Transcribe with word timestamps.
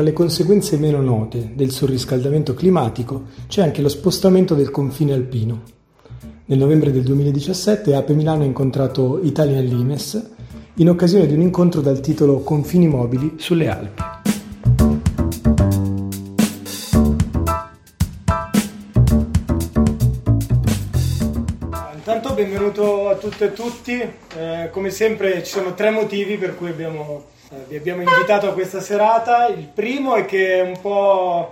tra 0.00 0.08
le 0.08 0.14
conseguenze 0.14 0.78
meno 0.78 1.02
note 1.02 1.50
del 1.52 1.70
surriscaldamento 1.70 2.54
climatico 2.54 3.24
c'è 3.48 3.60
anche 3.60 3.82
lo 3.82 3.90
spostamento 3.90 4.54
del 4.54 4.70
confine 4.70 5.12
alpino. 5.12 5.60
Nel 6.46 6.58
novembre 6.58 6.90
del 6.90 7.02
2017 7.02 7.94
Ape 7.94 8.14
Milano 8.14 8.42
ha 8.42 8.46
incontrato 8.46 9.20
Italian 9.22 9.62
Limes 9.62 10.30
in 10.76 10.88
occasione 10.88 11.26
di 11.26 11.34
un 11.34 11.42
incontro 11.42 11.82
dal 11.82 12.00
titolo 12.00 12.38
Confini 12.38 12.88
mobili 12.88 13.34
sulle 13.36 13.68
Alpi. 13.68 14.02
Intanto 21.94 22.32
benvenuto 22.32 23.10
a 23.10 23.16
tutte 23.16 23.44
e 23.44 23.52
tutti, 23.52 24.00
eh, 24.00 24.70
come 24.72 24.88
sempre 24.88 25.44
ci 25.44 25.50
sono 25.50 25.74
tre 25.74 25.90
motivi 25.90 26.38
per 26.38 26.56
cui 26.56 26.70
abbiamo 26.70 27.38
eh, 27.52 27.64
vi 27.68 27.76
abbiamo 27.76 28.02
invitato 28.02 28.48
a 28.48 28.52
questa 28.52 28.80
serata. 28.80 29.48
Il 29.48 29.66
primo 29.66 30.14
è 30.14 30.24
che 30.24 30.58
è 30.58 30.60
un 30.60 30.80
po' 30.80 31.50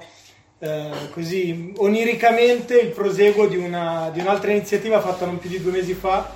eh, 0.60 0.90
così 1.10 1.72
oniricamente 1.76 2.78
il 2.78 2.90
proseguo 2.90 3.46
di, 3.46 3.56
una, 3.56 4.10
di, 4.12 4.20
un'altra 4.20 4.52
iniziativa 4.52 5.00
fatta 5.00 5.26
non 5.26 5.38
più 5.38 5.50
di 5.50 5.60
due 5.60 5.72
mesi 5.72 5.94
fa, 5.94 6.30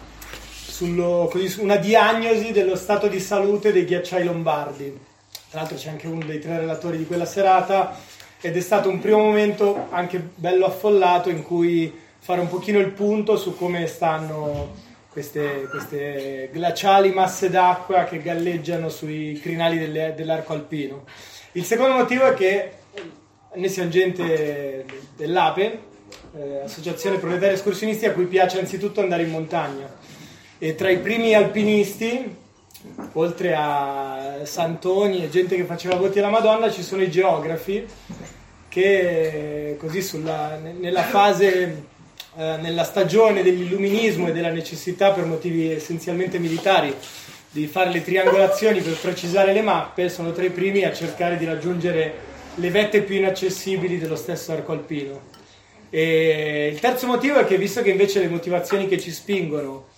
sullo, 0.66 1.28
così, 1.30 1.60
una 1.60 1.76
diagnosi 1.76 2.50
dello 2.50 2.74
stato 2.74 3.06
di 3.06 3.20
salute 3.20 3.72
dei 3.72 3.84
ghiacciai 3.84 4.24
lombardi. 4.24 4.98
Tra 5.48 5.60
l'altro 5.60 5.76
c'è 5.76 5.90
anche 5.90 6.08
uno 6.08 6.24
dei 6.24 6.40
tre 6.40 6.58
relatori 6.58 6.96
di 6.98 7.06
quella 7.06 7.26
serata 7.26 7.96
ed 8.40 8.56
è 8.56 8.60
stato 8.60 8.88
un 8.88 8.98
primo 8.98 9.18
momento 9.18 9.86
anche 9.90 10.18
bello 10.18 10.66
affollato 10.66 11.30
in 11.30 11.44
cui 11.44 11.92
fare 12.18 12.40
un 12.40 12.48
pochino 12.48 12.80
il 12.80 12.90
punto 12.90 13.36
su 13.36 13.56
come 13.56 13.86
stanno 13.86 14.90
queste, 15.12 15.68
queste, 15.70 16.48
glaciali 16.50 17.12
masse 17.12 17.50
d'acqua 17.50 18.04
che 18.04 18.22
galleggiano 18.22 18.88
sui 18.88 19.38
crinali 19.42 19.78
delle, 19.78 20.14
dell'arco 20.16 20.54
alpino. 20.54 21.04
Il 21.52 21.64
secondo 21.64 21.94
motivo 21.96 22.24
è 22.24 22.32
che 22.32 22.72
noi 23.54 23.68
siamo 23.68 23.90
gente 23.90 24.86
dell'APE, 25.14 25.78
eh, 26.34 26.60
Associazione 26.64 27.18
Proletaria 27.18 27.52
Escursionisti, 27.52 28.06
a 28.06 28.12
cui 28.12 28.24
piace 28.24 28.58
anzitutto 28.58 29.02
andare 29.02 29.24
in 29.24 29.30
montagna. 29.30 29.86
E 30.58 30.74
tra 30.74 30.88
i 30.88 30.98
primi 30.98 31.34
alpinisti, 31.34 32.34
oltre 33.12 33.54
a 33.54 34.40
Santoni 34.44 35.22
e 35.22 35.28
gente 35.28 35.56
che 35.56 35.64
faceva 35.64 35.96
voti 35.96 36.20
alla 36.20 36.30
Madonna, 36.30 36.70
ci 36.70 36.82
sono 36.82 37.02
i 37.02 37.10
geografi 37.10 37.86
che 38.68 39.76
così 39.78 40.00
sulla, 40.00 40.56
nella 40.56 41.02
fase 41.02 41.90
eh, 42.34 42.56
nella 42.60 42.84
stagione 42.84 43.42
dell'illuminismo 43.42 44.28
e 44.28 44.32
della 44.32 44.50
necessità 44.50 45.10
per 45.10 45.26
motivi 45.26 45.70
essenzialmente 45.70 46.38
militari 46.38 46.94
di 47.50 47.66
fare 47.66 47.90
le 47.90 48.02
triangolazioni 48.02 48.80
per 48.80 48.96
precisare 48.96 49.52
le 49.52 49.60
mappe, 49.60 50.08
sono 50.08 50.32
tra 50.32 50.42
i 50.42 50.50
primi 50.50 50.84
a 50.84 50.92
cercare 50.94 51.36
di 51.36 51.44
raggiungere 51.44 52.14
le 52.54 52.70
vette 52.70 53.02
più 53.02 53.16
inaccessibili 53.16 53.98
dello 53.98 54.16
stesso 54.16 54.52
arco 54.52 54.72
alpino. 54.72 55.20
E 55.90 56.70
il 56.72 56.80
terzo 56.80 57.06
motivo 57.06 57.38
è 57.38 57.44
che 57.44 57.58
visto 57.58 57.82
che 57.82 57.90
invece 57.90 58.20
le 58.20 58.28
motivazioni 58.28 58.88
che 58.88 58.98
ci 58.98 59.10
spingono 59.10 59.88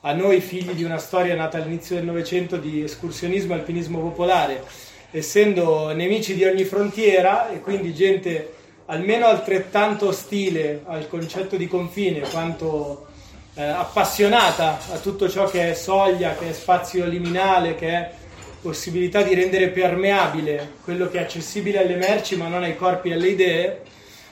a 0.00 0.12
noi 0.12 0.40
figli 0.40 0.72
di 0.72 0.82
una 0.82 0.98
storia 0.98 1.36
nata 1.36 1.58
all'inizio 1.58 1.94
del 1.94 2.04
Novecento 2.04 2.56
di 2.56 2.82
escursionismo 2.82 3.54
e 3.54 3.58
alpinismo 3.58 4.00
popolare, 4.00 4.64
essendo 5.12 5.92
nemici 5.92 6.34
di 6.34 6.44
ogni 6.44 6.64
frontiera 6.64 7.50
e 7.50 7.60
quindi 7.60 7.94
gente 7.94 8.53
almeno 8.86 9.26
altrettanto 9.26 10.08
ostile 10.08 10.82
al 10.86 11.08
concetto 11.08 11.56
di 11.56 11.66
confine 11.66 12.20
quanto 12.20 13.06
eh, 13.54 13.62
appassionata 13.62 14.78
a 14.92 14.98
tutto 14.98 15.28
ciò 15.28 15.46
che 15.46 15.70
è 15.70 15.74
soglia, 15.74 16.34
che 16.34 16.50
è 16.50 16.52
spazio 16.52 17.06
liminale, 17.06 17.74
che 17.74 17.88
è 17.88 18.10
possibilità 18.60 19.22
di 19.22 19.34
rendere 19.34 19.68
permeabile 19.68 20.72
quello 20.82 21.08
che 21.08 21.18
è 21.18 21.22
accessibile 21.22 21.82
alle 21.82 21.96
merci 21.96 22.36
ma 22.36 22.48
non 22.48 22.62
ai 22.62 22.76
corpi 22.76 23.10
e 23.10 23.12
alle 23.12 23.28
idee, 23.28 23.82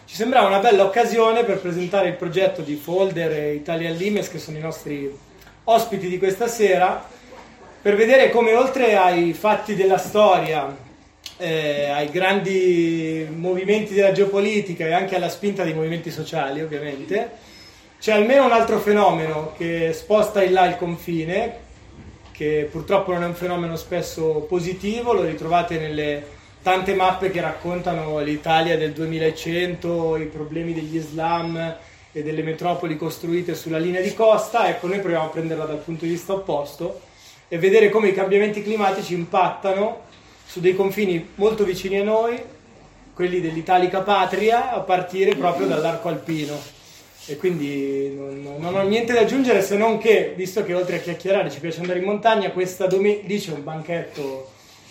ci 0.06 0.14
sembrava 0.14 0.48
una 0.48 0.58
bella 0.58 0.84
occasione 0.84 1.44
per 1.44 1.58
presentare 1.58 2.08
il 2.08 2.14
progetto 2.14 2.60
di 2.62 2.74
Folder 2.74 3.32
e 3.32 3.54
Italian 3.54 3.96
Limes, 3.96 4.28
che 4.28 4.38
sono 4.38 4.58
i 4.58 4.60
nostri 4.60 5.10
ospiti 5.64 6.08
di 6.08 6.18
questa 6.18 6.48
sera, 6.48 7.02
per 7.80 7.96
vedere 7.96 8.30
come 8.30 8.54
oltre 8.54 8.96
ai 8.96 9.32
fatti 9.32 9.74
della 9.74 9.98
storia, 9.98 10.81
eh, 11.42 11.88
ai 11.88 12.08
grandi 12.08 13.26
movimenti 13.34 13.94
della 13.94 14.12
geopolitica 14.12 14.86
e 14.86 14.92
anche 14.92 15.16
alla 15.16 15.28
spinta 15.28 15.64
dei 15.64 15.74
movimenti 15.74 16.12
sociali, 16.12 16.60
ovviamente, 16.60 17.30
c'è 17.98 18.12
almeno 18.12 18.44
un 18.44 18.52
altro 18.52 18.78
fenomeno 18.78 19.52
che 19.56 19.92
sposta 19.92 20.40
in 20.44 20.52
là 20.52 20.66
il 20.66 20.76
confine, 20.76 21.70
che 22.30 22.68
purtroppo 22.70 23.12
non 23.12 23.24
è 23.24 23.26
un 23.26 23.34
fenomeno 23.34 23.74
spesso 23.74 24.46
positivo, 24.48 25.12
lo 25.12 25.24
ritrovate 25.24 25.80
nelle 25.80 26.24
tante 26.62 26.94
mappe 26.94 27.30
che 27.30 27.40
raccontano 27.40 28.20
l'Italia 28.20 28.78
del 28.78 28.92
2100, 28.92 30.16
i 30.18 30.26
problemi 30.26 30.72
degli 30.72 30.94
Islam 30.94 31.76
e 32.12 32.22
delle 32.22 32.42
metropoli 32.44 32.96
costruite 32.96 33.56
sulla 33.56 33.78
linea 33.78 34.00
di 34.00 34.14
costa. 34.14 34.68
Ecco, 34.68 34.86
noi 34.86 35.00
proviamo 35.00 35.24
a 35.24 35.28
prenderla 35.28 35.64
dal 35.64 35.78
punto 35.78 36.04
di 36.04 36.12
vista 36.12 36.34
opposto 36.34 37.00
e 37.48 37.58
vedere 37.58 37.90
come 37.90 38.10
i 38.10 38.14
cambiamenti 38.14 38.62
climatici 38.62 39.14
impattano 39.14 40.10
su 40.52 40.60
dei 40.60 40.74
confini 40.74 41.30
molto 41.36 41.64
vicini 41.64 41.98
a 41.98 42.04
noi, 42.04 42.38
quelli 43.14 43.40
dell'Italica 43.40 44.02
Patria, 44.02 44.74
a 44.74 44.80
partire 44.80 45.34
proprio 45.34 45.66
dall'arco 45.66 46.08
alpino. 46.08 46.60
E 47.24 47.38
quindi 47.38 48.14
non, 48.14 48.58
non, 48.60 48.74
ho 48.74 48.82
niente 48.82 49.14
da 49.14 49.20
aggiungere 49.20 49.62
se 49.62 49.78
non 49.78 49.96
che, 49.96 50.34
visto 50.36 50.62
che 50.62 50.74
oltre 50.74 50.96
a 50.96 50.98
chiacchierare 50.98 51.50
ci 51.50 51.58
piace 51.58 51.80
andare 51.80 52.00
in 52.00 52.04
montagna, 52.04 52.50
questa 52.50 52.86
domenica 52.86 53.26
lì 53.28 53.38
c'è 53.38 53.52
un 53.52 53.64
banchetto 53.64 54.50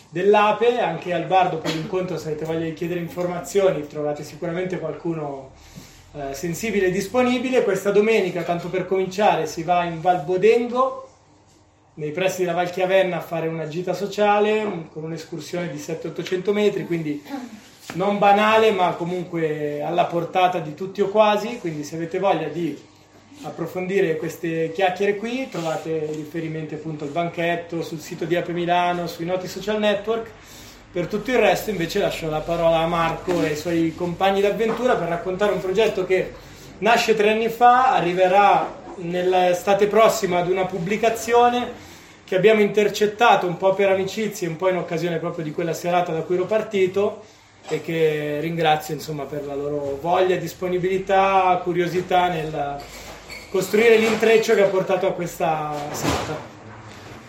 dell'Ape, 0.10 0.80
anche 0.80 1.14
al 1.14 1.26
bar 1.26 1.52
dopo 1.52 1.68
l'incontro 1.68 2.18
se 2.18 2.30
avete 2.30 2.46
voglia 2.46 2.66
di 2.66 2.74
chiedere 2.74 3.00
informazioni 3.00 3.86
trovate 3.86 4.24
sicuramente 4.24 4.80
qualcuno 4.80 5.52
eh, 6.16 6.34
sensibile 6.34 6.88
e 6.88 6.92
disponibile. 6.92 7.64
Questa 7.64 7.92
domenica, 7.92 8.42
tanto 8.42 8.68
per 8.70 8.88
cominciare, 8.88 9.46
si 9.46 9.62
va 9.62 9.84
in 9.84 10.02
Val 10.02 10.24
Bodengo, 10.24 11.11
nei 11.96 12.12
pressi 12.12 12.42
della 12.42 12.54
Val 12.54 12.72
Chiavenna 12.72 13.18
a 13.18 13.22
fare 13.22 13.48
una 13.48 13.68
gita 13.68 13.94
sociale 13.94 14.88
con 14.92 15.04
un'escursione 15.04 15.70
di 15.70 15.78
700-800 15.78 16.52
metri, 16.52 16.86
quindi 16.86 17.22
non 17.94 18.18
banale 18.18 18.72
ma 18.72 18.92
comunque 18.92 19.82
alla 19.82 20.06
portata 20.06 20.60
di 20.60 20.74
tutti 20.74 21.02
o 21.02 21.10
quasi, 21.10 21.58
quindi 21.60 21.84
se 21.84 21.96
avete 21.96 22.20
voglia 22.20 22.48
di 22.48 22.90
approfondire 23.44 24.18
queste 24.18 24.72
chiacchiere 24.72 25.16
qui 25.16 25.50
trovate 25.50 26.10
riferimenti 26.14 26.76
appunto 26.76 27.04
al 27.04 27.10
banchetto, 27.10 27.82
sul 27.82 28.00
sito 28.00 28.26
di 28.26 28.36
Ape 28.36 28.54
Milano, 28.54 29.08
sui 29.08 29.26
noti 29.26 29.48
social 29.48 29.80
network. 29.80 30.30
Per 30.92 31.08
tutto 31.08 31.32
il 31.32 31.38
resto 31.38 31.70
invece 31.70 32.00
lascio 32.00 32.30
la 32.30 32.42
parola 32.42 32.80
a 32.80 32.88
Marco 32.88 33.42
e 33.42 33.48
ai 33.48 33.56
suoi 33.56 33.96
compagni 33.96 34.42
d'avventura 34.42 34.96
per 34.96 35.08
raccontare 35.08 35.54
un 35.54 35.62
progetto 35.62 36.06
che 36.06 36.34
nasce 36.80 37.16
tre 37.16 37.32
anni 37.32 37.48
fa, 37.48 37.94
arriverà 37.94 38.81
nell'estate 38.98 39.88
prossima 39.88 40.40
ad 40.40 40.50
una 40.50 40.66
pubblicazione 40.66 41.90
che 42.24 42.36
abbiamo 42.36 42.62
intercettato 42.62 43.46
un 43.46 43.58
po' 43.58 43.74
per 43.74 43.90
amicizia, 43.90 44.48
un 44.48 44.56
po' 44.56 44.70
in 44.70 44.78
occasione 44.78 45.18
proprio 45.18 45.44
di 45.44 45.52
quella 45.52 45.74
serata 45.74 46.14
da 46.14 46.22
cui 46.22 46.36
ero 46.36 46.46
partito 46.46 47.24
e 47.68 47.82
che 47.82 48.40
ringrazio 48.40 48.94
insomma, 48.94 49.26
per 49.26 49.46
la 49.46 49.56
loro 49.56 49.98
voglia, 50.02 50.36
disponibilità, 50.38 51.60
curiosità 51.64 52.30
nel 52.30 52.78
costruire 53.50 53.98
l'intreccio 53.98 54.56
che 54.56 54.64
ha 54.64 54.68
portato 54.68 55.08
a 55.08 55.12
questa 55.12 55.74
serata. 55.92 56.50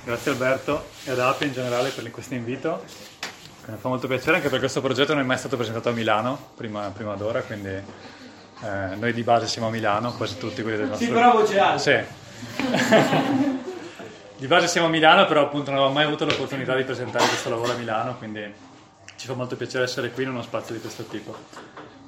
Grazie 0.04 0.30
Alberto 0.30 0.84
e 1.04 1.10
ad 1.10 1.18
Ape 1.18 1.44
in 1.46 1.52
generale 1.52 1.90
per 1.90 2.08
questo 2.10 2.34
invito. 2.34 2.82
Mi 3.66 3.76
fa 3.76 3.88
molto 3.88 4.08
piacere 4.08 4.36
anche 4.36 4.48
perché 4.48 4.60
questo 4.60 4.80
progetto 4.80 5.14
non 5.14 5.22
è 5.22 5.26
mai 5.26 5.38
stato 5.38 5.56
presentato 5.56 5.88
a 5.88 5.92
Milano 5.92 6.50
prima, 6.56 6.90
prima 6.94 7.14
d'ora, 7.14 7.42
quindi 7.42 7.70
eh, 8.62 8.94
noi 8.96 9.12
di 9.12 9.22
base 9.22 9.48
siamo 9.48 9.68
a 9.68 9.70
Milano, 9.70 10.12
quasi 10.12 10.38
tutti 10.38 10.62
quelli 10.62 10.76
del 10.76 10.88
nostro... 10.88 11.06
Sì, 11.06 11.12
però 11.12 11.32
voce 11.32 11.58
alta. 11.58 11.78
Sì. 11.78 12.00
di 14.36 14.46
base 14.46 14.68
siamo 14.68 14.86
a 14.86 14.90
Milano, 14.90 15.26
però 15.26 15.42
appunto 15.42 15.70
non 15.70 15.80
avevo 15.80 15.94
mai 15.94 16.04
avuto 16.04 16.24
l'opportunità 16.24 16.76
di 16.76 16.84
presentare 16.84 17.26
questo 17.26 17.48
lavoro 17.48 17.72
a 17.72 17.76
Milano, 17.76 18.16
quindi 18.18 18.52
ci 19.16 19.26
fa 19.26 19.34
molto 19.34 19.56
piacere 19.56 19.84
essere 19.84 20.10
qui 20.10 20.22
in 20.22 20.30
uno 20.30 20.42
spazio 20.42 20.74
di 20.74 20.80
questo 20.80 21.02
tipo. 21.04 21.36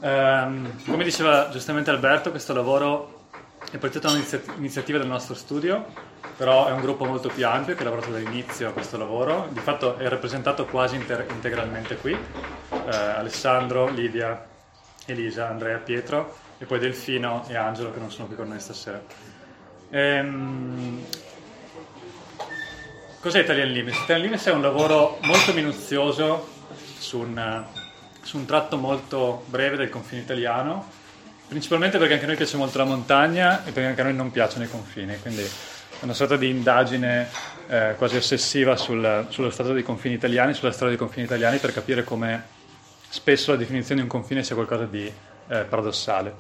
Um, 0.01 0.85
come 0.85 1.03
diceva 1.03 1.49
giustamente 1.51 1.91
Alberto, 1.91 2.31
questo 2.31 2.53
lavoro 2.53 3.23
è 3.71 3.79
partito 3.79 4.07
da 4.07 4.15
un'iniziativa 4.15 4.99
del 4.99 5.09
nostro 5.09 5.35
studio, 5.35 5.87
però 6.37 6.69
è 6.69 6.71
un 6.71 6.81
gruppo 6.81 7.05
molto 7.05 7.29
più 7.29 7.47
ampio 7.47 7.75
che 7.75 7.81
ha 7.81 7.85
lavorato 7.85 8.11
dall'inizio 8.11 8.69
a 8.69 8.73
questo 8.73 8.97
lavoro, 8.97 9.49
di 9.51 9.61
fatto 9.61 9.97
è 9.97 10.09
rappresentato 10.09 10.67
quasi 10.67 10.95
inter- 10.97 11.27
integralmente 11.31 11.97
qui, 11.97 12.13
uh, 12.13 12.79
Alessandro, 12.89 13.89
Livia, 13.89 14.45
Elisa, 15.07 15.49
Andrea, 15.49 15.79
Pietro 15.79 16.43
e 16.59 16.65
poi 16.65 16.79
Delfino 16.79 17.45
e 17.49 17.57
Angelo 17.57 17.93
che 17.93 17.99
non 17.99 18.11
sono 18.11 18.27
qui 18.27 18.37
con 18.37 18.49
noi 18.49 18.61
stasera. 18.61 19.03
Ehm, 19.91 21.05
cos'è 23.21 23.41
Italian 23.41 23.71
Limits? 23.71 23.99
Italian 24.03 24.27
Limits 24.27 24.47
è 24.47 24.53
un 24.53 24.63
lavoro 24.63 25.19
molto 25.23 25.53
minuzioso 25.53 26.49
su 26.99 27.19
un, 27.19 27.65
su 28.23 28.39
un 28.39 28.45
tratto 28.45 28.77
molto 28.77 29.45
breve 29.47 29.77
del 29.77 29.89
confine 29.89 30.23
italiano, 30.23 30.89
principalmente 31.49 31.99
perché 31.99 32.15
anche 32.15 32.25
a 32.25 32.29
noi 32.29 32.37
piace 32.37 32.57
molto 32.57 32.79
la 32.79 32.85
montagna 32.85 33.65
e 33.65 33.71
perché 33.71 33.89
anche 33.89 34.01
a 34.01 34.05
noi 34.05 34.15
non 34.15 34.31
piacciono 34.31 34.65
i 34.65 34.69
confini, 34.69 35.19
quindi 35.21 35.43
è 35.43 36.05
una 36.05 36.15
sorta 36.15 36.37
di 36.37 36.49
indagine 36.49 37.29
eh, 37.69 37.95
quasi 37.97 38.17
ossessiva 38.17 38.77
sul, 38.77 39.27
sullo 39.29 39.51
stato 39.51 39.73
dei 39.73 39.83
confini 39.83 40.15
italiani, 40.15 40.55
sulla 40.55 40.73
storia 40.73 40.91
dei 40.91 40.99
confini 40.99 41.25
italiani 41.25 41.59
per 41.59 41.73
capire 41.73 42.05
come 42.05 42.53
spesso 43.09 43.53
la 43.53 43.57
definizione 43.57 44.01
di 44.01 44.07
un 44.07 44.13
confine 44.13 44.43
sia 44.43 44.55
qualcosa 44.55 44.85
di 44.85 45.13
eh, 45.49 45.65
paradossale. 45.65 46.35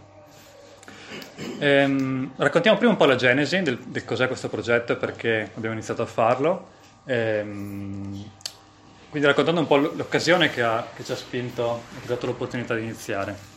Ehm, 1.59 2.33
raccontiamo 2.37 2.77
prima 2.77 2.93
un 2.93 2.99
po' 2.99 3.05
la 3.05 3.17
genesi 3.17 3.61
del, 3.62 3.79
del 3.79 4.05
cos'è 4.05 4.27
questo 4.27 4.49
progetto 4.49 4.93
e 4.93 4.97
perché 4.97 5.51
abbiamo 5.55 5.75
iniziato 5.75 6.03
a 6.03 6.06
farlo. 6.06 6.69
Ehm, 7.06 8.31
quindi 9.11 9.29
raccontando 9.29 9.61
un 9.61 9.67
po' 9.67 9.77
l'occasione 9.77 10.51
che, 10.51 10.62
ha, 10.62 10.87
che 10.95 11.05
ci 11.05 11.12
ha 11.12 11.17
spinto 11.17 11.83
che 12.01 12.06
ha 12.06 12.09
dato 12.09 12.27
l'opportunità 12.27 12.75
di 12.75 12.83
iniziare. 12.83 13.53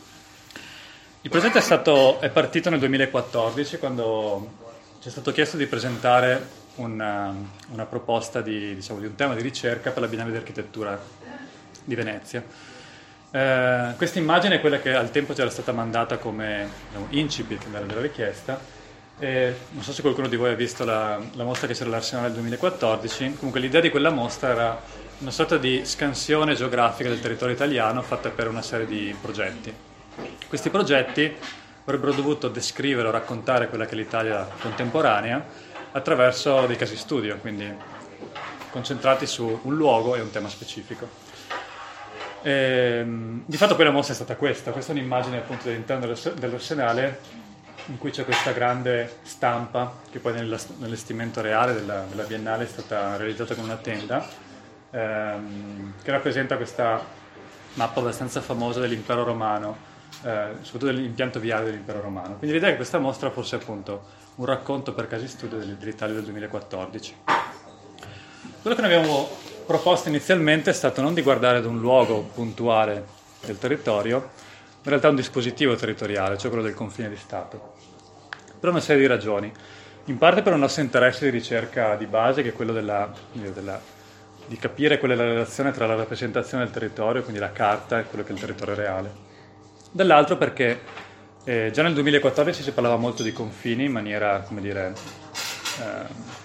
Il 1.22 1.30
progetto 1.30 1.58
è, 1.58 1.60
stato, 1.60 2.20
è 2.20 2.30
partito 2.30 2.70
nel 2.70 2.78
2014 2.78 3.78
quando 3.78 4.52
ci 5.00 5.08
è 5.08 5.10
stato 5.10 5.32
chiesto 5.32 5.56
di 5.56 5.66
presentare 5.66 6.46
una, 6.76 7.34
una 7.70 7.86
proposta 7.86 8.40
di, 8.40 8.74
diciamo, 8.76 9.00
di, 9.00 9.06
un 9.06 9.16
tema 9.16 9.34
di 9.34 9.42
ricerca 9.42 9.90
per 9.90 10.00
la 10.00 10.06
Biennale 10.06 10.30
di 10.30 10.36
Architettura 10.36 10.98
di 11.84 11.94
Venezia. 11.94 12.44
Eh, 13.30 13.92
questa 13.96 14.18
immagine 14.18 14.56
è 14.56 14.60
quella 14.60 14.78
che 14.78 14.94
al 14.94 15.10
tempo 15.10 15.34
ci 15.34 15.40
era 15.40 15.50
stata 15.50 15.72
mandata 15.72 16.16
come 16.16 16.68
diciamo, 16.88 17.06
incipit 17.10 17.66
della 17.66 18.00
richiesta. 18.00 18.76
E 19.18 19.54
non 19.70 19.82
so 19.82 19.92
se 19.92 20.00
qualcuno 20.00 20.28
di 20.28 20.36
voi 20.36 20.52
ha 20.52 20.54
visto 20.54 20.84
la, 20.84 21.20
la 21.32 21.44
mostra 21.44 21.66
che 21.66 21.74
c'era 21.74 21.86
all'Arsenale 21.86 22.28
del 22.28 22.36
2014, 22.36 23.34
comunque 23.34 23.60
l'idea 23.60 23.80
di 23.80 23.90
quella 23.90 24.10
mostra 24.10 24.50
era 24.50 24.80
una 25.18 25.30
sorta 25.32 25.56
di 25.56 25.84
scansione 25.84 26.54
geografica 26.54 27.08
del 27.08 27.20
territorio 27.20 27.54
italiano 27.54 28.00
fatta 28.02 28.30
per 28.30 28.46
una 28.46 28.62
serie 28.62 28.86
di 28.86 29.14
progetti. 29.20 29.74
Questi 30.46 30.70
progetti 30.70 31.34
avrebbero 31.84 32.12
dovuto 32.12 32.48
descrivere 32.48 33.08
o 33.08 33.10
raccontare 33.10 33.68
quella 33.68 33.86
che 33.86 33.92
è 33.92 33.96
l'Italia 33.96 34.48
contemporanea 34.60 35.44
attraverso 35.92 36.66
dei 36.66 36.76
casi 36.76 36.96
studio, 36.96 37.36
quindi 37.38 37.68
concentrati 38.70 39.26
su 39.26 39.60
un 39.62 39.74
luogo 39.74 40.14
e 40.14 40.20
un 40.20 40.30
tema 40.30 40.48
specifico. 40.48 41.27
Ehm, 42.42 43.42
di 43.46 43.56
fatto 43.56 43.74
poi 43.74 43.84
la 43.84 43.90
mostra 43.90 44.12
è 44.12 44.16
stata 44.16 44.36
questa, 44.36 44.70
questa 44.70 44.92
è 44.92 44.96
un'immagine 44.96 45.38
appunto 45.38 45.64
dell'interno 45.64 46.06
dell'arsenale 46.34 47.20
in 47.86 47.98
cui 47.98 48.10
c'è 48.10 48.24
questa 48.24 48.52
grande 48.52 49.18
stampa 49.22 49.94
che 50.10 50.18
poi 50.18 50.34
nell'estimento 50.34 51.40
reale 51.40 51.72
della, 51.72 52.04
della 52.08 52.24
Biennale 52.24 52.64
è 52.64 52.66
stata 52.66 53.16
realizzata 53.16 53.54
con 53.54 53.64
una 53.64 53.76
tenda 53.76 54.26
ehm, 54.90 55.94
che 56.02 56.10
rappresenta 56.10 56.56
questa 56.56 57.02
mappa 57.74 58.00
abbastanza 58.00 58.40
famosa 58.40 58.80
dell'impero 58.80 59.24
romano 59.24 59.96
eh, 60.22 60.56
soprattutto 60.62 60.86
dell'impianto 60.86 61.38
viario 61.38 61.66
dell'impero 61.66 62.00
romano. 62.00 62.36
Quindi 62.36 62.52
l'idea 62.52 62.68
è 62.68 62.72
che 62.72 62.78
questa 62.78 62.98
mostra 62.98 63.30
fosse 63.30 63.56
appunto 63.56 64.04
un 64.36 64.46
racconto 64.46 64.92
per 64.92 65.06
casi 65.06 65.28
studio 65.28 65.58
dell'Italia 65.58 66.14
del 66.14 66.24
2014. 66.24 67.16
Quello 68.60 68.76
che 68.76 68.82
noi 68.82 68.94
abbiamo 68.94 69.28
proposto 69.66 70.08
inizialmente 70.08 70.70
è 70.70 70.72
stato 70.72 71.00
non 71.00 71.14
di 71.14 71.22
guardare 71.22 71.58
ad 71.58 71.64
un 71.64 71.78
luogo 71.78 72.22
puntuale 72.34 73.04
del 73.44 73.58
territorio, 73.58 74.18
ma 74.18 74.30
in 74.82 74.90
realtà 74.90 75.08
un 75.08 75.16
dispositivo 75.16 75.74
territoriale, 75.76 76.38
cioè 76.38 76.50
quello 76.50 76.64
del 76.64 76.74
confine 76.74 77.08
di 77.08 77.16
Stato, 77.16 77.74
per 78.58 78.70
una 78.70 78.80
serie 78.80 79.02
di 79.02 79.08
ragioni. 79.08 79.52
In 80.06 80.18
parte 80.18 80.42
per 80.42 80.54
un 80.54 80.60
nostro 80.60 80.82
interesse 80.82 81.24
di 81.24 81.30
ricerca 81.30 81.94
di 81.96 82.06
base, 82.06 82.42
che 82.42 82.50
è 82.50 82.52
quello 82.52 82.72
della, 82.72 83.10
della, 83.32 83.80
di 84.46 84.56
capire 84.56 84.98
qual 84.98 85.10
è 85.12 85.14
la 85.14 85.24
relazione 85.24 85.70
tra 85.70 85.86
la 85.86 85.94
rappresentazione 85.94 86.64
del 86.64 86.72
territorio, 86.72 87.22
quindi 87.22 87.40
la 87.40 87.52
carta, 87.52 87.98
e 87.98 88.04
quello 88.04 88.24
che 88.24 88.30
è 88.30 88.34
il 88.34 88.40
territorio 88.40 88.74
reale 88.74 89.26
dall'altro 89.90 90.36
perché 90.36 90.80
eh, 91.44 91.70
già 91.72 91.82
nel 91.82 91.94
2014 91.94 92.62
si 92.62 92.72
parlava 92.72 92.96
molto 92.96 93.22
di 93.22 93.32
confini 93.32 93.84
in 93.84 93.92
maniera, 93.92 94.40
come 94.40 94.60
dire, 94.60 94.92
eh, 94.94 95.27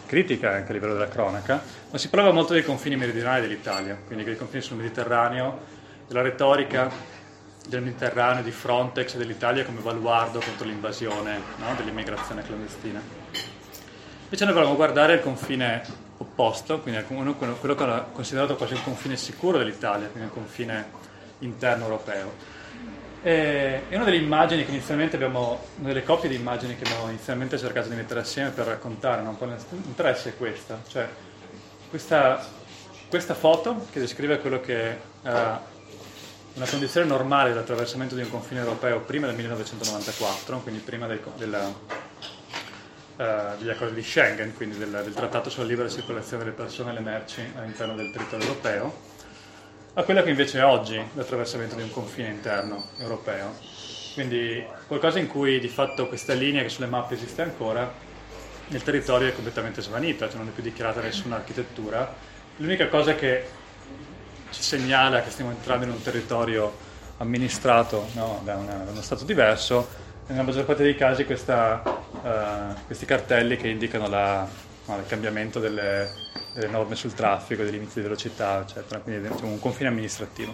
critica 0.06 0.52
anche 0.52 0.70
a 0.70 0.74
livello 0.74 0.94
della 0.94 1.08
cronaca, 1.08 1.62
ma 1.90 1.98
si 1.98 2.10
parlava 2.10 2.32
molto 2.32 2.54
dei 2.54 2.64
confini 2.64 2.96
meridionali 2.96 3.42
dell'Italia, 3.42 3.98
quindi 4.06 4.24
dei 4.24 4.38
confini 4.38 4.62
sul 4.62 4.78
Mediterraneo, 4.78 5.60
della 6.08 6.22
retorica 6.22 6.92
del 7.68 7.82
Mediterraneo, 7.82 8.44
di 8.44 8.52
Frontex 8.52 9.16
e 9.16 9.18
dell'Italia 9.18 9.64
come 9.66 9.80
baluardo 9.80 10.40
contro 10.40 10.68
l'invasione 10.68 11.40
no, 11.58 11.74
dell'immigrazione 11.78 12.44
clandestina. 12.44 13.02
Invece 14.24 14.46
noi 14.46 14.54
volevamo 14.54 14.76
guardare 14.76 15.14
il 15.14 15.22
confine 15.22 15.82
opposto, 16.18 16.80
quindi 16.80 17.04
quello 17.04 17.36
che 17.36 17.84
era 17.84 18.08
considerato 18.12 18.56
quasi 18.56 18.74
il 18.74 18.84
confine 18.84 19.16
sicuro 19.16 19.58
dell'Italia, 19.58 20.08
quindi 20.08 20.28
il 20.28 20.34
confine 20.34 20.86
interno 21.40 21.84
europeo 21.86 22.53
e 23.26 23.84
una 23.92 24.04
delle 24.04 24.18
immagini 24.18 24.66
che 24.66 24.72
inizialmente 24.72 25.16
abbiamo, 25.16 25.68
una 25.80 25.88
delle 25.88 26.04
coppie 26.04 26.28
di 26.28 26.36
immagini 26.36 26.76
che 26.76 26.84
abbiamo 26.84 27.08
inizialmente 27.08 27.58
cercato 27.58 27.88
di 27.88 27.96
mettere 27.96 28.20
assieme 28.20 28.50
per 28.50 28.66
raccontare 28.66 29.22
no? 29.22 29.30
un 29.30 29.38
po' 29.38 29.46
l'interesse 29.46 30.32
è 30.32 30.38
questa, 30.38 30.82
cioè 30.90 31.08
questa, 31.90 32.46
questa, 33.08 33.34
foto 33.34 33.88
che 33.94 34.02
descrive 34.02 34.40
quello 34.40 34.60
che 34.60 34.98
era 35.22 35.64
una 36.56 36.66
condizione 36.66 37.08
normale 37.08 37.50
dell'attraversamento 37.52 38.14
di 38.14 38.24
un 38.24 38.30
confine 38.30 38.60
europeo 38.60 39.00
prima 39.00 39.26
del 39.26 39.36
1994, 39.36 40.60
quindi 40.60 40.82
prima 40.82 41.08
del, 41.08 41.22
della, 41.38 41.66
uh, 41.66 43.58
degli 43.58 43.70
accordi 43.70 43.96
di 43.96 44.04
Schengen, 44.04 44.54
quindi 44.54 44.78
del, 44.78 45.02
del 45.02 45.14
trattato 45.14 45.50
sulla 45.50 45.66
libera 45.66 45.88
circolazione 45.88 46.44
delle 46.44 46.56
persone 46.56 46.92
e 46.92 46.94
le 46.94 47.00
merci 47.00 47.42
all'interno 47.56 47.96
del 47.96 48.12
territorio 48.12 48.48
europeo 48.48 49.12
a 49.96 50.04
quella 50.04 50.24
che 50.24 50.32
invece 50.32 50.60
è 50.60 50.64
oggi 50.64 51.00
l'attraversamento 51.14 51.76
di 51.76 51.84
un 51.84 51.92
confine 51.92 52.30
interno 52.30 52.88
europeo. 52.98 53.54
Quindi 54.14 54.66
qualcosa 54.88 55.20
in 55.20 55.28
cui 55.28 55.60
di 55.60 55.68
fatto 55.68 56.08
questa 56.08 56.34
linea 56.34 56.64
che 56.64 56.70
sulle 56.70 56.88
mappe 56.88 57.14
esiste 57.14 57.42
ancora, 57.42 57.92
nel 58.68 58.82
territorio 58.82 59.28
è 59.28 59.34
completamente 59.34 59.82
svanita, 59.82 60.28
cioè 60.28 60.38
non 60.38 60.48
è 60.48 60.52
più 60.52 60.64
dichiarata 60.64 61.02
nessuna 61.02 61.36
architettura. 61.36 62.12
L'unica 62.58 62.88
cosa 62.88 63.14
che 63.14 63.48
ci 64.50 64.62
segnala 64.62 65.22
che 65.22 65.30
stiamo 65.30 65.52
entrando 65.52 65.86
in 65.86 65.92
un 65.92 66.02
territorio 66.02 66.76
amministrato 67.18 68.08
no, 68.14 68.42
da, 68.44 68.56
una, 68.56 68.74
da, 68.74 68.92
uno 68.92 69.02
Stato 69.02 69.26
diverso, 69.26 70.02
nella 70.28 70.44
maggior 70.44 70.66
parte 70.66 70.84
dei 70.84 70.96
casi 70.96 71.26
questa, 71.26 71.82
uh, 71.84 72.86
questi 72.86 73.06
cartelli 73.06 73.58
che 73.58 73.68
indicano 73.68 74.08
la, 74.08 74.48
il 74.88 75.06
cambiamento 75.08 75.60
delle, 75.60 76.10
delle, 76.54 76.68
norme 76.68 76.96
sul 76.96 77.14
traffico, 77.14 77.64
dei 77.64 77.72
limiti 77.72 77.94
di 77.96 78.02
velocità, 78.02 78.62
eccetera, 78.62 79.00
quindi 79.00 79.30
diciamo, 79.30 79.52
un 79.52 79.60
confine 79.60 79.90
amministrativo. 79.90 80.54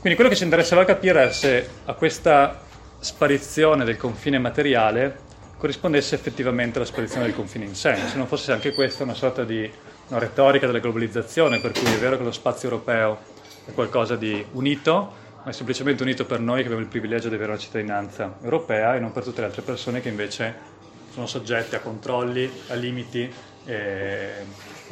Quindi 0.00 0.14
quello 0.14 0.28
che 0.30 0.36
ci 0.36 0.44
interessava 0.44 0.84
capire 0.84 1.28
è 1.28 1.32
se 1.32 1.68
a 1.86 1.94
questa 1.94 2.60
sparizione 3.00 3.84
del 3.84 3.96
confine 3.96 4.38
materiale 4.38 5.26
corrispondesse 5.56 6.14
effettivamente 6.14 6.78
alla 6.78 6.86
sparizione 6.86 7.24
del 7.24 7.34
confine 7.34 7.64
in 7.64 7.74
sé, 7.74 7.96
se 7.96 8.16
non 8.16 8.26
fosse 8.26 8.52
anche 8.52 8.72
questa 8.72 9.02
una 9.02 9.14
sorta 9.14 9.44
di 9.44 9.68
una 10.08 10.18
retorica 10.18 10.66
della 10.66 10.78
globalizzazione, 10.78 11.60
per 11.60 11.72
cui 11.72 11.92
è 11.92 11.98
vero 11.98 12.16
che 12.16 12.22
lo 12.22 12.32
spazio 12.32 12.68
europeo 12.70 13.18
è 13.64 13.72
qualcosa 13.72 14.14
di 14.14 14.44
unito, 14.52 15.12
ma 15.42 15.50
è 15.50 15.52
semplicemente 15.52 16.02
unito 16.02 16.26
per 16.26 16.40
noi 16.40 16.58
che 16.58 16.64
abbiamo 16.64 16.82
il 16.82 16.88
privilegio 16.88 17.28
di 17.28 17.34
avere 17.34 17.50
una 17.50 17.60
cittadinanza 17.60 18.36
europea 18.42 18.94
e 18.94 19.00
non 19.00 19.12
per 19.12 19.24
tutte 19.24 19.40
le 19.40 19.46
altre 19.46 19.62
persone 19.62 20.00
che 20.00 20.08
invece 20.08 20.76
sono 21.12 21.26
soggetti 21.26 21.74
a 21.74 21.80
controlli, 21.80 22.50
a 22.68 22.74
limiti, 22.74 23.30
e, 23.64 24.30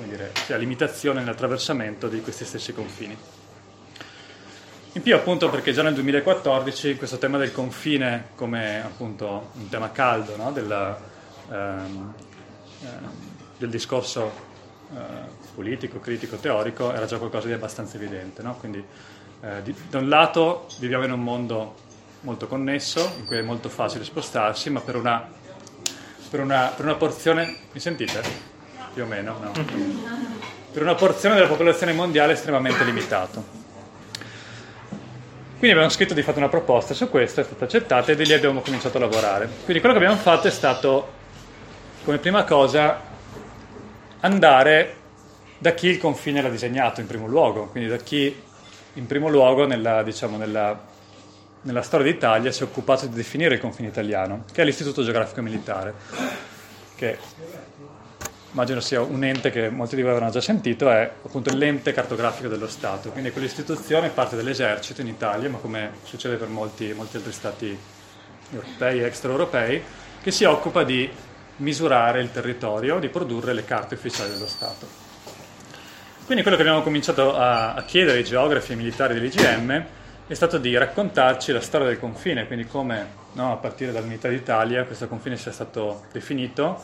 dire, 0.04 0.32
a 0.49 0.56
limitazioni 0.56 1.20
nell'attraversamento 1.20 2.08
di 2.08 2.20
questi 2.20 2.44
stessi 2.44 2.73
confini. 2.73 3.16
In 4.92 5.02
più 5.02 5.14
appunto 5.14 5.50
perché 5.50 5.73
già 5.73 5.82
nel 5.82 5.92
2014 5.94 6.96
questo 6.96 7.18
tema 7.18 7.37
del 7.37 7.52
confine 7.52 8.28
come 8.35 8.82
appunto 8.82 9.50
un 9.52 9.68
tema 9.68 9.92
caldo 9.92 10.37
no? 10.37 10.52
Della, 10.52 10.99
ehm, 11.50 12.14
eh, 12.82 12.87
del 13.58 13.68
discorso 13.68 14.32
eh, 14.94 15.44
politico, 15.54 16.00
critico, 16.00 16.37
teorico 16.37 16.92
era 16.94 17.04
già 17.04 17.18
qualcosa 17.18 17.46
di 17.46 17.52
abbastanza 17.52 17.96
evidente. 17.96 18.42
No? 18.42 18.56
Quindi 18.56 18.82
eh, 19.42 19.62
di, 19.62 19.75
da 19.90 19.99
un 19.99 20.08
lato 20.08 20.66
viviamo 20.78 21.04
in 21.04 21.12
un 21.12 21.23
mondo 21.23 21.75
molto 22.20 22.46
connesso 22.46 23.16
in 23.18 23.26
cui 23.26 23.37
è 23.37 23.42
molto 23.42 23.68
facile 23.68 24.02
spostarsi, 24.02 24.70
ma 24.70 24.80
per 24.80 24.96
una 24.96 25.28
per 26.30 26.40
una, 26.40 26.73
per 26.75 26.85
una 26.85 26.95
porzione, 26.95 27.56
mi 27.73 27.80
sentite? 27.80 28.21
Più 28.92 29.02
o 29.02 29.06
meno, 29.06 29.38
no? 29.40 29.52
Per 30.73 30.83
una 30.83 30.95
porzione 30.95 31.35
della 31.35 31.49
popolazione 31.49 31.92
mondiale 31.92 32.33
estremamente 32.33 32.85
limitato. 32.85 33.64
Quindi 35.59 35.71
abbiamo 35.71 35.88
scritto 35.88 36.12
di 36.12 36.23
fatto 36.23 36.38
una 36.38 36.49
proposta 36.49 36.92
su 36.92 37.09
questo, 37.09 37.40
è 37.40 37.45
stata 37.45 37.64
accettata 37.64 38.12
e 38.12 38.16
di 38.16 38.26
lì 38.26 38.35
abbiamo 38.35 38.61
cominciato 38.61 38.99
a 38.99 39.00
lavorare. 39.00 39.49
Quindi 39.64 39.80
quello 39.80 39.97
che 39.97 40.04
abbiamo 40.04 40.21
fatto 40.21 40.49
è 40.49 40.50
stato, 40.50 41.12
come 42.04 42.18
prima 42.18 42.45
cosa, 42.45 43.00
andare 44.21 44.97
da 45.59 45.73
chi 45.73 45.88
il 45.88 45.99
confine 45.99 46.42
l'ha 46.42 46.50
disegnato 46.50 47.00
in 47.00 47.06
primo 47.06 47.26
luogo, 47.26 47.68
quindi 47.68 47.88
da 47.88 47.97
chi 47.97 48.42
in 48.95 49.06
primo 49.06 49.28
luogo 49.28 49.66
nella, 49.66 50.02
diciamo, 50.02 50.37
nella 50.37 50.78
nella 51.66 51.82
storia 51.82 52.11
d'Italia 52.11 52.52
si 52.52 52.62
è 52.62 52.64
occupato 52.64 53.06
di 53.06 53.14
definire 53.14 53.54
il 53.54 53.61
confine 53.61 53.88
italiano, 53.88 54.44
che 54.52 54.62
è 54.62 54.64
l'Istituto 54.64 55.02
Geografico 55.02 55.42
Militare, 55.42 55.94
che 56.94 57.18
immagino 58.52 58.80
sia 58.80 59.00
un 59.02 59.23
ente 59.25 59.50
che 59.50 59.68
molti 59.68 59.96
di 59.96 60.02
voi 60.02 60.12
avranno 60.12 60.30
già 60.30 60.40
sentito, 60.40 60.88
è 60.88 61.11
appunto 61.25 61.52
l'ente 61.54 61.92
cartografico 61.92 62.49
dello 62.49 62.68
Stato, 62.68 63.11
quindi 63.11 63.32
quell'istituzione 63.32 64.11
parte 64.11 64.37
dell'esercito 64.37 65.00
in 65.00 65.08
Italia, 65.08 65.50
ma 65.50 65.58
come 65.58 65.90
succede 66.04 66.37
per 66.37 66.49
molti, 66.49 66.92
molti 66.94 67.16
altri 67.16 67.32
stati 67.32 67.76
europei 68.52 69.00
e 69.00 69.04
extraeuropei, 69.04 69.82
che 70.23 70.30
si 70.30 70.44
occupa 70.44 70.85
di 70.85 71.11
misurare 71.56 72.20
il 72.20 72.30
territorio, 72.30 73.00
di 73.00 73.08
produrre 73.08 73.52
le 73.52 73.64
carte 73.64 73.94
ufficiali 73.94 74.30
dello 74.30 74.46
Stato. 74.46 75.04
Quindi 76.26 76.42
quello 76.42 76.56
che 76.56 76.62
abbiamo 76.62 76.82
cominciato 76.82 77.35
a, 77.37 77.75
a 77.75 77.82
chiedere 77.82 78.18
ai 78.18 78.25
geografi 78.25 78.73
e 78.73 78.76
militari 78.76 79.14
dell'IGM 79.14 79.85
è 80.28 80.35
stato 80.35 80.59
di 80.59 80.76
raccontarci 80.76 81.52
la 81.52 81.61
storia 81.61 81.87
del 81.87 82.00
confine, 82.00 82.47
quindi 82.47 82.66
come 82.66 83.06
no, 83.35 83.52
a 83.52 83.56
partire 83.56 83.92
dall'unità 83.92 84.28
d'Italia 84.28 84.85
questo 84.85 85.06
confine 85.06 85.37
sia 85.37 85.52
stato 85.52 86.06
definito, 86.11 86.83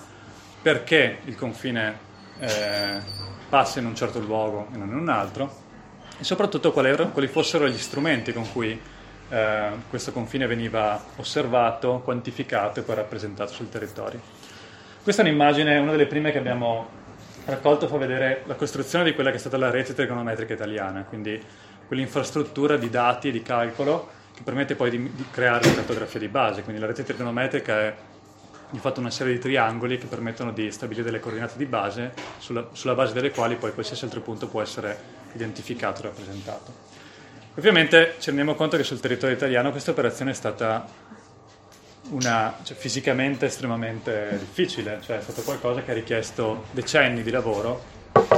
perché 0.62 1.18
il 1.24 1.34
confine 1.34 1.98
eh, 2.38 3.00
passa 3.48 3.80
in 3.80 3.86
un 3.86 3.96
certo 3.96 4.20
luogo 4.20 4.68
e 4.72 4.76
non 4.76 4.88
in 4.88 4.94
un 4.94 5.08
altro, 5.08 5.52
e 6.20 6.22
soprattutto 6.22 6.70
quali, 6.70 6.90
erano, 6.90 7.10
quali 7.10 7.26
fossero 7.26 7.66
gli 7.68 7.78
strumenti 7.78 8.32
con 8.32 8.50
cui 8.52 8.80
eh, 9.28 9.70
questo 9.90 10.12
confine 10.12 10.46
veniva 10.46 11.02
osservato, 11.16 12.00
quantificato 12.04 12.78
e 12.78 12.82
poi 12.84 12.94
rappresentato 12.94 13.52
sul 13.52 13.68
territorio. 13.68 14.20
Questa 15.02 15.22
è 15.22 15.24
un'immagine, 15.24 15.78
una 15.78 15.90
delle 15.90 16.06
prime 16.06 16.30
che 16.30 16.38
abbiamo 16.38 17.00
raccolto, 17.46 17.88
fa 17.88 17.96
vedere 17.96 18.42
la 18.46 18.54
costruzione 18.54 19.02
di 19.02 19.14
quella 19.14 19.30
che 19.30 19.36
è 19.36 19.40
stata 19.40 19.56
la 19.56 19.68
rete 19.68 19.94
trigonometrica 19.94 20.52
italiana, 20.52 21.02
quindi 21.02 21.42
quell'infrastruttura 21.92 22.78
di 22.78 22.88
dati 22.88 23.28
e 23.28 23.32
di 23.32 23.42
calcolo 23.42 24.08
che 24.34 24.40
permette 24.42 24.76
poi 24.76 24.88
di, 24.88 25.12
di 25.12 25.26
creare 25.30 25.66
la 25.66 25.74
cartografia 25.74 26.18
di 26.18 26.28
base. 26.28 26.62
Quindi 26.62 26.80
la 26.80 26.86
rete 26.86 27.04
trigonometrica 27.04 27.80
è 27.80 27.94
di 28.70 28.78
fatto 28.78 29.00
una 29.00 29.10
serie 29.10 29.34
di 29.34 29.38
triangoli 29.38 29.98
che 29.98 30.06
permettono 30.06 30.52
di 30.52 30.70
stabilire 30.70 31.04
delle 31.04 31.20
coordinate 31.20 31.58
di 31.58 31.66
base 31.66 32.14
sulla, 32.38 32.66
sulla 32.72 32.94
base 32.94 33.12
delle 33.12 33.30
quali 33.30 33.56
poi 33.56 33.74
qualsiasi 33.74 34.04
altro 34.04 34.22
punto 34.22 34.48
può 34.48 34.62
essere 34.62 34.96
identificato 35.34 36.00
e 36.00 36.04
rappresentato. 36.04 36.72
Ovviamente 37.56 38.14
ci 38.20 38.28
rendiamo 38.28 38.54
conto 38.54 38.78
che 38.78 38.84
sul 38.84 38.98
territorio 38.98 39.36
italiano 39.36 39.70
questa 39.70 39.90
operazione 39.90 40.30
è 40.30 40.34
stata 40.34 40.88
una, 42.08 42.56
cioè, 42.62 42.74
fisicamente 42.74 43.44
estremamente 43.44 44.38
difficile, 44.38 44.98
cioè 45.04 45.18
è 45.18 45.20
stato 45.20 45.42
qualcosa 45.42 45.82
che 45.82 45.90
ha 45.90 45.94
richiesto 45.94 46.64
decenni 46.70 47.22
di 47.22 47.30
lavoro 47.30 47.82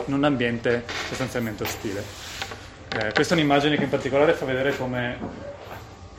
in 0.07 0.13
un 0.13 0.25
ambiente 0.25 0.83
sostanzialmente 1.07 1.63
ostile. 1.63 2.34
Eh, 2.97 3.13
questa 3.13 3.35
è 3.35 3.37
un'immagine 3.37 3.77
che 3.77 3.83
in 3.83 3.89
particolare 3.89 4.35
fa 4.35 4.45
vedere 4.45 4.77
come 4.77 5.19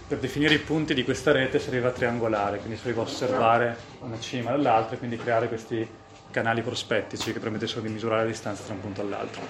per 0.08 0.18
definire 0.18 0.56
i 0.56 0.60
punti 0.60 0.94
di 0.94 1.06
questa 1.06 1.32
rete 1.32 1.58
si 1.58 1.70
arriva 1.70 1.88
a 1.88 1.92
triangolare, 1.92 2.58
quindi 2.58 2.76
si 2.76 2.86
arriva 2.86 3.02
a 3.02 3.06
osservare 3.06 3.78
una 4.02 4.20
cima 4.20 4.52
dall'altra 4.52 4.96
e 4.96 4.98
quindi 4.98 5.16
creare 5.16 5.48
questi 5.48 5.88
canali 6.32 6.62
prospettici 6.62 7.32
che 7.32 7.40
permettessero 7.40 7.80
di 7.80 7.88
misurare 7.88 8.24
la 8.24 8.28
distanza 8.28 8.64
tra 8.64 8.74
un 8.74 8.82
punto 8.82 9.02
e 9.02 9.06
l'altro. 9.06 9.42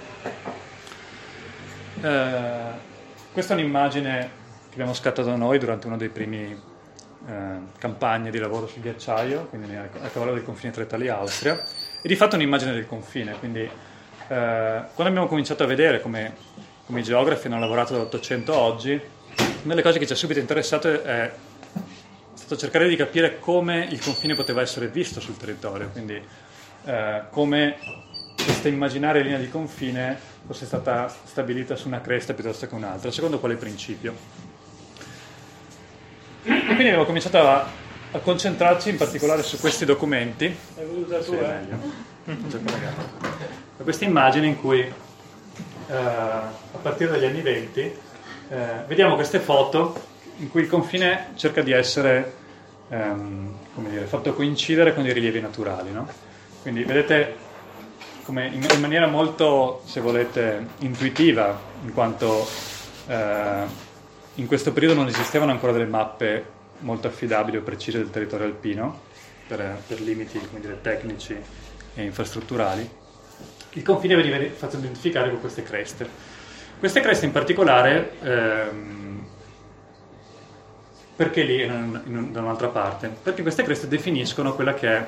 Eh, 2.01 2.93
questa 3.33 3.55
è 3.55 3.57
un'immagine 3.59 4.29
che 4.67 4.73
abbiamo 4.73 4.93
scattato 4.93 5.35
noi 5.35 5.57
durante 5.57 5.87
una 5.87 5.97
delle 5.97 6.11
prime 6.11 6.61
eh, 7.27 7.57
campagne 7.79 8.29
di 8.29 8.37
lavoro 8.37 8.67
sul 8.67 8.83
ghiacciaio, 8.83 9.47
quindi 9.47 9.75
a, 9.75 9.89
cavallo 10.13 10.33
del 10.33 10.43
confine 10.43 10.71
tra 10.71 10.83
Italia 10.83 11.15
e 11.15 11.17
Austria, 11.17 11.63
e 12.03 12.07
di 12.07 12.15
fatto 12.15 12.35
un'immagine 12.35 12.71
del 12.71 12.85
confine. 12.85 13.33
Quindi 13.39 13.61
eh, 13.61 13.69
quando 14.27 15.03
abbiamo 15.03 15.27
cominciato 15.27 15.63
a 15.63 15.67
vedere 15.67 16.01
come, 16.01 16.33
come 16.85 16.99
i 16.99 17.03
geografi 17.03 17.47
hanno 17.47 17.59
lavorato 17.59 17.93
dall'Ottocento 17.93 18.53
a 18.53 18.57
oggi, 18.57 18.91
una 18.91 19.73
delle 19.73 19.81
cose 19.81 19.97
che 19.97 20.05
ci 20.05 20.13
ha 20.13 20.15
subito 20.15 20.39
interessato 20.39 21.03
è 21.03 21.33
stato 22.33 22.57
cercare 22.57 22.87
di 22.87 22.95
capire 22.95 23.39
come 23.39 23.87
il 23.89 23.99
confine 23.99 24.35
poteva 24.35 24.61
essere 24.61 24.87
visto 24.87 25.19
sul 25.19 25.35
territorio, 25.35 25.89
quindi 25.89 26.21
eh, 26.85 27.21
come 27.31 27.77
questa 28.35 28.67
immaginaria 28.67 29.23
linea 29.23 29.39
di 29.39 29.49
confine 29.49 30.17
fosse 30.45 30.65
stata 30.65 31.07
stabilita 31.23 31.75
su 31.75 31.87
una 31.87 32.01
cresta 32.01 32.35
piuttosto 32.35 32.67
che 32.67 32.75
un'altra, 32.75 33.09
secondo 33.09 33.39
quale 33.39 33.55
principio. 33.55 34.13
E 36.43 36.65
quindi 36.65 36.83
abbiamo 36.83 37.05
cominciato 37.05 37.39
a, 37.39 37.67
a 38.11 38.19
concentrarci 38.19 38.89
in 38.89 38.97
particolare 38.97 39.41
su 39.41 39.57
questi 39.59 39.85
documenti. 39.85 40.55
Hai 40.77 40.85
voluto 40.85 41.17
tu, 41.23 41.33
eh? 41.33 42.33
Da 43.77 43.83
queste 43.83 44.05
immagini 44.05 44.47
in 44.47 44.59
cui 44.59 44.93
eh, 45.87 45.93
a 45.93 46.77
partire 46.81 47.11
dagli 47.11 47.25
anni 47.25 47.41
20 47.41 47.79
eh, 48.49 48.57
vediamo 48.87 49.15
queste 49.15 49.39
foto 49.39 50.13
in 50.37 50.49
cui 50.49 50.61
il 50.61 50.67
confine 50.67 51.31
cerca 51.35 51.61
di 51.61 51.71
essere 51.71 52.33
ehm, 52.89 53.53
dire, 53.89 54.05
fatto 54.05 54.33
coincidere 54.33 54.93
con 54.93 55.05
i 55.05 55.13
rilievi 55.13 55.41
naturali. 55.41 55.91
No? 55.91 56.07
Quindi 56.61 56.83
vedete 56.83 57.43
come 58.23 58.47
in, 58.47 58.65
in, 58.73 58.81
maniera 58.81 59.07
molto, 59.07 59.81
se 59.85 60.01
volete, 60.01 60.65
intuitiva, 60.79 61.57
in 61.83 61.93
quanto 61.93 62.47
eh, 63.07 63.63
in 64.35 64.47
questo 64.47 64.73
periodo 64.73 64.95
non 64.95 65.07
esistevano 65.07 65.51
ancora 65.51 65.71
delle 65.71 65.85
mappe 65.85 66.53
molto 66.79 67.07
affidabili 67.07 67.57
o 67.57 67.61
precise 67.61 67.99
del 67.99 68.09
territorio 68.09 68.47
alpino, 68.47 69.01
per, 69.47 69.77
per 69.87 70.01
limiti 70.01 70.39
dire, 70.59 70.81
tecnici 70.81 71.37
e 71.93 72.03
infrastrutturali. 72.03 73.03
Il 73.75 73.83
confine 73.83 74.15
veniva 74.15 74.37
fatto 74.53 74.75
identificare 74.77 75.29
con 75.29 75.39
queste 75.39 75.63
creste. 75.63 76.07
Queste 76.77 76.99
creste 76.99 77.25
in 77.25 77.31
particolare, 77.31 78.11
ehm, 78.21 79.25
perché 81.15 81.43
lì 81.43 81.61
e 81.61 81.67
non 81.67 82.31
da 82.31 82.41
un'altra 82.41 82.67
parte? 82.67 83.07
Perché 83.23 83.41
queste 83.41 83.63
creste 83.63 83.87
definiscono 83.87 84.53
quella 84.53 84.73
che 84.73 84.89
è 84.89 85.07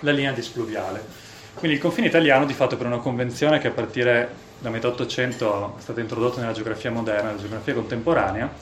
la 0.00 0.10
linea 0.10 0.32
displuviale 0.32 1.24
quindi 1.56 1.76
il 1.76 1.82
confine 1.82 2.06
italiano 2.06 2.44
di 2.44 2.52
fatto 2.52 2.76
per 2.76 2.84
una 2.84 2.98
convenzione 2.98 3.58
che 3.58 3.68
a 3.68 3.70
partire 3.70 4.28
da 4.58 4.68
metà 4.68 4.88
800 4.88 5.76
è 5.78 5.80
stata 5.80 6.00
introdotta 6.00 6.40
nella 6.40 6.52
geografia 6.52 6.90
moderna, 6.90 7.28
nella 7.28 7.40
geografia 7.40 7.72
contemporanea, 7.72 8.52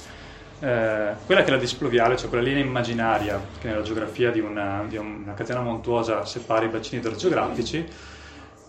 eh, 0.60 1.08
quella 1.26 1.42
che 1.42 1.48
è 1.48 1.50
la 1.50 1.56
displuviale, 1.56 2.16
cioè 2.16 2.28
quella 2.28 2.44
linea 2.44 2.62
immaginaria 2.62 3.40
che 3.58 3.66
nella 3.66 3.82
geografia 3.82 4.30
di 4.30 4.38
una, 4.38 4.84
di 4.86 4.96
una 4.96 5.34
catena 5.34 5.60
montuosa 5.60 6.24
separa 6.24 6.66
i 6.66 6.68
bacini 6.68 7.00
idrogeografici, 7.00 7.84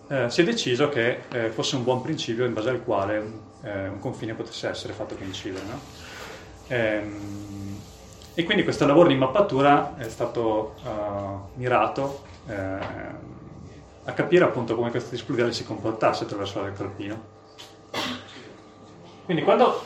eh, 0.08 0.30
si 0.30 0.42
è 0.42 0.44
deciso 0.44 0.90
che 0.90 1.22
eh, 1.32 1.50
fosse 1.50 1.76
un 1.76 1.84
buon 1.84 2.02
principio 2.02 2.46
in 2.46 2.54
base 2.54 2.70
al 2.70 2.84
quale 2.84 3.16
eh, 3.64 3.88
un 3.88 4.00
confine 4.00 4.34
potesse 4.34 4.70
essere 4.70 4.94
fatto 4.94 5.16
coincidere. 5.16 5.66
No? 5.66 5.80
Ehm, 6.68 7.80
e 8.38 8.44
quindi 8.44 8.64
questo 8.64 8.86
lavoro 8.86 9.08
di 9.08 9.16
mappatura 9.16 9.96
è 9.96 10.10
stato 10.10 10.76
uh, 10.84 11.58
mirato 11.58 12.24
eh, 12.48 12.54
a 14.04 14.12
capire 14.12 14.44
appunto 14.44 14.76
come 14.76 14.90
questo 14.90 15.12
displuviale 15.12 15.54
si 15.54 15.64
comportasse 15.64 16.26
attraverso 16.26 16.62
l'arco 16.62 16.84
alpino. 16.84 17.34
Quindi 19.24 19.42
quando 19.42 19.84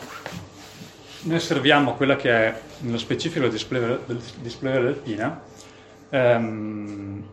noi 1.21 1.35
osserviamo 1.35 1.93
quella 1.93 2.15
che 2.15 2.31
è 2.31 2.61
nello 2.79 2.97
specifico 2.97 3.45
la 3.45 3.51
displuviale 3.51 4.87
alpina, 4.87 5.41
ehm, 6.09 7.23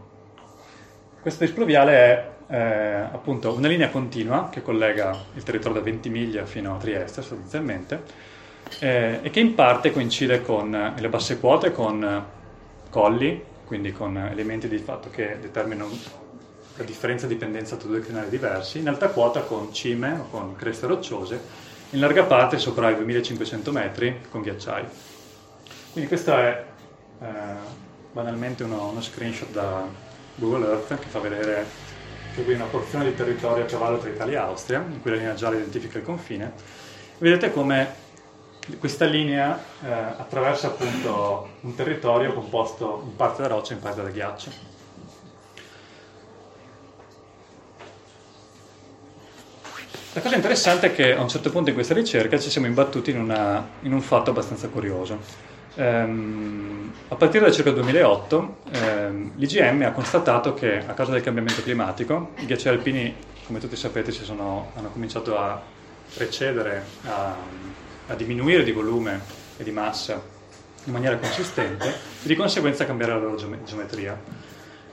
questa 1.23 1.45
displuviale 1.47 1.93
è 1.93 2.36
eh, 2.49 2.59
appunto 2.59 3.53
una 3.53 3.69
linea 3.69 3.91
continua 3.91 4.49
che 4.51 4.63
collega 4.63 5.17
il 5.35 5.43
territorio 5.43 5.79
da 5.79 5.85
20 5.85 6.09
miglia 6.09 6.47
fino 6.47 6.75
a 6.75 6.79
Trieste 6.79 7.23
sostanzialmente 7.23 8.03
eh, 8.79 9.21
e 9.23 9.31
che 9.31 9.41
in 9.41 9.55
parte 9.55 9.93
coincide 9.93 10.43
con 10.43 10.95
le 10.97 11.09
basse 11.09 11.39
quote 11.39 11.73
con 11.73 12.25
colli, 12.91 13.43
quindi 13.65 13.93
con 13.93 14.17
elementi 14.17 14.69
di 14.69 14.79
fatto 14.79 15.11
che 15.11 15.39
determinano 15.41 15.89
la 16.77 16.85
differenza 16.85 17.27
di 17.27 17.37
pendenza 17.37 17.77
tra 17.77 17.89
due 17.89 18.01
crinali 18.01 18.29
diversi, 18.29 18.79
in 18.79 18.89
alta 18.89 19.09
quota 19.09 19.41
con 19.43 19.73
cime 19.73 20.13
o 20.13 20.29
con 20.31 20.57
creste 20.57 20.87
rocciose, 20.87 21.41
in 21.91 22.01
larga 22.01 22.25
parte 22.25 22.59
sopra 22.59 22.91
i 22.91 22.97
2500 22.97 23.73
metri 23.73 24.21
con 24.31 24.43
ghiacciai. 24.43 24.85
Quindi 25.93 26.09
questo 26.09 26.37
è 26.37 26.65
eh, 27.21 27.27
banalmente 28.13 28.65
uno, 28.65 28.89
uno, 28.89 29.01
screenshot 29.01 29.51
da 29.51 29.87
Google 30.35 30.67
Earth 30.67 30.99
che 30.99 31.07
fa 31.07 31.21
vedere 31.21 31.65
che 32.37 32.45
qui 32.45 32.53
una 32.53 32.65
porzione 32.65 33.07
di 33.07 33.15
territorio 33.15 33.65
a 33.65 33.67
cavallo 33.67 33.97
tra 33.97 34.11
Italia 34.11 34.43
e 34.43 34.45
Austria, 34.45 34.85
in 34.87 35.01
cui 35.01 35.11
la 35.11 35.17
linea 35.17 35.35
gialla 35.35 35.57
identifica 35.57 35.97
il 35.97 36.05
confine. 36.05 36.53
Vedete 37.17 37.51
come 37.51 38.05
questa 38.79 39.07
linea 39.07 39.59
eh, 39.83 39.91
attraversa 39.91 40.67
appunto 40.67 41.49
un 41.63 41.75
territorio 41.75 42.35
composto 42.35 43.03
in 43.07 43.17
parte 43.17 43.41
da 43.41 43.49
roccia 43.49 43.73
e 43.73 43.77
in 43.77 43.81
parte 43.81 44.03
da 44.03 44.11
ghiaccio. 44.11 44.75
La 50.13 50.21
cosa 50.21 50.35
interessante 50.35 50.89
è 50.89 50.95
che 50.95 51.15
a 51.15 51.23
un 51.23 51.29
certo 51.29 51.51
punto 51.51 51.71
in 51.71 51.75
questa 51.75 51.95
ricerca 51.95 52.39
ci 52.39 52.51
siamo 52.51 52.67
imbattuti 52.67 53.13
in, 53.13 53.19
una, 53.19 53.67
in 53.81 53.95
un 53.95 54.03
fatto 54.03 54.31
abbastanza 54.31 54.69
curioso. 54.69 55.55
Um, 55.79 56.91
a 57.09 57.17
partire 57.17 57.45
da 57.45 57.53
circa 57.53 57.69
il 57.69 57.75
2008 57.75 58.57
um, 58.73 59.33
l'IGM 59.37 59.83
ha 59.83 59.93
constatato 59.93 60.55
che 60.55 60.79
a 60.79 60.95
causa 60.95 61.13
del 61.13 61.21
cambiamento 61.21 61.63
climatico 61.63 62.31
i 62.37 62.47
ghiacciai 62.47 62.75
alpini, 62.75 63.15
come 63.47 63.61
tutti 63.61 63.77
sapete, 63.77 64.11
sono, 64.11 64.73
hanno 64.75 64.89
cominciato 64.89 65.37
a 65.37 65.61
recedere, 66.17 66.83
a, 67.05 67.37
a 68.07 68.15
diminuire 68.15 68.65
di 68.65 68.73
volume 68.73 69.21
e 69.59 69.65
di 69.65 69.71
massa 69.71 70.35
in 70.85 70.93
maniera 70.93 71.17
consistente 71.19 71.89
e 71.89 72.27
di 72.27 72.35
conseguenza 72.35 72.85
a 72.85 72.87
cambiare 72.87 73.13
la 73.13 73.19
loro 73.19 73.37
geometria. 73.37 74.19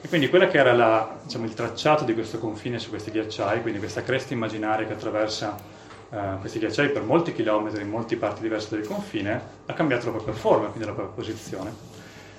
E 0.01 0.07
quindi 0.09 0.27
quello 0.27 0.49
che 0.49 0.57
era 0.57 0.73
la, 0.73 1.17
diciamo, 1.23 1.45
il 1.45 1.53
tracciato 1.53 2.03
di 2.03 2.13
questo 2.13 2.39
confine 2.39 2.77
su 2.77 2.89
questi 2.89 3.09
ghiacciai, 3.09 3.61
quindi 3.61 3.79
questa 3.79 4.03
cresta 4.03 4.33
immaginaria 4.33 4.85
che 4.85 4.93
attraversa 4.93 5.57
uh, 6.13 6.39
questi 6.39 6.59
ghiacciai 6.59 6.89
per 6.89 7.01
molti 7.01 7.33
chilometri 7.33 7.81
in 7.81 7.89
molte 7.89 8.15
parti 8.15 8.41
diverse 8.41 8.75
del 8.75 8.87
confine, 8.87 9.41
ha 9.65 9.73
cambiato 9.73 10.05
la 10.05 10.11
propria 10.11 10.33
forma, 10.33 10.67
quindi 10.67 10.85
la 10.85 10.93
propria 10.93 11.15
posizione. 11.15 11.71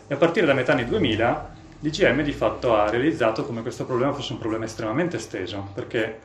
E 0.07 0.15
a 0.15 0.17
partire 0.17 0.47
da 0.47 0.55
metà 0.55 0.73
anni 0.73 0.85
2000 0.85 1.53
l'IGM 1.81 2.23
di 2.23 2.33
fatto 2.33 2.75
ha 2.75 2.89
realizzato 2.89 3.45
come 3.45 3.63
questo 3.63 3.85
problema 3.85 4.13
fosse 4.13 4.33
un 4.33 4.39
problema 4.39 4.65
estremamente 4.65 5.17
esteso, 5.17 5.69
perché 5.75 6.21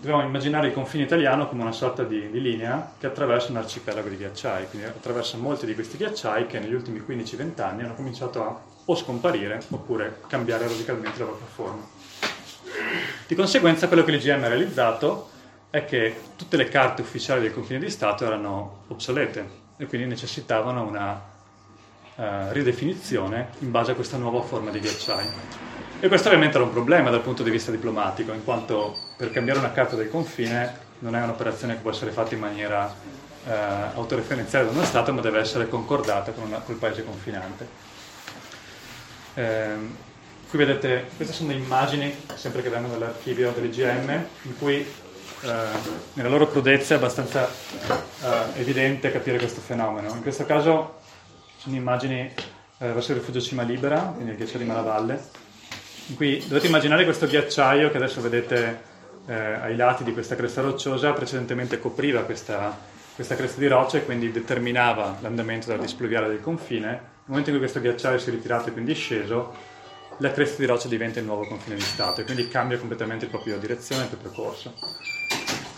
dobbiamo 0.00 0.22
immaginare 0.22 0.68
il 0.68 0.72
confine 0.72 1.04
italiano 1.04 1.48
come 1.48 1.62
una 1.62 1.72
sorta 1.72 2.02
di, 2.02 2.30
di, 2.30 2.40
linea 2.40 2.92
che 2.98 3.06
attraversa 3.06 3.50
un 3.50 3.58
arcipelago 3.58 4.08
di 4.08 4.16
ghiacciai, 4.16 4.68
quindi 4.68 4.88
attraversa 4.88 5.36
molti 5.36 5.66
di 5.66 5.74
questi 5.74 5.96
ghiacciai 5.96 6.46
che 6.46 6.58
negli 6.58 6.74
ultimi 6.74 7.02
15-20 7.06 7.60
anni 7.62 7.82
hanno 7.84 7.94
cominciato 7.94 8.42
a 8.42 8.60
o 8.90 8.94
scomparire 8.96 9.62
oppure 9.70 10.20
cambiare 10.26 10.66
radicalmente 10.66 11.18
la 11.20 11.26
propria 11.26 11.46
forma. 11.46 11.86
Di 13.26 13.34
conseguenza 13.34 13.86
quello 13.86 14.04
che 14.04 14.10
l'IGM 14.10 14.42
ha 14.42 14.48
realizzato 14.48 15.28
è 15.70 15.84
che 15.84 16.20
tutte 16.36 16.56
le 16.56 16.68
carte 16.68 17.02
ufficiali 17.02 17.42
del 17.42 17.54
confine 17.54 17.78
di 17.78 17.90
Stato 17.90 18.24
erano 18.24 18.82
obsolete 18.88 19.58
e 19.76 19.86
quindi 19.86 20.08
necessitavano 20.08 20.82
una 20.82 21.12
uh, 22.16 22.22
ridefinizione 22.50 23.50
in 23.60 23.70
base 23.70 23.92
a 23.92 23.94
questa 23.94 24.16
nuova 24.16 24.42
forma 24.42 24.70
di 24.70 24.80
ghiacciai. 24.80 25.28
E 26.00 26.08
questo 26.08 26.28
ovviamente 26.28 26.56
era 26.56 26.64
un 26.64 26.72
problema 26.72 27.10
dal 27.10 27.20
punto 27.20 27.42
di 27.42 27.50
vista 27.50 27.70
diplomatico, 27.70 28.32
in 28.32 28.42
quanto 28.42 28.96
per 29.16 29.30
cambiare 29.30 29.58
una 29.58 29.72
carta 29.72 29.96
del 29.96 30.10
confine 30.10 30.88
non 31.00 31.14
è 31.14 31.22
un'operazione 31.22 31.74
che 31.74 31.80
può 31.80 31.90
essere 31.90 32.10
fatta 32.10 32.34
in 32.34 32.40
maniera 32.40 32.92
eh, 33.46 33.52
autoreferenziale 33.94 34.66
da 34.66 34.70
uno 34.72 34.84
Stato, 34.84 35.12
ma 35.12 35.20
deve 35.20 35.38
essere 35.38 35.68
concordata 35.68 36.32
con, 36.32 36.44
una, 36.44 36.58
con 36.58 36.74
il 36.74 36.80
paese 36.80 37.04
confinante. 37.04 37.68
Eh, 39.34 39.74
qui 40.48 40.58
vedete, 40.58 41.08
queste 41.16 41.32
sono 41.32 41.48
delle 41.48 41.62
immagini, 41.62 42.14
sempre 42.34 42.60
che 42.60 42.68
vengono 42.68 42.98
dall'archivio 42.98 43.52
dell'IGM, 43.52 44.24
in 44.42 44.58
cui 44.58 44.84
nella 45.42 46.28
loro 46.28 46.48
crudezza 46.48 46.94
è 46.94 46.96
abbastanza 46.98 47.48
eh, 47.48 48.60
evidente 48.60 49.10
capire 49.10 49.38
questo 49.38 49.60
fenomeno. 49.60 50.12
In 50.12 50.22
questo 50.22 50.44
caso 50.44 50.98
sono 51.56 51.76
immagini 51.76 52.20
eh, 52.20 52.32
verso 52.78 53.12
il 53.12 53.18
rifugio 53.18 53.40
Cima 53.40 53.62
Libera, 53.62 54.00
quindi 54.00 54.32
il 54.32 54.36
ghiacciaio 54.36 54.58
di 54.58 54.64
Malavalle, 54.64 55.22
in 56.06 56.16
cui 56.16 56.44
dovete 56.46 56.66
immaginare 56.66 57.04
questo 57.04 57.26
ghiacciaio 57.26 57.90
che 57.90 57.96
adesso 57.96 58.20
vedete 58.20 58.88
eh, 59.26 59.34
ai 59.34 59.76
lati 59.76 60.04
di 60.04 60.12
questa 60.12 60.36
cresta 60.36 60.60
rocciosa, 60.60 61.12
precedentemente 61.12 61.78
copriva 61.78 62.22
questa, 62.22 62.76
questa 63.14 63.36
cresta 63.36 63.60
di 63.60 63.68
roccia 63.68 63.98
e 63.98 64.04
quindi 64.04 64.32
determinava 64.32 65.18
l'andamento 65.20 65.68
della 65.68 65.82
displuviale 65.82 66.28
del 66.28 66.40
confine. 66.40 66.88
Nel 66.88 67.38
momento 67.38 67.50
in 67.50 67.56
cui 67.56 67.64
questo 67.64 67.80
ghiacciaio 67.80 68.18
si 68.18 68.28
è 68.28 68.32
ritirato 68.32 68.68
e 68.68 68.72
quindi 68.72 68.92
è 68.92 68.94
sceso, 68.96 69.54
la 70.20 70.30
cresta 70.32 70.58
di 70.58 70.66
roccia 70.66 70.88
diventa 70.88 71.18
il 71.18 71.26
nuovo 71.26 71.46
confine 71.46 71.76
di 71.76 71.82
Stato 71.82 72.20
e 72.20 72.24
quindi 72.24 72.48
cambia 72.48 72.78
completamente 72.78 73.26
la 73.26 73.30
propria 73.32 73.58
direzione 73.58 74.02
e 74.02 74.04
il 74.04 74.10
proprio 74.10 74.30
percorso. 74.30 74.74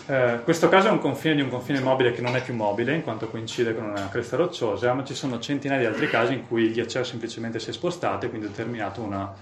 Eh, 0.05 0.41
questo 0.43 0.69
caso 0.69 0.87
è 0.87 0.91
un 0.91 0.99
confine 0.99 1.35
di 1.35 1.41
un 1.41 1.49
confine 1.49 1.79
mobile 1.79 2.11
che 2.11 2.21
non 2.21 2.35
è 2.35 2.43
più 2.43 2.53
mobile 2.53 2.93
in 2.93 3.03
quanto 3.03 3.29
coincide 3.29 3.73
con 3.73 3.85
una 3.85 4.09
cresta 4.09 4.35
rocciosa, 4.35 4.93
ma 4.93 5.03
ci 5.03 5.15
sono 5.15 5.39
centinaia 5.39 5.79
di 5.79 5.85
altri 5.85 6.09
casi 6.09 6.33
in 6.33 6.47
cui 6.47 6.63
il 6.63 6.73
ghiacciaio 6.73 7.05
semplicemente 7.05 7.59
si 7.59 7.69
è 7.69 7.73
spostato 7.73 8.25
e 8.25 8.29
quindi 8.29 8.47
ha 8.47 8.49
determinato 8.49 9.01
una 9.01 9.33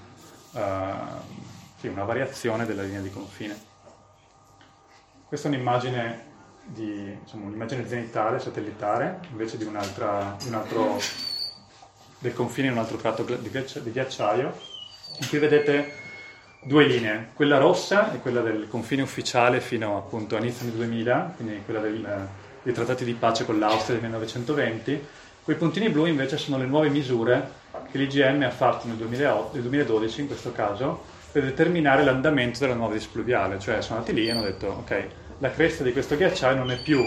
uh, 0.52 0.60
sì, 1.82 1.88
una 1.88 2.04
variazione 2.04 2.68
della 2.68 2.84
linea 2.84 3.02
di 3.02 3.10
confine. 3.10 3.60
Questa 5.28 5.48
è 5.48 5.52
un'immagine, 5.52 6.26
di, 6.66 7.18
insomma, 7.20 7.48
un'immagine 7.48 7.88
zenitale, 7.88 8.40
satellitare, 8.40 9.20
invece 9.32 9.58
di, 9.58 9.64
un 9.64 9.76
altro, 9.76 10.38
del 12.20 12.34
confine 12.34 12.68
in 12.68 12.74
un 12.74 12.80
altro 12.80 12.98
tratto 12.98 13.24
di 13.24 13.50
ghiacciaio, 13.92 14.54
cui 15.28 15.40
vedete 15.40 16.00
due 16.64 16.86
linee, 16.86 17.30
quella 17.34 17.58
rossa 17.58 18.14
è 18.14 18.20
quella 18.20 18.42
del 18.42 18.68
confine 18.70 19.02
ufficiale 19.02 19.62
fino 19.62 19.98
appunto 19.98 20.36
a 20.36 20.40
del 20.40 20.54
2000, 20.54 21.34
quindi 21.36 21.62
quella 21.66 21.80
del, 21.80 22.28
dei 22.62 22.74
trattati 22.74 23.04
di 23.04 23.14
pace 23.14 23.46
con 23.46 23.58
l'Austria 23.58 23.96
del 24.00 24.04
1920, 24.04 25.08
quei 25.44 25.56
puntini 25.56 25.90
blu 25.90 26.06
invece 26.06 26.38
sono 26.38 26.58
le 26.58 26.66
nuove 26.66 26.90
misure 26.90 27.60
che 27.92 27.98
l'IGM 27.98 28.44
ha 28.44 28.52
fatto 28.52 28.88
nel, 28.88 28.96
2008, 28.96 29.54
nel 29.54 29.62
2012 29.64 30.22
in 30.22 30.28
questo 30.28 30.52
caso 30.52 31.04
per 31.32 31.44
determinare 31.44 32.04
l'andamento 32.04 32.60
della 32.60 32.76
nuova 32.76 32.94
displuviale, 32.94 33.58
cioè 33.58 33.82
sono 33.82 34.00
andati 34.00 34.16
lì 34.16 34.28
e 34.28 34.32
hanno 34.32 34.44
detto 34.44 34.68
ok, 34.68 35.08
la 35.40 35.50
cresta 35.50 35.84
di 35.84 35.92
questo 35.92 36.16
ghiacciaio 36.16 36.64
non, 36.64 36.80
più, 36.84 37.00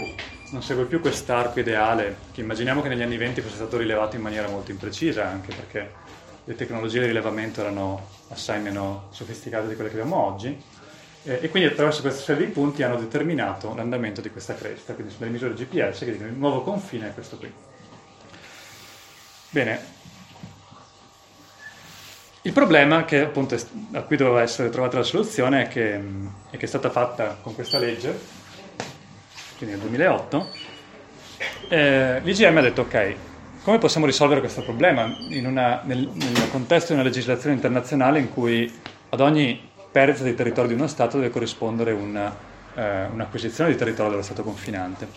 non 0.51 0.61
segue 0.61 0.85
più 0.85 0.99
quest'arco 0.99 1.59
ideale, 1.59 2.17
che 2.33 2.41
immaginiamo 2.41 2.81
che 2.81 2.89
negli 2.89 3.03
anni 3.03 3.17
20 3.17 3.39
fosse 3.39 3.55
stato 3.55 3.77
rilevato 3.77 4.17
in 4.17 4.21
maniera 4.21 4.49
molto 4.49 4.71
imprecisa, 4.71 5.25
anche 5.25 5.53
perché 5.55 5.91
le 6.45 6.55
tecnologie 6.55 6.99
di 6.99 7.07
rilevamento 7.07 7.61
erano 7.61 8.07
assai 8.29 8.61
meno 8.61 9.07
sofisticate 9.09 9.67
di 9.67 9.75
quelle 9.75 9.89
che 9.89 9.99
abbiamo 9.99 10.17
oggi, 10.17 10.61
eh, 11.23 11.39
e 11.41 11.49
quindi 11.49 11.69
attraverso 11.69 12.01
questa 12.01 12.21
serie 12.21 12.45
di 12.45 12.51
punti 12.51 12.83
hanno 12.83 12.97
determinato 12.97 13.73
l'andamento 13.73 14.21
di 14.21 14.29
questa 14.29 14.53
cresta, 14.53 14.93
quindi 14.93 15.11
sono 15.11 15.25
delle 15.25 15.37
misure 15.37 15.53
GPS 15.53 15.99
che 15.99 16.11
dicono 16.11 16.29
il 16.29 16.35
nuovo 16.35 16.61
confine 16.61 17.09
è 17.09 17.13
questo 17.13 17.37
qui. 17.37 17.51
Bene, 19.49 19.93
il 22.43 22.53
problema 22.53 23.05
che, 23.05 23.21
appunto, 23.21 23.57
a 23.93 24.01
cui 24.01 24.17
doveva 24.17 24.43
essere 24.43 24.69
trovata 24.69 24.97
la 24.97 25.03
soluzione 25.03 25.63
è 25.63 25.67
che, 25.67 25.95
è 25.95 26.57
che 26.57 26.65
è 26.65 26.67
stata 26.67 26.91
fatta 26.91 27.39
con 27.41 27.55
questa 27.55 27.79
legge, 27.79 28.15
quindi 29.57 29.75
nel 29.75 29.83
2008, 29.83 30.49
eh, 31.69 32.19
l'IGM 32.21 32.57
ha 32.57 32.61
detto 32.61 32.81
ok, 32.81 33.15
come 33.65 33.79
possiamo 33.79 34.05
risolvere 34.05 34.41
questo 34.41 34.61
problema 34.61 35.11
una, 35.31 35.81
nel, 35.85 36.07
nel, 36.13 36.51
contesto 36.51 36.93
di 36.93 36.99
una 36.99 37.01
legislazione 37.01 37.55
internazionale 37.55 38.19
in 38.19 38.31
cui 38.31 38.71
ad 39.09 39.19
ogni 39.19 39.59
perdita 39.91 40.23
di 40.23 40.35
territorio 40.35 40.69
di 40.69 40.75
uno 40.75 40.85
Stato 40.85 41.17
deve 41.17 41.31
corrispondere 41.31 41.91
una, 41.91 42.31
eh, 42.75 43.05
un'acquisizione 43.05 43.71
di 43.71 43.75
territorio 43.75 44.11
dello 44.11 44.21
Stato 44.21 44.43
confinante? 44.43 45.07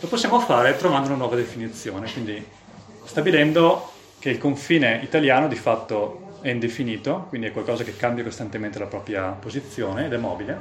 Lo 0.00 0.08
possiamo 0.08 0.40
fare 0.40 0.76
trovando 0.76 1.10
una 1.10 1.18
nuova 1.18 1.36
definizione, 1.36 2.10
quindi 2.10 2.44
stabilendo 3.04 3.92
che 4.18 4.30
il 4.30 4.38
confine 4.38 4.98
italiano 5.04 5.46
di 5.46 5.54
fatto 5.54 6.38
è 6.40 6.48
indefinito, 6.48 7.26
quindi 7.28 7.46
è 7.46 7.52
qualcosa 7.52 7.84
che 7.84 7.96
cambia 7.96 8.24
costantemente 8.24 8.80
la 8.80 8.86
propria 8.86 9.28
posizione 9.28 10.06
ed 10.06 10.12
è 10.12 10.16
mobile, 10.16 10.58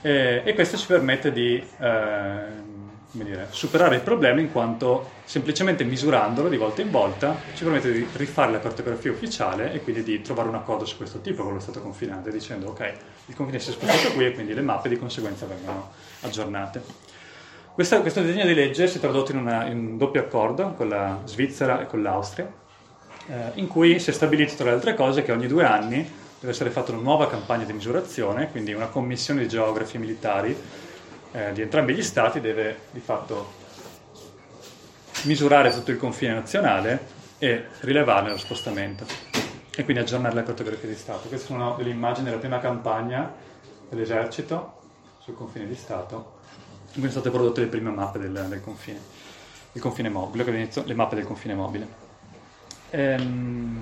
e, 0.00 0.42
e 0.44 0.54
questo 0.54 0.76
ci 0.76 0.86
permette 0.86 1.32
di 1.32 1.56
eh, 1.56 2.69
dire, 3.12 3.48
superare 3.50 3.96
il 3.96 4.02
problema 4.02 4.40
in 4.40 4.52
quanto 4.52 5.10
semplicemente 5.24 5.84
misurandolo 5.84 6.48
di 6.48 6.56
volta 6.56 6.80
in 6.82 6.90
volta 6.90 7.36
ci 7.54 7.64
permette 7.64 7.92
di 7.92 8.06
rifare 8.14 8.52
la 8.52 8.60
cartografia 8.60 9.10
ufficiale 9.10 9.72
e 9.72 9.82
quindi 9.82 10.02
di 10.02 10.22
trovare 10.22 10.48
un 10.48 10.54
accordo 10.54 10.84
su 10.84 10.96
questo 10.96 11.20
tipo 11.20 11.42
con 11.42 11.54
lo 11.54 11.60
Stato 11.60 11.80
confinante, 11.80 12.30
dicendo 12.30 12.68
ok, 12.68 12.92
il 13.26 13.34
confine 13.34 13.58
si 13.58 13.70
è 13.70 13.72
spostato 13.72 14.12
qui 14.14 14.26
e 14.26 14.32
quindi 14.32 14.54
le 14.54 14.62
mappe 14.62 14.88
di 14.88 14.98
conseguenza 14.98 15.46
vengono 15.46 15.90
aggiornate. 16.20 16.82
Questa, 17.72 18.00
questo 18.00 18.20
disegno 18.22 18.44
di 18.44 18.54
legge 18.54 18.86
si 18.86 18.98
è 18.98 19.00
tradotto 19.00 19.32
in, 19.32 19.38
una, 19.38 19.66
in 19.66 19.78
un 19.78 19.96
doppio 19.96 20.20
accordo 20.20 20.74
con 20.74 20.88
la 20.88 21.20
Svizzera 21.24 21.80
e 21.80 21.86
con 21.86 22.02
l'Austria, 22.02 22.50
eh, 23.26 23.34
in 23.54 23.68
cui 23.68 23.98
si 23.98 24.10
è 24.10 24.12
stabilito 24.12 24.54
tra 24.54 24.66
le 24.66 24.72
altre 24.72 24.94
cose 24.94 25.22
che 25.22 25.32
ogni 25.32 25.46
due 25.46 25.64
anni 25.64 26.18
deve 26.38 26.52
essere 26.52 26.70
fatta 26.70 26.92
una 26.92 27.00
nuova 27.00 27.28
campagna 27.28 27.64
di 27.64 27.72
misurazione, 27.72 28.50
quindi 28.50 28.72
una 28.72 28.86
commissione 28.86 29.42
di 29.42 29.48
geografi 29.48 29.98
militari 29.98 30.56
eh, 31.32 31.52
di 31.52 31.62
entrambi 31.62 31.94
gli 31.94 32.02
stati 32.02 32.40
deve 32.40 32.78
di 32.90 33.00
fatto 33.00 33.58
misurare 35.24 35.70
tutto 35.70 35.90
il 35.90 35.96
confine 35.96 36.34
nazionale 36.34 37.18
e 37.38 37.66
rilevarne 37.80 38.30
lo 38.30 38.38
spostamento 38.38 39.04
e 39.74 39.84
quindi 39.84 40.02
aggiornare 40.02 40.34
la 40.34 40.42
cartografia 40.42 40.88
di 40.88 40.94
Stato. 40.94 41.28
Queste 41.28 41.46
sono 41.46 41.74
delle 41.76 41.90
immagini 41.90 42.26
della 42.26 42.38
prima 42.38 42.58
campagna 42.58 43.32
dell'esercito 43.88 44.78
sul 45.18 45.34
confine 45.34 45.66
di 45.66 45.74
Stato, 45.74 46.38
in 46.92 47.00
cui 47.00 47.10
sono 47.10 47.22
state 47.22 47.30
prodotte 47.30 47.60
le 47.60 47.66
prime 47.66 47.90
mappe 47.90 48.18
del, 48.18 48.46
del 48.48 48.60
confine, 48.60 49.00
il 49.72 49.80
confine 49.80 50.08
mobile, 50.08 50.68
le 50.84 50.94
mappe 50.94 51.14
del 51.14 51.24
confine 51.24 51.54
mobile. 51.54 51.86
Ehm, 52.90 53.78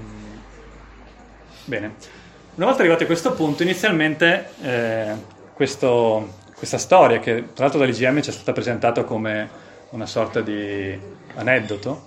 bene, 1.64 1.94
una 2.54 2.66
volta 2.66 2.80
arrivati 2.80 3.04
a 3.04 3.06
questo 3.06 3.32
punto, 3.32 3.62
inizialmente 3.62 4.50
eh, 4.62 5.14
questo, 5.54 6.38
questa 6.59 6.79
storia, 6.79 7.21
che 7.21 7.53
tra 7.55 7.64
l'altro 7.64 7.79
dall'IGM 7.79 8.21
ci 8.21 8.31
è 8.31 8.33
stata 8.33 8.53
presentata 8.53 9.05
come 9.05 9.49
una 9.90 10.07
sorta 10.07 10.40
di 10.40 10.99
aneddoto, 11.37 12.05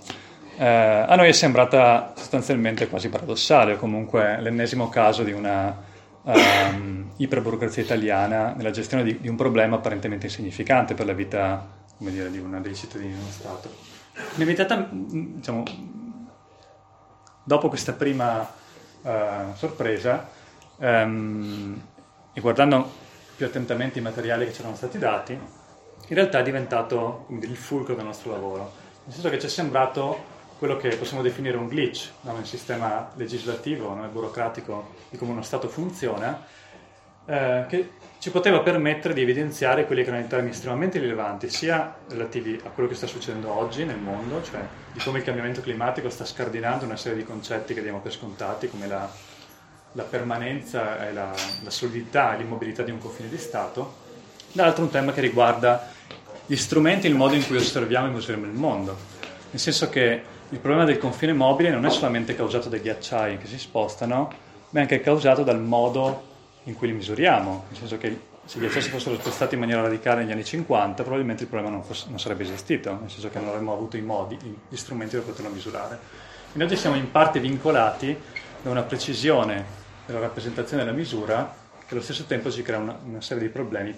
eh, 0.58 0.66
a 0.66 1.16
noi 1.16 1.28
è 1.28 1.32
sembrata 1.32 2.12
sostanzialmente 2.14 2.86
quasi 2.86 3.08
paradossale, 3.08 3.72
o 3.72 3.76
comunque 3.78 4.38
l'ennesimo 4.40 4.90
caso 4.90 5.22
di 5.22 5.32
una 5.32 5.74
um, 6.22 7.12
iperburocrazia 7.16 7.82
italiana 7.82 8.52
nella 8.54 8.70
gestione 8.70 9.02
di, 9.02 9.18
di, 9.20 9.28
un 9.28 9.36
problema 9.36 9.76
apparentemente 9.76 10.26
insignificante 10.26 10.92
per 10.92 11.06
la 11.06 11.14
vita 11.14 11.66
dire, 11.96 12.30
di 12.30 12.38
uno 12.38 12.60
dei 12.60 12.74
cittadini 12.74 13.12
di 13.12 13.18
uno 13.18 13.30
Stato. 13.30 13.70
Mi 14.34 14.36
è 14.36 14.40
invitata, 14.40 14.86
diciamo, 14.90 15.62
dopo 17.42 17.68
questa 17.68 17.94
prima 17.94 18.46
uh, 19.00 19.10
sorpresa 19.54 20.28
um, 20.76 21.80
e 22.34 22.40
guardando 22.40 23.00
più 23.42 23.46
attentamente 23.46 23.98
i 23.98 24.02
materiali 24.02 24.44
che 24.44 24.52
ci 24.52 24.60
erano 24.60 24.76
stati 24.76 24.98
dati, 24.98 25.32
in 25.32 26.14
realtà 26.14 26.38
è 26.38 26.42
diventato 26.42 27.26
il 27.30 27.56
fulcro 27.56 27.94
del 27.96 28.04
nostro 28.04 28.30
lavoro, 28.30 28.72
nel 29.04 29.12
senso 29.12 29.30
che 29.30 29.38
ci 29.40 29.46
è 29.46 29.48
sembrato 29.48 30.30
quello 30.58 30.76
che 30.76 30.94
possiamo 30.94 31.22
definire 31.24 31.56
un 31.56 31.66
glitch 31.66 32.10
no? 32.20 32.34
nel 32.34 32.46
sistema 32.46 33.10
legislativo, 33.16 33.94
nel 33.94 34.10
burocratico 34.10 34.94
di 35.10 35.16
come 35.16 35.32
uno 35.32 35.42
Stato 35.42 35.68
funziona, 35.68 36.46
eh, 37.24 37.64
che 37.68 37.90
ci 38.18 38.30
poteva 38.30 38.60
permettere 38.60 39.12
di 39.12 39.22
evidenziare 39.22 39.86
quelli 39.86 40.02
che 40.02 40.10
erano 40.10 40.24
i 40.24 40.28
temi 40.28 40.50
estremamente 40.50 41.00
rilevanti, 41.00 41.48
sia 41.48 41.96
relativi 42.10 42.60
a 42.64 42.68
quello 42.68 42.88
che 42.88 42.94
sta 42.94 43.08
succedendo 43.08 43.52
oggi 43.52 43.84
nel 43.84 43.98
mondo, 43.98 44.40
cioè 44.44 44.60
di 44.92 45.00
come 45.00 45.18
il 45.18 45.24
cambiamento 45.24 45.60
climatico 45.60 46.08
sta 46.10 46.24
scardinando 46.24 46.84
una 46.84 46.96
serie 46.96 47.18
di 47.18 47.24
concetti 47.24 47.74
che 47.74 47.82
diamo 47.82 47.98
per 47.98 48.12
scontati, 48.12 48.68
come 48.68 48.86
la, 48.86 49.10
la 49.92 50.04
permanenza 50.04 51.06
e 51.06 51.12
la, 51.12 51.32
la 51.62 51.70
solidità 51.70 52.34
e 52.34 52.38
l'immobilità 52.38 52.82
di 52.82 52.90
un 52.90 52.98
confine 52.98 53.28
di 53.28 53.38
Stato, 53.38 54.00
dall'altro 54.52 54.84
un 54.84 54.90
tema 54.90 55.12
che 55.12 55.20
riguarda 55.20 55.90
gli 56.46 56.56
strumenti 56.56 57.06
e 57.06 57.10
il 57.10 57.16
modo 57.16 57.34
in 57.34 57.46
cui 57.46 57.56
osserviamo 57.56 58.08
i 58.08 58.10
musei 58.10 58.38
nel 58.38 58.50
mondo. 58.50 58.96
Nel 59.50 59.60
senso 59.60 59.88
che 59.88 60.22
il 60.48 60.58
problema 60.58 60.84
del 60.84 60.98
confine 60.98 61.32
mobile 61.32 61.70
non 61.70 61.86
è 61.86 61.90
solamente 61.90 62.34
causato 62.34 62.68
dai 62.68 62.80
ghiacciai 62.80 63.38
che 63.38 63.46
si 63.46 63.58
spostano, 63.58 64.32
ma 64.70 64.78
è 64.78 64.82
anche 64.82 65.00
causato 65.00 65.42
dal 65.42 65.60
modo 65.60 66.30
in 66.64 66.74
cui 66.74 66.88
li 66.88 66.92
misuriamo. 66.94 67.64
Nel 67.68 67.78
senso 67.78 67.98
che 67.98 68.30
se 68.44 68.58
gli 68.58 68.68
si 68.68 68.90
fossero 68.90 69.14
spostati 69.16 69.54
in 69.54 69.60
maniera 69.60 69.82
radicale 69.82 70.22
negli 70.22 70.32
anni 70.32 70.44
50, 70.44 71.02
probabilmente 71.02 71.44
il 71.44 71.48
problema 71.48 71.72
non, 71.72 71.84
fosse, 71.84 72.06
non 72.08 72.18
sarebbe 72.18 72.42
esistito, 72.42 72.98
nel 73.00 73.10
senso 73.10 73.30
che 73.30 73.38
non 73.38 73.48
avremmo 73.48 73.72
avuto 73.72 73.96
i 73.96 74.02
modi, 74.02 74.36
gli 74.68 74.76
strumenti 74.76 75.16
per 75.16 75.24
poterlo 75.24 75.50
misurare. 75.50 75.98
Quindi 76.52 76.70
oggi 76.70 76.80
siamo 76.80 76.96
in 76.96 77.10
parte 77.10 77.40
vincolati 77.40 78.14
da 78.62 78.70
una 78.70 78.82
precisione 78.82 79.80
della 80.06 80.20
rappresentazione 80.20 80.84
della 80.84 80.96
misura 80.96 81.54
che 81.86 81.94
allo 81.94 82.02
stesso 82.02 82.24
tempo 82.24 82.50
ci 82.50 82.62
crea 82.62 82.78
una, 82.78 82.98
una 83.04 83.20
serie 83.20 83.42
di 83.42 83.48
problemi 83.48 83.96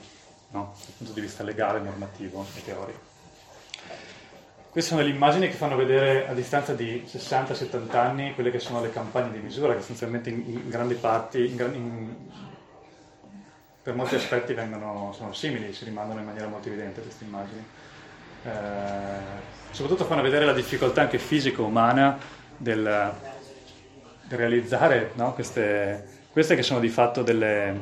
no? 0.50 0.74
dal 0.76 0.94
punto 0.96 1.12
di 1.12 1.20
vista 1.20 1.42
legale, 1.42 1.80
normativo 1.80 2.46
e 2.54 2.64
teorico. 2.64 3.12
Queste 4.70 4.90
sono 4.90 5.02
delle 5.02 5.14
immagini 5.14 5.48
che 5.48 5.54
fanno 5.54 5.76
vedere 5.76 6.26
a 6.26 6.34
distanza 6.34 6.74
di 6.74 7.04
60-70 7.06 7.96
anni 7.96 8.34
quelle 8.34 8.50
che 8.50 8.58
sono 8.58 8.80
le 8.80 8.90
campagne 8.90 9.30
di 9.30 9.38
misura 9.38 9.72
che 9.72 9.78
essenzialmente 9.78 10.30
in, 10.30 10.42
in 10.48 10.68
grandi 10.68 10.94
parti, 10.94 11.46
in, 11.46 11.60
in, 11.72 12.14
per 13.80 13.94
molti 13.94 14.16
aspetti 14.16 14.52
vengono, 14.52 15.12
sono 15.16 15.32
simili, 15.32 15.72
si 15.72 15.84
rimandano 15.84 16.20
in 16.20 16.26
maniera 16.26 16.48
molto 16.48 16.66
evidente 16.66 17.02
queste 17.02 17.22
immagini. 17.22 17.64
Eh, 18.42 18.50
soprattutto 19.70 20.06
fanno 20.06 20.22
vedere 20.22 20.44
la 20.44 20.52
difficoltà 20.52 21.02
anche 21.02 21.18
fisico-umana 21.18 22.18
del 22.56 23.12
realizzare 24.28 25.12
no? 25.14 25.32
queste, 25.34 26.04
queste 26.30 26.54
che 26.54 26.62
sono 26.62 26.80
di 26.80 26.88
fatto 26.88 27.22
delle, 27.22 27.78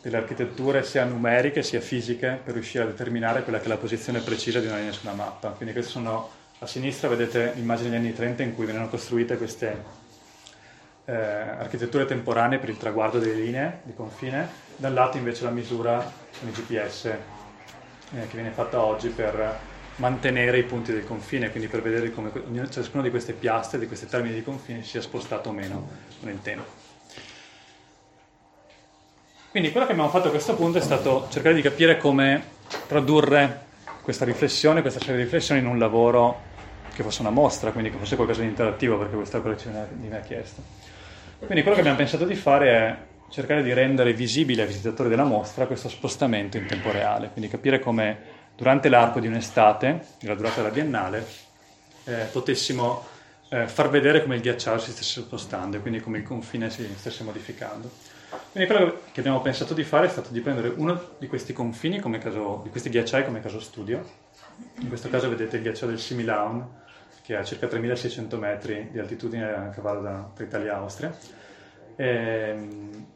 delle 0.00 0.16
architetture 0.16 0.82
sia 0.82 1.04
numeriche 1.04 1.62
sia 1.62 1.80
fisiche 1.80 2.40
per 2.42 2.54
riuscire 2.54 2.84
a 2.84 2.86
determinare 2.86 3.42
quella 3.42 3.58
che 3.58 3.66
è 3.66 3.68
la 3.68 3.76
posizione 3.76 4.20
precisa 4.20 4.60
di 4.60 4.66
una 4.66 4.76
linea 4.76 4.92
su 4.92 5.06
una 5.06 5.14
mappa. 5.14 5.50
Quindi 5.50 5.72
queste 5.72 5.92
sono 5.92 6.40
a 6.58 6.66
sinistra 6.66 7.08
vedete 7.08 7.52
l'immagine 7.54 7.90
degli 7.90 7.98
anni 7.98 8.12
30 8.12 8.42
in 8.44 8.54
cui 8.54 8.66
venivano 8.66 8.88
costruite 8.88 9.36
queste 9.36 9.82
eh, 11.04 11.12
architetture 11.12 12.04
temporanee 12.04 12.58
per 12.58 12.68
il 12.68 12.76
traguardo 12.76 13.18
delle 13.18 13.34
linee 13.34 13.80
di 13.82 13.94
confine, 13.94 14.48
dal 14.76 14.92
lato 14.92 15.16
invece 15.16 15.42
la 15.42 15.50
misura 15.50 15.98
con 16.38 16.48
i 16.48 16.52
GPS 16.52 17.04
eh, 17.06 17.18
che 18.10 18.34
viene 18.34 18.50
fatta 18.50 18.80
oggi 18.80 19.08
per 19.08 19.58
mantenere 19.96 20.58
i 20.58 20.62
punti 20.62 20.92
del 20.92 21.04
confine, 21.04 21.50
quindi 21.50 21.68
per 21.68 21.82
vedere 21.82 22.10
come 22.10 22.30
ciascuna 22.70 23.02
di 23.02 23.10
queste 23.10 23.32
piastre, 23.32 23.78
di 23.78 23.86
questi 23.86 24.06
termini 24.06 24.34
di 24.34 24.42
confine 24.42 24.82
sia 24.82 25.00
spostato 25.00 25.50
o 25.50 25.52
meno 25.52 25.88
nel 26.20 26.40
tempo. 26.40 26.80
Quindi 29.50 29.70
quello 29.70 29.84
che 29.84 29.92
abbiamo 29.92 30.10
fatto 30.10 30.28
a 30.28 30.30
questo 30.30 30.54
punto 30.54 30.78
è 30.78 30.80
stato 30.80 31.28
cercare 31.30 31.54
di 31.54 31.60
capire 31.60 31.98
come 31.98 32.42
tradurre 32.86 33.66
questa 34.02 34.24
riflessione, 34.24 34.80
questa 34.80 34.98
serie 34.98 35.16
di 35.16 35.22
riflessioni 35.24 35.60
in 35.60 35.66
un 35.66 35.78
lavoro 35.78 36.50
che 36.94 37.02
fosse 37.02 37.20
una 37.20 37.30
mostra, 37.30 37.70
quindi 37.70 37.90
che 37.90 37.98
fosse 37.98 38.16
qualcosa 38.16 38.40
di 38.40 38.46
interattivo, 38.46 38.96
perché 38.96 39.14
questa 39.14 39.40
collezione 39.40 39.88
mi 40.00 40.10
ha 40.14 40.20
chiesto. 40.20 40.62
Quindi 41.38 41.60
quello 41.60 41.74
che 41.74 41.80
abbiamo 41.80 41.98
pensato 41.98 42.24
di 42.24 42.34
fare 42.34 42.70
è 42.70 42.96
cercare 43.28 43.62
di 43.62 43.72
rendere 43.72 44.12
visibile 44.12 44.62
ai 44.62 44.68
visitatori 44.68 45.08
della 45.08 45.24
mostra 45.24 45.66
questo 45.66 45.88
spostamento 45.88 46.56
in 46.56 46.66
tempo 46.66 46.90
reale, 46.90 47.28
quindi 47.30 47.50
capire 47.50 47.78
come 47.78 48.31
durante 48.56 48.88
l'arco 48.88 49.20
di 49.20 49.26
un'estate, 49.26 50.06
la 50.20 50.34
durata 50.34 50.56
della 50.56 50.72
biennale, 50.72 51.26
eh, 52.04 52.26
potessimo 52.30 53.04
eh, 53.48 53.68
far 53.68 53.90
vedere 53.90 54.22
come 54.22 54.36
il 54.36 54.40
ghiacciaio 54.40 54.78
si 54.78 54.92
stesse 54.92 55.20
spostando 55.20 55.76
e 55.76 55.80
quindi 55.80 56.00
come 56.00 56.18
il 56.18 56.24
confine 56.24 56.70
si 56.70 56.88
stesse 56.96 57.22
modificando. 57.22 57.90
Quindi 58.50 58.70
quello 58.70 59.00
che 59.12 59.20
abbiamo 59.20 59.42
pensato 59.42 59.74
di 59.74 59.84
fare 59.84 60.06
è 60.06 60.08
stato 60.08 60.30
di 60.32 60.40
prendere 60.40 60.68
uno 60.68 61.10
di 61.18 61.26
questi 61.26 61.52
confini, 61.52 62.00
caso, 62.18 62.60
di 62.62 62.70
questi 62.70 62.88
ghiacciai 62.88 63.24
come 63.24 63.40
caso 63.40 63.60
studio. 63.60 64.02
In 64.80 64.88
questo 64.88 65.10
caso 65.10 65.28
vedete 65.28 65.56
il 65.56 65.62
ghiacciaio 65.62 65.90
del 65.90 66.00
Similaun, 66.00 66.66
che 67.22 67.36
ha 67.36 67.44
circa 67.44 67.66
3600 67.66 68.38
metri 68.38 68.88
di 68.90 68.98
altitudine 68.98 69.52
a 69.52 69.68
cavallo 69.68 70.32
tra 70.34 70.44
Italia 70.44 70.72
e 70.72 70.74
Austria. 70.74 71.16
Ehm, 71.96 73.06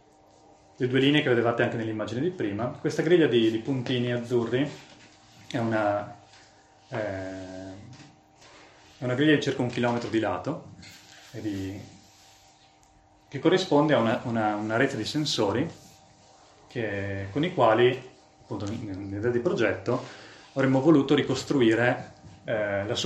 le 0.77 0.87
due 0.87 1.01
linee 1.01 1.23
che 1.23 1.31
vedevate 1.31 1.63
anche 1.63 1.77
nell'immagine 1.77 2.21
di 2.21 2.31
prima. 2.31 2.67
Questa 2.67 3.01
griglia 3.01 3.27
di, 3.27 3.51
di 3.51 3.59
puntini 3.59 4.13
azzurri 4.13 4.71
è 5.51 5.59
una, 5.59 6.17
eh, 6.89 7.75
è 8.99 9.05
una 9.05 9.15
griglia 9.15 9.35
di 9.35 9.43
circa 9.43 9.63
un 9.63 9.69
chilometro 9.69 10.09
di 10.09 10.19
lato 10.19 10.75
e 11.33 11.41
di 11.41 11.81
che 13.29 13.39
corrisponde 13.39 13.95
a 13.95 13.99
una, 13.99 14.21
una, 14.25 14.55
una 14.55 14.77
rete 14.77 14.97
di 14.97 15.05
sensori 15.05 15.69
che, 16.69 17.27
con 17.33 17.45
i 17.45 17.53
quali, 17.53 18.01
appunto, 18.43 18.67
nell'idea 18.67 19.31
di 19.31 19.41
progetto, 19.41 20.05
avremmo 20.53 20.81
voluto 20.81 21.15
ricostruire 21.15 22.13
eh, 22.45 22.87
la, 22.87 22.99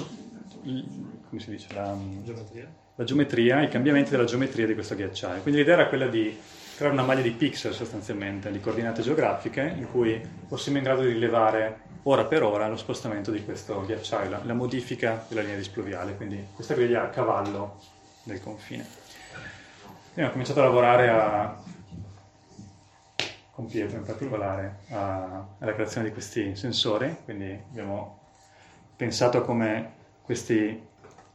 come 0.63 1.41
si 1.41 1.51
dice, 1.51 1.69
la, 1.73 1.97
geometria. 2.23 2.69
la, 2.95 3.05
geometria. 3.05 3.63
i 3.63 3.69
cambiamenti 3.69 4.11
della 4.11 4.25
geometria 4.25 4.67
di 4.67 4.75
questo 4.75 4.95
ghiacciaio. 4.95 5.43
Quindi 5.43 5.61
l'idea 5.61 5.75
era 5.75 5.89
quella 5.89 6.07
di 6.07 6.39
creare 6.77 6.95
una 6.95 7.05
maglia 7.05 7.23
di 7.23 7.31
pixel 7.31 7.73
sostanzialmente, 7.73 8.51
di 8.51 8.61
coordinate 8.61 9.03
geografiche, 9.03 9.75
in 9.77 9.91
cui 9.91 10.21
fossimo 10.49 10.77
in 10.77 10.83
grado 10.83 11.03
di 11.03 11.13
rilevare 11.13 11.89
ora 12.05 12.25
per 12.25 12.43
ora 12.43 12.69
lo 12.69 12.77
spostamento 12.77 13.31
di 13.31 13.45
questo 13.45 13.85
ghiacciaio, 13.85 14.31
la, 14.31 14.41
la 14.45 14.55
modifica 14.55 15.25
della 15.29 15.43
linea 15.43 15.57
displuviale, 15.57 16.17
quindi 16.17 16.47
questa 16.55 16.75
griglia 16.75 17.03
a 17.03 17.09
cavallo 17.09 17.79
del 18.23 18.41
confine. 18.41 18.87
Ho 20.15 20.31
cominciato 20.31 20.61
a 20.61 20.65
lavorare 20.65 21.09
a, 21.09 21.57
con 23.53 23.67
Pietro 23.67 23.97
in 23.97 24.05
particolare 24.05 24.81
a, 24.91 25.47
alla 25.59 25.75
creazione 25.75 26.09
di 26.09 26.13
questi 26.13 26.57
sensori, 26.57 27.17
quindi 27.25 27.51
abbiamo 27.71 28.19
pensato 28.97 29.43
come 29.43 29.93
questi 30.23 30.89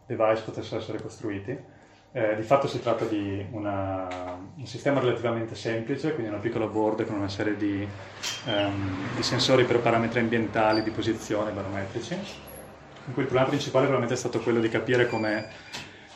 device 0.06 0.44
potessero 0.44 0.80
essere 0.80 1.02
costruiti. 1.02 1.74
Eh, 2.16 2.38
di 2.38 2.44
fatto 2.44 2.70
si 2.70 2.80
tratta 2.80 3.04
di 3.04 3.46
una, 3.52 4.08
un 4.56 4.66
sistema 4.66 5.02
relativamente 5.02 5.54
semplice, 5.54 6.14
quindi 6.14 6.32
una 6.32 6.40
piccola 6.40 6.66
board 6.66 7.06
con 7.06 7.16
una 7.16 7.28
serie 7.28 7.58
di, 7.58 7.86
um, 8.46 9.14
di 9.14 9.22
sensori 9.22 9.66
per 9.66 9.82
parametri 9.82 10.22
ambientali, 10.22 10.82
di 10.82 10.92
posizione, 10.92 11.52
barometrici, 11.52 12.14
in 12.14 13.12
cui 13.14 13.24
il 13.24 13.28
problema 13.28 13.50
principale 13.50 13.88
probabilmente 13.88 14.14
è 14.14 14.18
stato 14.18 14.40
quello 14.40 14.62
di 14.62 14.70
capire 14.70 15.10
come 15.10 15.50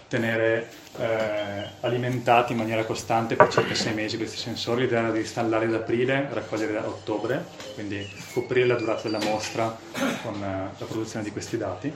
tenere 0.08 0.70
eh, 1.00 1.70
alimentati 1.82 2.54
in 2.54 2.60
maniera 2.60 2.86
costante 2.86 3.36
per 3.36 3.50
circa 3.50 3.76
sei 3.76 3.94
mesi 3.94 4.16
questi 4.16 4.38
sensori. 4.38 4.84
L'idea 4.84 5.00
era 5.00 5.12
di 5.12 5.20
installare 5.20 5.66
ad 5.66 5.74
aprile, 5.74 6.30
raccogliere 6.32 6.78
a 6.78 6.88
ottobre, 6.88 7.44
quindi 7.74 8.10
coprire 8.32 8.68
la 8.68 8.76
durata 8.76 9.02
della 9.02 9.20
mostra 9.26 9.78
con 10.24 10.42
eh, 10.42 10.70
la 10.78 10.86
produzione 10.86 11.26
di 11.26 11.32
questi 11.32 11.58
dati. 11.58 11.94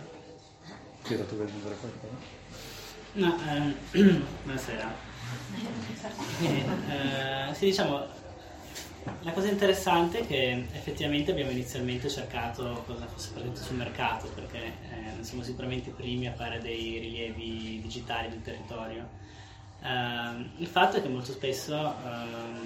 Chiedo, 1.03 1.23
tu 1.23 1.35
vuoi 1.35 1.47
aggiungere 1.47 1.75
qualcosa? 1.79 2.42
No, 3.15 3.37
eh, 3.93 4.01
buonasera. 4.43 4.91
Eh, 6.41 7.53
sì, 7.53 7.65
diciamo, 7.65 8.03
la 9.21 9.31
cosa 9.31 9.49
interessante 9.49 10.21
è 10.21 10.25
che 10.25 10.65
effettivamente 10.71 11.29
abbiamo 11.29 11.51
inizialmente 11.51 12.09
cercato 12.09 12.83
cosa 12.87 13.05
fosse 13.05 13.29
presente 13.33 13.61
sul 13.61 13.75
mercato, 13.75 14.29
perché 14.29 14.63
eh, 14.63 15.23
siamo 15.23 15.43
sicuramente 15.43 15.89
i 15.89 15.93
primi 15.93 16.27
a 16.27 16.33
fare 16.33 16.59
dei 16.59 16.97
rilievi 16.97 17.81
digitali 17.83 18.29
del 18.29 18.41
territorio. 18.41 19.21
Uh, 19.81 20.47
il 20.57 20.67
fatto 20.67 20.97
è 20.97 21.01
che 21.01 21.09
molto 21.09 21.33
spesso 21.33 21.75
uh, 21.75 22.65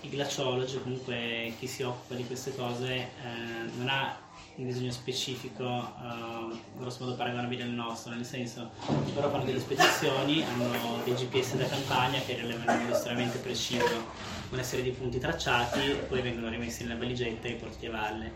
i 0.00 0.10
glaciologi, 0.10 0.82
comunque 0.82 1.54
chi 1.58 1.66
si 1.66 1.82
occupa 1.84 2.16
di 2.16 2.26
queste 2.26 2.54
cose, 2.54 3.08
uh, 3.22 3.78
non 3.78 3.88
ha 3.88 4.14
un 4.56 4.66
disegno 4.66 4.90
specifico 4.90 5.64
uh, 5.64 6.58
grosso 6.76 7.04
modo 7.04 7.16
paragonabile 7.16 7.62
al 7.62 7.70
nostro, 7.70 8.12
nel 8.12 8.24
senso 8.24 8.70
loro 9.14 9.30
fanno 9.30 9.44
delle 9.44 9.60
spedizioni, 9.60 10.42
hanno 10.42 11.00
dei 11.04 11.14
GPS 11.14 11.56
da 11.56 11.66
campagna 11.66 12.18
che 12.20 12.34
rilevano 12.34 12.72
in 12.72 12.80
modo 12.82 12.94
estremamente 12.94 13.38
preciso 13.38 14.38
una 14.50 14.62
serie 14.62 14.84
di 14.84 14.90
punti 14.90 15.18
tracciati 15.18 15.78
poi 16.08 16.22
vengono 16.22 16.48
rimessi 16.48 16.82
nella 16.82 16.98
valigetta 16.98 17.46
e 17.48 17.52
portati 17.52 17.86
a 17.86 17.90
valle. 17.90 18.32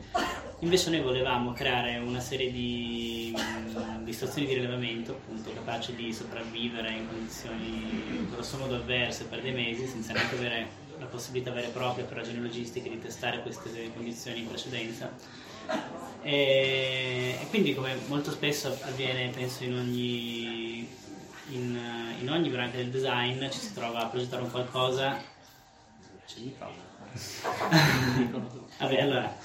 Invece 0.61 0.91
noi 0.91 1.01
volevamo 1.01 1.53
creare 1.53 1.99
una 1.99 2.21
serie 2.21 2.51
di, 2.53 3.35
di 4.03 4.13
stazioni 4.13 4.47
di 4.47 4.55
rilevamento 4.55 5.13
appunto 5.13 5.53
capaci 5.53 5.95
di 5.95 6.13
sopravvivere 6.13 6.93
in 6.93 7.09
condizioni 7.09 8.29
grosso 8.31 8.59
modo 8.59 8.77
avverse 8.77 9.25
per 9.25 9.43
dei 9.43 9.53
mesi 9.53 9.87
senza 9.87 10.13
neanche 10.13 10.37
avere 10.37 10.83
la 10.99 11.07
possibilità 11.07 11.51
vera 11.51 11.67
e 11.67 11.71
propria 11.71 12.05
per 12.05 12.17
ragioni 12.17 12.41
logistiche 12.41 12.89
di 12.89 13.01
testare 13.01 13.43
queste 13.43 13.91
condizioni 13.93 14.41
in 14.41 14.49
precedenza 14.49 15.11
e, 16.23 17.39
e 17.41 17.47
quindi 17.51 17.75
come 17.75 17.97
molto 18.07 18.31
spesso 18.31 18.77
avviene 18.83 19.29
penso 19.29 19.65
in 19.65 19.75
ogni 19.75 20.89
in, 21.51 21.79
in, 22.21 22.31
ogni 22.31 22.49
variante 22.49 22.79
del 22.79 22.89
design 22.89 23.49
ci 23.51 23.59
si 23.59 23.75
trova 23.75 24.05
a 24.05 24.07
progettare 24.07 24.43
un 24.43 24.51
qualcosa. 24.51 25.23
C'è 26.27 26.39
il 26.39 26.45
microfono. 26.45 26.83
Vabbè 28.79 29.01
allora. 29.01 29.37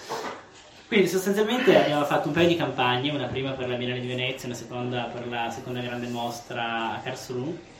Quindi 0.87 1.07
sostanzialmente 1.07 1.77
abbiamo 1.77 2.05
fatto 2.05 2.29
un 2.29 2.33
paio 2.33 2.47
di 2.47 2.55
campagne 2.55 3.11
una 3.11 3.27
prima 3.27 3.51
per 3.51 3.69
la 3.69 3.75
Biennale 3.75 3.99
di 3.99 4.07
Venezia 4.07 4.47
una 4.47 4.57
seconda 4.57 5.03
per 5.03 5.27
la 5.27 5.51
seconda 5.51 5.81
grande 5.81 6.07
mostra 6.07 6.95
a 6.95 6.99
Karlsruhe. 7.01 7.77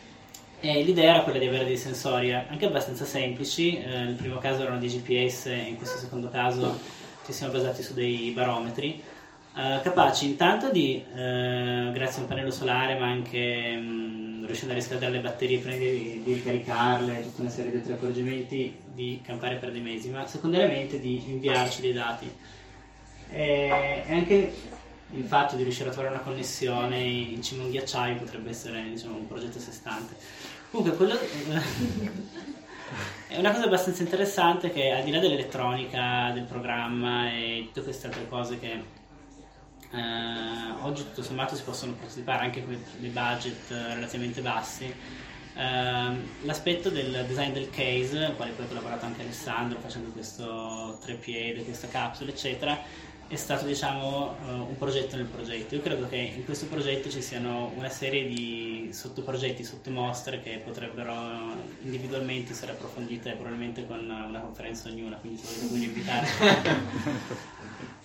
E 0.60 0.84
l'idea 0.84 1.14
era 1.14 1.24
quella 1.24 1.40
di 1.40 1.48
avere 1.48 1.64
dei 1.64 1.78
sensori 1.78 2.34
anche 2.34 2.66
abbastanza 2.66 3.06
semplici, 3.06 3.78
eh, 3.78 3.88
nel 3.88 4.16
primo 4.16 4.40
caso 4.40 4.64
erano 4.64 4.78
dei 4.78 4.90
GPS, 4.90 5.46
in 5.46 5.78
questo 5.78 5.98
secondo 5.98 6.30
caso 6.30 6.78
ci 7.26 7.34
siamo 7.34 7.54
basati 7.54 7.84
su 7.84 7.94
dei 7.94 8.32
barometri, 8.32 9.02
eh, 9.56 9.80
capaci 9.82 10.26
intanto 10.28 10.72
di, 10.72 11.04
eh, 11.14 11.90
grazie 11.92 12.20
a 12.20 12.22
un 12.22 12.28
pannello 12.28 12.52
solare, 12.52 12.98
ma 12.98 13.08
anche 13.08 13.76
mh, 13.76 14.46
riuscendo 14.46 14.74
a 14.74 14.78
riscaldare 14.78 15.12
le 15.12 15.20
batterie 15.20 15.60
prima 15.60 15.76
di, 15.76 16.22
di 16.24 16.34
ricaricarle, 16.34 17.24
tutta 17.24 17.42
una 17.42 17.50
serie 17.50 17.72
di 17.72 17.78
altri 17.78 17.94
accorgimenti, 17.94 18.78
di 18.94 19.22
campare 19.24 19.56
per 19.56 19.72
dei 19.72 19.82
mesi, 19.82 20.10
ma 20.10 20.26
secondariamente 20.28 21.00
di 21.00 21.22
inviarci 21.28 21.82
dei 21.82 21.94
dati. 21.94 22.32
E, 23.32 24.04
e 24.08 24.14
anche 24.14 24.54
il 25.12 25.24
fatto 25.26 25.56
di 25.56 25.64
riuscire 25.64 25.90
a 25.90 25.92
trovare 25.92 26.14
una 26.14 26.24
connessione 26.24 27.02
in 27.02 27.42
cima 27.42 27.64
a 27.64 27.66
un 27.66 27.72
ghiacciaio 27.72 28.18
potrebbe 28.18 28.52
essere 28.52 28.84
diciamo, 28.84 29.18
un 29.18 29.28
progetto 29.28 29.58
a 29.58 29.62
sé 29.62 29.72
stante. 29.72 30.16
Comunque, 30.72 30.96
quello 30.96 31.18
è 33.28 33.38
una 33.38 33.52
cosa 33.52 33.66
abbastanza 33.66 34.02
interessante 34.02 34.72
che 34.72 34.92
al 34.92 35.04
di 35.04 35.12
là 35.12 35.20
dell'elettronica, 35.20 36.32
del 36.34 36.44
programma 36.44 37.32
e 37.32 37.66
tutte 37.68 37.84
queste 37.84 38.08
altre 38.08 38.28
cose 38.28 38.60
che 38.60 38.72
eh, 39.92 40.72
oggi 40.82 41.04
tutto 41.04 41.24
sommato 41.24 41.56
si 41.56 41.64
possono 41.64 41.94
partecipare 41.94 42.46
anche 42.46 42.64
con 42.64 42.82
dei 42.98 43.10
budget 43.10 43.70
relativamente 43.70 44.42
bassi, 44.42 44.86
eh, 44.86 46.16
l'aspetto 46.42 46.90
del 46.90 47.26
design 47.28 47.52
del 47.52 47.70
case, 47.70 48.26
al 48.26 48.36
quale 48.36 48.52
poi 48.52 48.66
ha 48.66 48.68
collaborato 48.68 49.06
anche 49.06 49.22
Alessandro 49.22 49.80
facendo 49.80 50.10
questo 50.10 50.98
trepiede, 51.02 51.64
questa 51.64 51.88
capsula, 51.88 52.30
eccetera, 52.30 52.80
è 53.30 53.36
stato 53.36 53.66
diciamo 53.66 54.36
uh, 54.44 54.50
un 54.70 54.76
progetto 54.78 55.16
nel 55.16 55.26
progetto. 55.26 55.76
Io 55.76 55.82
credo 55.82 56.10
che 56.10 56.18
in 56.18 56.44
questo 56.46 56.66
progetto 56.66 57.12
ci 57.12 57.22
siano 57.22 57.72
una 57.76 57.90
serie 57.90 58.28
di 58.28 58.90
sottoprogetti, 58.92 59.64
sottomostre 59.64 60.42
che 60.42 60.60
potrebbero 60.66 61.14
individualmente 61.84 62.54
essere 62.54 62.72
approfondite 62.72 63.34
probabilmente 63.34 63.86
con 63.86 64.00
una 64.00 64.40
conferenza 64.40 64.90
ognuna, 64.90 65.18
quindi 65.18 65.40
se 65.44 65.68
volete 65.68 65.86
invitare. 65.86 66.28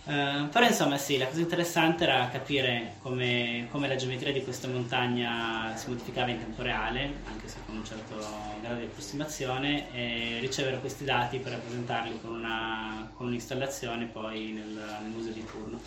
uh, 0.04 0.48
però 0.48 0.66
insomma 0.66 0.96
sì, 0.98 1.18
la 1.18 1.26
cosa 1.26 1.40
interessante 1.40 2.04
era 2.04 2.28
capire 2.30 2.94
come, 3.02 3.68
come, 3.70 3.88
la 3.88 3.96
geometria 3.96 4.32
di 4.32 4.42
questa 4.42 4.68
montagna 4.68 5.72
si 5.76 5.88
modificava 5.88 6.30
in 6.30 6.38
tempo 6.38 6.62
reale, 6.62 7.14
anche 7.26 7.48
se 7.48 7.56
con 7.66 7.76
un 7.76 7.84
certo 7.84 8.16
grado 8.60 8.80
di 8.80 8.86
approssimazione, 8.86 9.92
e 9.92 10.38
ricevere 10.40 10.80
questi 10.80 11.04
dati 11.04 11.38
per 11.38 11.52
rappresentarli 11.52 12.20
con, 12.20 12.34
una, 12.34 13.10
con 13.14 13.26
un'installazione 13.26 14.06
poi 14.06 14.52
nel, 14.52 14.98
nel 15.02 15.10
museo 15.10 15.32
di 15.32 15.44
turno. 15.44 15.80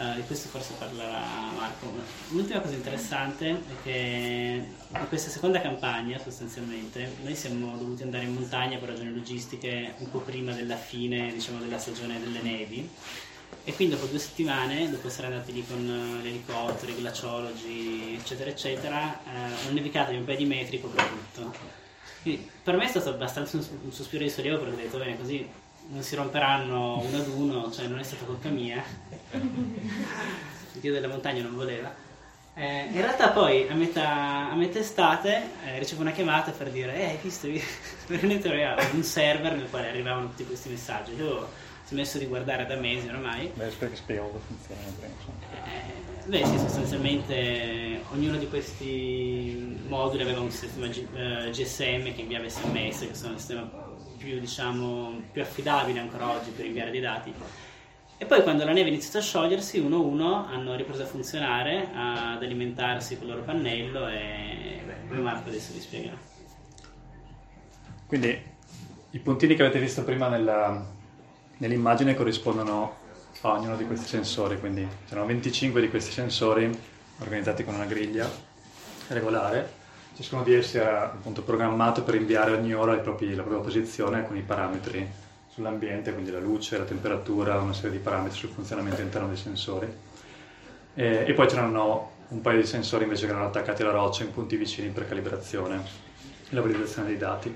Uh, 0.00 0.14
di 0.14 0.22
questo 0.22 0.48
forse 0.48 0.72
parlerà 0.78 1.20
Marco. 1.54 1.92
L'ultima 2.30 2.60
cosa 2.60 2.72
interessante 2.74 3.50
è 3.50 3.82
che 3.82 4.64
in 4.88 5.08
questa 5.08 5.28
seconda 5.28 5.60
campagna 5.60 6.18
sostanzialmente 6.18 7.16
noi 7.22 7.36
siamo 7.36 7.76
dovuti 7.76 8.02
andare 8.02 8.24
in 8.24 8.32
montagna 8.32 8.78
per 8.78 8.88
ragioni 8.88 9.12
logistiche 9.12 9.92
un 9.98 10.10
po' 10.10 10.20
prima 10.20 10.54
della 10.54 10.76
fine 10.76 11.30
diciamo, 11.34 11.58
della 11.58 11.76
stagione 11.78 12.18
delle 12.18 12.40
nevi 12.40 12.88
e 13.62 13.74
quindi 13.74 13.94
dopo 13.94 14.06
due 14.06 14.18
settimane, 14.18 14.88
dopo 14.88 15.06
essere 15.06 15.26
andati 15.26 15.52
lì 15.52 15.66
con 15.66 16.20
gli 16.22 16.28
elicotteri, 16.28 16.92
i 16.92 16.96
glaciologi 16.96 18.16
eccetera 18.18 18.48
eccetera, 18.48 19.20
uh, 19.22 19.64
una 19.64 19.72
nevicata 19.72 20.12
di 20.12 20.16
un 20.16 20.24
paio 20.24 20.38
di 20.38 20.46
metri 20.46 20.80
copre 20.80 21.04
tutto. 21.08 21.54
Quindi 22.22 22.48
per 22.62 22.74
me 22.76 22.84
è 22.86 22.88
stato 22.88 23.10
abbastanza 23.10 23.58
un, 23.58 23.66
un 23.82 23.92
sospiro 23.92 24.24
di 24.24 24.30
sollievo 24.30 24.60
perché 24.60 24.74
ho 24.74 24.78
detto 24.78 24.96
bene 24.96 25.18
così 25.18 25.46
non 25.88 26.02
si 26.02 26.14
romperanno 26.14 27.00
uno 27.00 27.16
ad 27.16 27.28
uno, 27.28 27.72
cioè 27.72 27.86
non 27.86 27.98
è 27.98 28.02
stata 28.02 28.24
colpa 28.24 28.48
mia. 28.48 28.82
Il 29.32 30.80
dio 30.80 30.92
della 30.92 31.08
montagna 31.08 31.42
non 31.42 31.54
voleva. 31.54 32.08
Eh, 32.54 32.88
in 32.92 33.00
realtà 33.00 33.30
poi 33.30 33.68
a 33.68 33.74
metà, 33.74 34.50
a 34.50 34.54
metà 34.54 34.80
estate 34.80 35.42
eh, 35.64 35.78
ricevo 35.78 36.02
una 36.02 36.10
chiamata 36.10 36.50
per 36.50 36.70
dire 36.70 36.94
eh 36.94 37.04
hai 37.04 37.18
visto, 37.22 37.48
veramente 38.08 38.48
aveva 38.48 38.76
un 38.92 39.02
server 39.02 39.54
nel 39.54 39.70
quale 39.70 39.88
arrivavano 39.88 40.28
tutti 40.28 40.44
questi 40.44 40.68
messaggi. 40.68 41.14
Io 41.14 41.48
smesso 41.86 42.18
di 42.18 42.26
guardare 42.26 42.66
da 42.66 42.76
mesi 42.76 43.08
ormai. 43.08 43.50
Beh, 43.54 43.70
spero 43.70 43.90
che 43.90 43.96
spiego 43.96 44.28
come 44.28 44.42
funziona, 44.46 44.80
penso. 45.00 45.32
Eh, 45.64 46.28
beh 46.28 46.44
sì, 46.44 46.58
sostanzialmente 46.58 48.04
ognuno 48.12 48.36
di 48.36 48.48
questi 48.48 49.78
moduli 49.88 50.22
aveva 50.22 50.40
un 50.40 50.50
sistema 50.50 50.86
G- 50.86 51.06
uh, 51.12 51.50
GSM 51.50 52.14
che 52.14 52.20
inviava 52.20 52.48
sms, 52.48 52.98
che 53.00 53.14
sono 53.14 53.32
un 53.32 53.38
sistema 53.38 53.89
più, 54.20 54.38
diciamo, 54.38 55.18
più 55.32 55.40
affidabile 55.40 55.98
ancora 55.98 56.30
oggi 56.30 56.50
per 56.50 56.66
inviare 56.66 56.90
dei 56.90 57.00
dati. 57.00 57.32
E 58.18 58.26
poi 58.26 58.42
quando 58.42 58.64
la 58.64 58.72
neve 58.72 58.90
ha 58.90 58.92
iniziato 58.92 59.16
a 59.16 59.22
sciogliersi, 59.22 59.78
uno 59.78 59.96
a 59.96 60.00
uno 60.00 60.46
hanno 60.46 60.76
ripreso 60.76 61.02
a 61.02 61.06
funzionare, 61.06 61.88
ad 61.94 62.42
alimentarsi 62.42 63.16
con 63.16 63.26
il 63.26 63.32
loro 63.32 63.44
pannello 63.44 64.08
e 64.08 64.82
beh, 65.08 65.16
Marco 65.16 65.48
adesso 65.48 65.72
vi 65.72 65.80
spiegherà. 65.80 66.18
Quindi 68.06 68.38
i 69.12 69.18
puntini 69.20 69.54
che 69.54 69.62
avete 69.62 69.80
visto 69.80 70.04
prima 70.04 70.28
nella, 70.28 70.86
nell'immagine 71.56 72.14
corrispondono 72.14 72.96
a 73.40 73.52
ognuno 73.52 73.76
di 73.76 73.86
questi 73.86 74.06
sensori, 74.06 74.60
quindi 74.60 74.86
c'erano 75.08 75.26
25 75.26 75.80
di 75.80 75.88
questi 75.88 76.12
sensori 76.12 76.70
organizzati 77.20 77.64
con 77.64 77.74
una 77.74 77.86
griglia 77.86 78.30
regolare 79.08 79.78
ciascuno 80.14 80.42
di 80.42 80.54
essi 80.54 80.78
era 80.78 81.04
appunto 81.04 81.42
programmato 81.42 82.02
per 82.02 82.14
inviare 82.14 82.52
ogni 82.52 82.74
ora 82.74 82.94
propri, 82.96 83.34
la 83.34 83.42
propria 83.42 83.62
posizione 83.62 84.26
con 84.26 84.36
i 84.36 84.42
parametri 84.42 85.08
sull'ambiente, 85.48 86.12
quindi 86.12 86.30
la 86.30 86.38
luce, 86.38 86.78
la 86.78 86.84
temperatura, 86.84 87.58
una 87.58 87.72
serie 87.72 87.92
di 87.92 87.98
parametri 87.98 88.38
sul 88.38 88.50
funzionamento 88.50 89.00
interno 89.00 89.28
dei 89.28 89.36
sensori. 89.36 89.88
E, 90.94 91.24
e 91.26 91.32
poi 91.32 91.46
c'erano 91.46 92.10
un 92.28 92.40
paio 92.40 92.60
di 92.60 92.66
sensori 92.66 93.04
invece 93.04 93.26
che 93.26 93.32
erano 93.32 93.46
attaccati 93.46 93.82
alla 93.82 93.90
roccia 93.92 94.22
in 94.22 94.32
punti 94.32 94.56
vicini 94.56 94.88
per 94.88 95.08
calibrazione 95.08 95.82
e 96.48 96.54
la 96.54 96.60
validazione 96.60 97.08
dei 97.08 97.16
dati. 97.16 97.48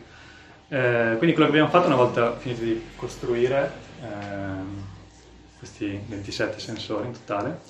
Eh, 0.68 1.14
quindi 1.18 1.34
quello 1.34 1.50
che 1.50 1.56
abbiamo 1.56 1.68
fatto 1.68 1.86
una 1.86 1.96
volta 1.96 2.36
finiti 2.36 2.64
di 2.64 2.84
costruire 2.96 3.70
eh, 4.00 4.92
questi 5.58 6.00
27 6.06 6.58
sensori 6.58 7.06
in 7.06 7.12
totale, 7.12 7.60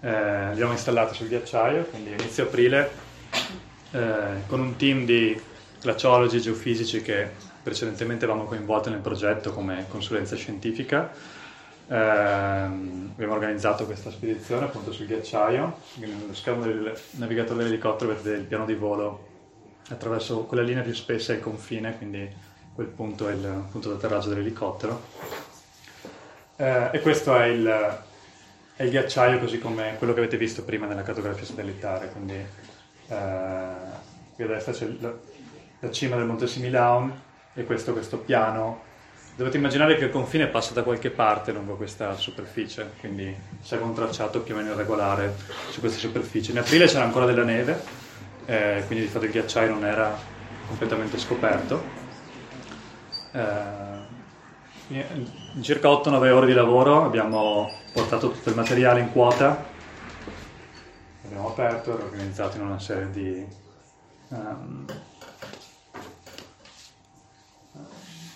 eh, 0.00 0.10
li 0.10 0.52
abbiamo 0.52 0.72
installati 0.72 1.14
sul 1.14 1.28
ghiacciaio, 1.28 1.84
quindi 1.84 2.10
inizio 2.10 2.44
aprile 2.44 2.90
eh, 3.94 4.42
con 4.48 4.58
un 4.58 4.74
team 4.74 5.04
di 5.04 5.40
glaciologi 5.80 6.38
e 6.38 6.40
geofisici 6.40 7.00
che 7.00 7.30
precedentemente 7.62 8.24
avevamo 8.24 8.46
coinvolto 8.46 8.90
nel 8.90 8.98
progetto 8.98 9.52
come 9.52 9.86
consulenza 9.88 10.34
scientifica. 10.34 11.12
Eh, 11.86 11.96
abbiamo 11.96 13.32
organizzato 13.32 13.84
questa 13.84 14.10
spedizione 14.10 14.64
appunto 14.64 14.90
sul 14.90 15.06
ghiacciaio, 15.06 15.78
nello 15.94 16.34
schermo 16.34 16.64
del 16.64 16.98
navigatore 17.12 17.62
dell'elicottero 17.62 18.14
vedete 18.14 18.36
il 18.36 18.44
piano 18.44 18.64
di 18.64 18.74
volo 18.74 19.28
attraverso 19.90 20.44
quella 20.44 20.62
linea 20.62 20.82
più 20.82 20.94
spessa 20.94 21.32
è 21.32 21.36
il 21.36 21.42
confine, 21.42 21.96
quindi 21.96 22.28
quel 22.74 22.88
punto 22.88 23.28
è 23.28 23.32
il 23.32 23.64
punto 23.70 23.90
d'atterraggio 23.90 24.30
dell'elicottero. 24.30 25.02
Eh, 26.56 26.90
e 26.92 27.00
questo 27.00 27.36
è 27.36 27.46
il, 27.46 27.98
è 28.76 28.82
il, 28.82 28.90
ghiacciaio 28.90 29.38
così 29.38 29.58
come 29.58 29.94
quello 29.98 30.14
che 30.14 30.20
avete 30.20 30.36
visto 30.36 30.64
prima 30.64 30.86
nella 30.86 31.02
cartografia 31.02 31.44
satellitare, 31.44 32.10
quindi 32.10 32.44
eh, 33.08 33.83
qui 34.34 34.44
a 34.44 34.46
destra 34.46 34.72
c'è 34.72 34.88
la, 35.00 35.12
la, 35.80 35.90
cima 35.90 36.16
del 36.16 36.26
Monte 36.26 36.46
Similaun 36.46 37.12
e 37.54 37.64
questo, 37.64 37.92
questo 37.92 38.18
piano. 38.18 38.92
Dovete 39.36 39.56
immaginare 39.56 39.96
che 39.96 40.04
il 40.04 40.10
confine 40.10 40.46
passa 40.46 40.74
da 40.74 40.82
qualche 40.82 41.10
parte 41.10 41.52
lungo 41.52 41.76
questa 41.76 42.14
superficie, 42.16 42.92
quindi 43.00 43.34
segue 43.60 43.84
un 43.84 43.94
tracciato 43.94 44.40
più 44.40 44.54
o 44.54 44.58
meno 44.58 44.72
irregolare 44.72 45.34
su 45.70 45.80
questa 45.80 45.98
superficie. 45.98 46.52
In 46.52 46.58
aprile 46.58 46.86
c'era 46.86 47.04
ancora 47.04 47.26
della 47.26 47.42
neve, 47.42 47.80
eh, 48.46 48.84
quindi 48.86 49.06
di 49.06 49.10
fatto 49.10 49.24
il 49.24 49.32
ghiacciaio 49.32 49.70
non 49.70 49.84
era 49.84 50.16
completamente 50.68 51.18
scoperto. 51.18 51.82
Eh, 53.32 54.12
in 54.88 55.62
circa 55.62 55.88
8-9 55.88 56.30
ore 56.30 56.46
di 56.46 56.52
lavoro 56.52 57.04
abbiamo 57.04 57.68
portato 57.92 58.30
tutto 58.30 58.50
il 58.50 58.54
materiale 58.54 59.00
in 59.00 59.10
quota 59.10 59.72
abbiamo 61.24 61.48
aperto 61.48 61.98
e 61.98 62.02
organizzato 62.02 62.58
in 62.58 62.64
una 62.64 62.78
serie 62.78 63.10
di 63.10 63.44
um, 64.34 64.84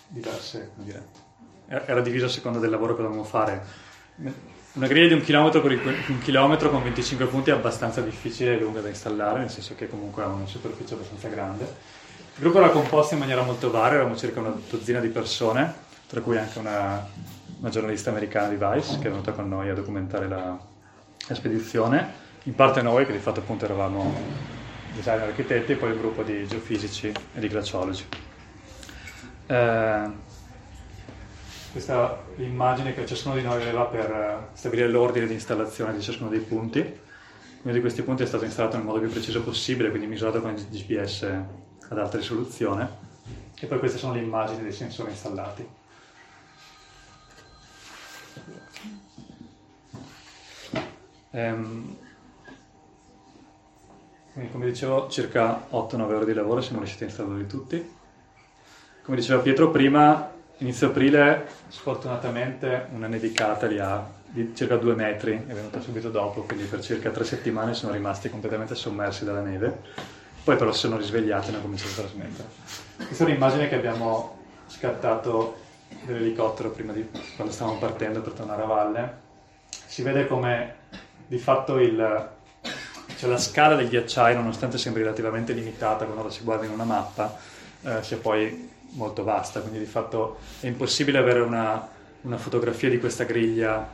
diverse, 0.09 0.71
come 0.75 0.85
dire, 0.87 1.07
era 1.67 2.01
diviso 2.01 2.27
a 2.27 2.29
seconda 2.29 2.59
del 2.59 2.71
lavoro 2.71 2.95
che 2.95 3.03
dovevamo 3.03 3.25
fare. 3.25 3.87
Una 4.73 4.87
griglia 4.87 5.09
di 5.09 5.15
un 5.15 5.21
chilometro, 5.21 5.61
con 5.61 5.71
un 5.73 6.19
chilometro 6.21 6.71
con 6.71 6.83
25 6.83 7.27
punti 7.27 7.51
è 7.51 7.53
abbastanza 7.53 8.01
difficile 8.01 8.55
e 8.55 8.61
lunga 8.61 8.81
da 8.81 8.89
installare, 8.89 9.41
nel 9.41 9.51
senso 9.51 9.75
che 9.75 9.89
comunque 9.89 10.23
ha 10.23 10.27
una 10.27 10.47
superficie 10.47 10.95
abbastanza 10.95 11.29
grande. 11.29 11.65
Il 11.65 12.45
gruppo 12.45 12.59
era 12.59 12.71
composto 12.71 13.15
in 13.15 13.21
maniera 13.21 13.43
molto 13.43 13.71
varia, 13.71 13.97
eravamo 13.97 14.17
circa 14.17 14.41
una 14.41 14.55
dozzina 14.71 15.01
di 15.01 15.09
persone, 15.09 15.75
tra 16.07 16.21
cui 16.21 16.39
anche 16.39 16.59
una, 16.59 17.05
una 17.59 17.69
giornalista 17.71 18.11
americana 18.11 18.49
di 18.49 18.57
Vice 18.57 18.99
che 18.99 19.09
è 19.09 19.11
venuta 19.11 19.33
con 19.33 19.49
noi 19.49 19.69
a 19.69 19.75
documentare 19.75 20.29
la, 20.29 20.57
la 21.27 21.35
spedizione 21.35 22.27
in 22.45 22.55
parte 22.55 22.81
noi, 22.81 23.05
che 23.05 23.13
di 23.13 23.19
fatto 23.19 23.41
appunto 23.41 23.65
eravamo 23.65 24.58
designer 24.99 25.29
architetti, 25.29 25.73
e 25.73 25.77
poi 25.77 25.93
un 25.93 25.99
gruppo 25.99 26.25
di 26.25 26.47
geofisici 26.47 27.07
e 27.07 27.41
di 27.41 27.47
glaciologi. 27.47 28.05
Eh, 29.47 30.11
questa 31.71 32.13
è 32.13 32.41
l'immagine 32.41 32.93
che 32.93 33.07
ciascuno 33.07 33.37
di 33.37 33.43
noi 33.43 33.63
aveva 33.63 33.85
per 33.85 34.51
stabilire 34.55 34.89
l'ordine 34.89 35.27
di 35.27 35.35
installazione 35.35 35.95
di 35.95 36.03
ciascuno 36.03 36.29
dei 36.29 36.41
punti. 36.41 37.07
uno 37.63 37.73
di 37.73 37.81
questi 37.81 38.03
punti 38.03 38.25
è 38.25 38.27
stato 38.27 38.45
installato 38.45 38.77
nel 38.77 38.85
modo 38.85 38.99
più 38.99 39.09
preciso 39.09 39.43
possibile, 39.43 39.91
quindi 39.91 40.09
misurato 40.09 40.41
con 40.41 40.55
il 40.55 40.67
GPS 40.67 41.23
ad 41.91 41.99
alta 41.99 42.17
risoluzione. 42.17 43.07
E 43.61 43.67
poi 43.67 43.79
queste 43.79 43.99
sono 43.99 44.15
le 44.15 44.21
immagini 44.21 44.63
dei 44.63 44.73
sensori 44.73 45.11
installati. 45.11 45.67
Ehm, 51.31 51.97
quindi 54.39 54.53
come 54.53 54.67
dicevo 54.67 55.09
circa 55.09 55.67
8-9 55.69 56.01
ore 56.01 56.25
di 56.25 56.33
lavoro 56.33 56.61
siamo 56.61 56.79
riusciti 56.79 57.03
a 57.03 57.07
installarli 57.07 57.47
tutti. 57.49 57.97
Come 59.03 59.17
diceva 59.17 59.43
Pietro 59.43 59.73
prima, 59.73 60.31
inizio 60.59 60.89
aprile 60.89 61.49
sfortunatamente 61.67 62.87
una 62.93 63.09
nevicata 63.09 63.67
li 63.67 63.81
ha 63.81 64.09
di 64.31 64.55
circa 64.55 64.77
due 64.77 64.95
metri, 64.95 65.45
è 65.45 65.53
venuta 65.53 65.81
subito 65.81 66.11
dopo, 66.11 66.43
quindi 66.43 66.65
per 66.67 66.81
circa 66.83 67.11
tre 67.11 67.25
settimane 67.25 67.75
sono 67.75 67.93
rimasti 67.93 68.31
completamente 68.31 68.77
sommersi 68.77 69.25
dalla 69.25 69.41
neve, 69.41 69.77
poi 70.45 70.55
però 70.55 70.71
si 70.71 70.81
sono 70.81 70.99
risvegliati 70.99 71.51
e 71.51 71.55
hanno 71.55 71.63
cominciato 71.63 72.01
a 72.01 72.05
trasmettere. 72.05 72.49
Questa 72.97 73.25
è 73.25 73.27
un'immagine 73.27 73.69
che 73.69 73.75
abbiamo 73.75 74.39
scattato 74.69 75.57
dell'elicottero 76.05 76.71
prima 76.71 76.93
di 76.93 77.09
quando 77.35 77.53
stavamo 77.53 77.79
partendo 77.79 78.21
per 78.21 78.35
tornare 78.35 78.63
a 78.63 78.67
valle. 78.67 79.19
Si 79.69 80.03
vede 80.03 80.29
come 80.29 80.75
di 81.27 81.39
fatto 81.39 81.79
il, 81.81 82.37
cioè 83.19 83.29
la 83.29 83.39
scala 83.39 83.75
del 83.75 83.89
ghiacciaio, 83.89 84.37
nonostante 84.37 84.79
sembri 84.79 85.03
relativamente 85.03 85.53
limitata 85.53 86.05
quando 86.05 86.23
la 86.23 86.31
si 86.31 86.45
guarda 86.45 86.67
in 86.67 86.71
una 86.71 86.85
mappa, 86.85 87.37
eh, 87.83 88.01
sia 88.03 88.17
poi 88.17 88.71
molto 88.91 89.25
vasta, 89.25 89.61
quindi 89.61 89.81
di 89.81 89.87
fatto 89.87 90.39
è 90.61 90.67
impossibile 90.69 91.19
avere 91.19 91.41
una, 91.41 91.89
una 92.23 92.37
fotografia 92.37 92.89
di 92.89 93.01
questa 93.01 93.25
griglia 93.25 93.87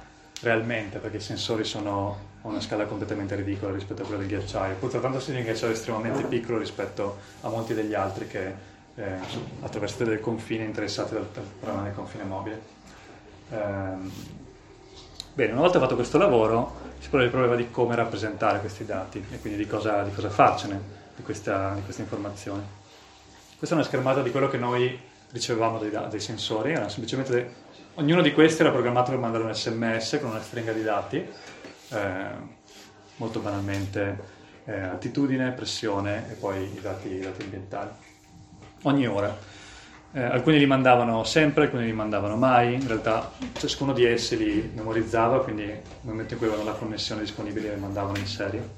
realmente, 0.42 0.98
perché 0.98 1.16
i 1.16 1.20
sensori 1.20 1.64
sono 1.64 2.32
a 2.42 2.48
una 2.48 2.60
scala 2.60 2.84
completamente 2.84 3.34
ridicola 3.34 3.72
rispetto 3.72 4.02
a 4.02 4.04
quella 4.04 4.20
del 4.20 4.28
ghiacciaio, 4.28 4.74
pur 4.74 4.90
trattandosi 4.90 5.32
di 5.32 5.38
un 5.38 5.44
ghiacciaio 5.44 5.72
estremamente 5.72 6.24
piccolo 6.24 6.58
rispetto 6.58 7.16
a 7.40 7.48
molti 7.48 7.72
degli 7.72 7.94
altri 7.94 8.26
che 8.26 8.52
eh, 8.94 9.16
attraversate 9.62 10.04
del 10.04 10.20
confine 10.20 10.64
interessati 10.64 11.14
dal, 11.14 11.26
problema 11.58 11.84
del 11.84 11.94
confine 11.94 12.24
mobile. 12.24 12.60
Eh, 13.50 14.43
bene, 15.34 15.52
una 15.52 15.60
volta 15.60 15.78
fatto 15.78 15.94
questo 15.94 16.16
lavoro 16.16 16.92
si 16.98 17.08
pone 17.10 17.24
il 17.24 17.30
problema 17.30 17.56
di 17.56 17.70
come 17.70 17.94
rappresentare 17.94 18.60
questi 18.60 18.84
dati 18.84 19.22
e 19.30 19.38
quindi 19.40 19.58
di 19.58 19.66
cosa, 19.66 20.02
di 20.02 20.12
cosa 20.12 20.30
farcene 20.30 21.02
di 21.14 21.22
questa, 21.22 21.74
di 21.74 21.82
questa, 21.82 22.02
informazione. 22.02 22.62
Questa 23.58 23.74
è 23.74 23.78
una 23.78 23.86
schermata 23.86 24.22
di 24.22 24.30
quello 24.30 24.48
che 24.48 24.56
noi 24.56 24.98
ricevevamo 25.30 25.78
dai, 25.78 25.90
dai 25.90 26.20
sensori, 26.20 26.72
era 26.72 26.88
semplicemente 26.88 27.62
Ognuno 27.96 28.22
di 28.22 28.32
questi 28.32 28.62
era 28.62 28.72
programmato 28.72 29.12
per 29.12 29.20
mandare 29.20 29.44
un 29.44 29.54
sms 29.54 30.18
con 30.20 30.30
una 30.30 30.42
stringa 30.42 30.72
di 30.72 30.82
dati, 30.82 31.16
eh, 31.16 32.26
molto 33.16 33.38
banalmente 33.38 34.18
eh, 34.64 34.80
attitudine, 34.80 35.52
pressione 35.52 36.28
e 36.28 36.34
poi 36.34 36.64
i 36.64 36.80
dati, 36.80 37.08
i 37.08 37.20
dati 37.20 37.42
ambientali. 37.44 37.90
Ogni 38.82 39.06
ora. 39.06 39.38
Eh, 40.16 40.22
alcuni 40.22 40.58
li 40.58 40.66
mandavano 40.66 41.24
sempre, 41.24 41.64
alcuni 41.64 41.86
li 41.86 41.92
mandavano 41.92 42.36
mai, 42.36 42.74
in 42.74 42.86
realtà 42.86 43.32
ciascuno 43.54 43.92
di 43.92 44.04
essi 44.04 44.36
li 44.36 44.70
memorizzava, 44.72 45.42
quindi 45.42 45.64
nel 45.64 45.82
momento 46.02 46.34
in 46.34 46.38
cui 46.38 46.46
avevano 46.46 46.70
la 46.70 46.76
connessione 46.76 47.22
disponibile 47.22 47.74
li 47.74 47.80
mandavano 47.80 48.16
in 48.18 48.26
serie. 48.26 48.68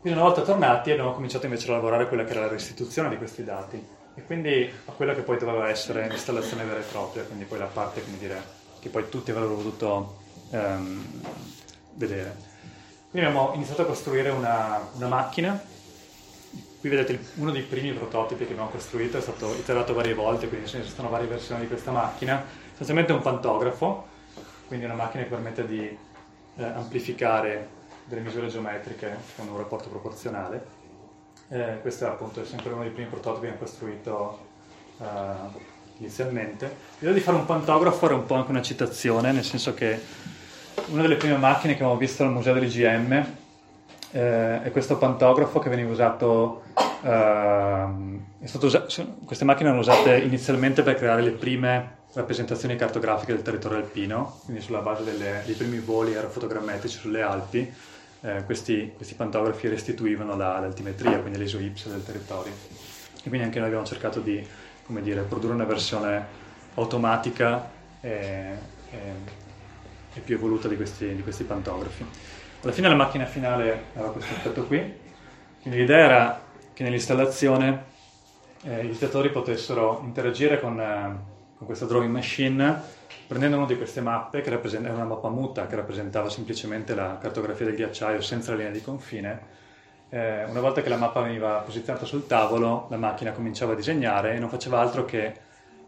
Quindi 0.00 0.18
una 0.18 0.28
volta 0.28 0.42
tornati 0.42 0.90
abbiamo 0.90 1.12
cominciato 1.12 1.46
invece 1.46 1.70
a 1.70 1.76
lavorare 1.76 2.08
quella 2.08 2.24
che 2.24 2.32
era 2.32 2.40
la 2.40 2.48
restituzione 2.48 3.08
di 3.08 3.16
questi 3.16 3.42
dati 3.42 3.82
e 4.14 4.22
quindi 4.22 4.70
a 4.84 4.92
quella 4.92 5.14
che 5.14 5.22
poi 5.22 5.38
doveva 5.38 5.70
essere 5.70 6.06
l'installazione 6.08 6.64
vera 6.64 6.80
e 6.80 6.82
propria, 6.90 7.22
quindi 7.22 7.44
poi 7.46 7.58
la 7.58 7.64
parte 7.64 8.02
dire, 8.18 8.42
che 8.80 8.90
poi 8.90 9.08
tutti 9.08 9.30
avrebbero 9.30 9.54
voluto 9.54 10.18
um, 10.50 11.02
vedere. 11.94 12.36
Quindi 13.10 13.26
abbiamo 13.28 13.52
iniziato 13.54 13.80
a 13.80 13.86
costruire 13.86 14.28
una, 14.28 14.78
una 14.94 15.08
macchina, 15.08 15.58
qui 16.82 16.90
vedete 16.90 17.18
uno 17.36 17.50
dei 17.50 17.62
primi 17.62 17.92
prototipi 17.92 18.44
che 18.44 18.52
abbiamo 18.52 18.68
costruito, 18.68 19.16
è 19.16 19.20
stato 19.20 19.54
iterato 19.54 19.94
varie 19.94 20.14
volte, 20.14 20.48
quindi 20.48 20.66
esistono 20.66 21.08
varie 21.08 21.28
versioni 21.28 21.62
di 21.62 21.68
questa 21.68 21.92
macchina, 21.92 22.44
essenzialmente 22.74 23.12
un 23.12 23.22
pantografo, 23.22 24.06
quindi 24.66 24.84
una 24.84 24.94
macchina 24.94 25.22
che 25.22 25.28
permette 25.30 25.66
di 25.66 25.80
eh, 26.56 26.64
amplificare 26.64 27.80
delle 28.04 28.20
misure 28.20 28.48
geometriche 28.48 29.16
con 29.36 29.48
un 29.48 29.56
rapporto 29.56 29.88
proporzionale 29.88 30.80
eh, 31.52 31.80
questo 31.82 32.06
è 32.06 32.08
appunto 32.08 32.44
sempre 32.46 32.72
uno 32.72 32.82
dei 32.82 32.90
primi 32.90 33.10
prototipi 33.10 33.46
che 33.46 33.52
abbiamo 33.52 33.66
costruito 33.66 34.38
uh, 34.96 35.04
inizialmente. 35.98 36.74
L'idea 36.98 37.12
di 37.12 37.20
fare 37.20 37.36
un 37.36 37.44
pantografo 37.44 38.06
era 38.06 38.14
un 38.14 38.24
po' 38.24 38.36
anche 38.36 38.50
una 38.50 38.62
citazione, 38.62 39.32
nel 39.32 39.44
senso 39.44 39.74
che 39.74 40.00
una 40.86 41.02
delle 41.02 41.16
prime 41.16 41.36
macchine 41.36 41.74
che 41.74 41.82
abbiamo 41.82 41.98
visto 41.98 42.22
al 42.22 42.30
museo 42.30 42.54
dell'IGM 42.54 43.40
eh, 44.12 44.62
è 44.62 44.70
questo 44.70 44.96
pantografo 44.96 45.58
che 45.58 45.68
veniva 45.68 45.90
usato, 45.90 46.62
uh, 47.02 48.20
usato, 48.38 48.86
queste 49.24 49.44
macchine 49.44 49.68
erano 49.68 49.80
usate 49.80 50.18
inizialmente 50.18 50.82
per 50.82 50.94
creare 50.94 51.22
le 51.22 51.30
prime 51.32 52.00
rappresentazioni 52.12 52.76
cartografiche 52.76 53.32
del 53.32 53.42
territorio 53.42 53.78
alpino, 53.78 54.40
quindi 54.44 54.62
sulla 54.62 54.80
base 54.80 55.04
delle, 55.04 55.42
dei 55.44 55.54
primi 55.54 55.78
voli 55.78 56.14
aerofotogrammetrici 56.14 56.98
sulle 56.98 57.22
Alpi 57.22 57.72
eh, 58.24 58.44
questi, 58.44 58.92
questi, 58.94 59.14
pantografi 59.14 59.68
restituivano 59.68 60.36
la, 60.36 60.60
l'altimetria, 60.60 61.18
quindi 61.18 61.38
l'iso-ips 61.38 61.88
del 61.88 62.04
territorio. 62.04 62.52
E 63.24 63.28
quindi 63.28 63.46
anche 63.46 63.58
noi 63.58 63.68
abbiamo 63.68 63.84
cercato 63.84 64.20
di 64.20 64.46
dire, 64.86 65.22
produrre 65.22 65.54
una 65.54 65.64
versione 65.64 66.26
automatica 66.74 67.68
e, 68.00 68.10
e, 68.90 68.98
e 70.14 70.20
più 70.20 70.36
evoluta 70.36 70.68
di 70.68 70.76
questi, 70.76 71.14
di 71.14 71.22
questi, 71.22 71.44
pantografi. 71.44 72.04
Alla 72.62 72.72
fine 72.72 72.88
la 72.88 72.94
macchina 72.94 73.24
finale 73.24 73.86
aveva 73.94 74.12
questo 74.12 74.34
aspetto 74.34 74.64
qui, 74.66 74.78
quindi 75.60 75.80
l'idea 75.80 75.98
era 75.98 76.42
che 76.72 76.84
nell'installazione 76.84 77.84
eh, 78.62 78.84
i 78.84 78.86
visitatori 78.86 79.30
potessero 79.30 80.00
interagire 80.04 80.60
con, 80.60 80.80
eh, 80.80 81.16
con 81.56 81.66
questa 81.66 81.86
drawing 81.86 82.12
machine 82.12 82.80
prendendo 83.26 83.56
una 83.56 83.66
di 83.66 83.76
queste 83.76 84.00
mappe, 84.00 84.42
che 84.42 84.50
rappresenta, 84.50 84.88
era 84.88 84.96
una 84.96 85.06
mappa 85.06 85.28
muta 85.28 85.66
che 85.66 85.74
rappresentava 85.74 86.28
semplicemente 86.28 86.94
la 86.94 87.18
cartografia 87.20 87.64
del 87.66 87.74
ghiacciaio 87.74 88.20
senza 88.20 88.52
la 88.52 88.58
linea 88.58 88.72
di 88.72 88.82
confine, 88.82 89.40
eh, 90.10 90.44
una 90.44 90.60
volta 90.60 90.82
che 90.82 90.88
la 90.88 90.96
mappa 90.96 91.22
veniva 91.22 91.56
posizionata 91.64 92.04
sul 92.04 92.28
tavolo, 92.28 92.86
la 92.90 92.96
macchina 92.96 93.32
cominciava 93.32 93.72
a 93.72 93.74
disegnare 93.74 94.36
e 94.36 94.38
non 94.38 94.48
faceva 94.48 94.78
altro 94.78 95.04
che 95.04 95.34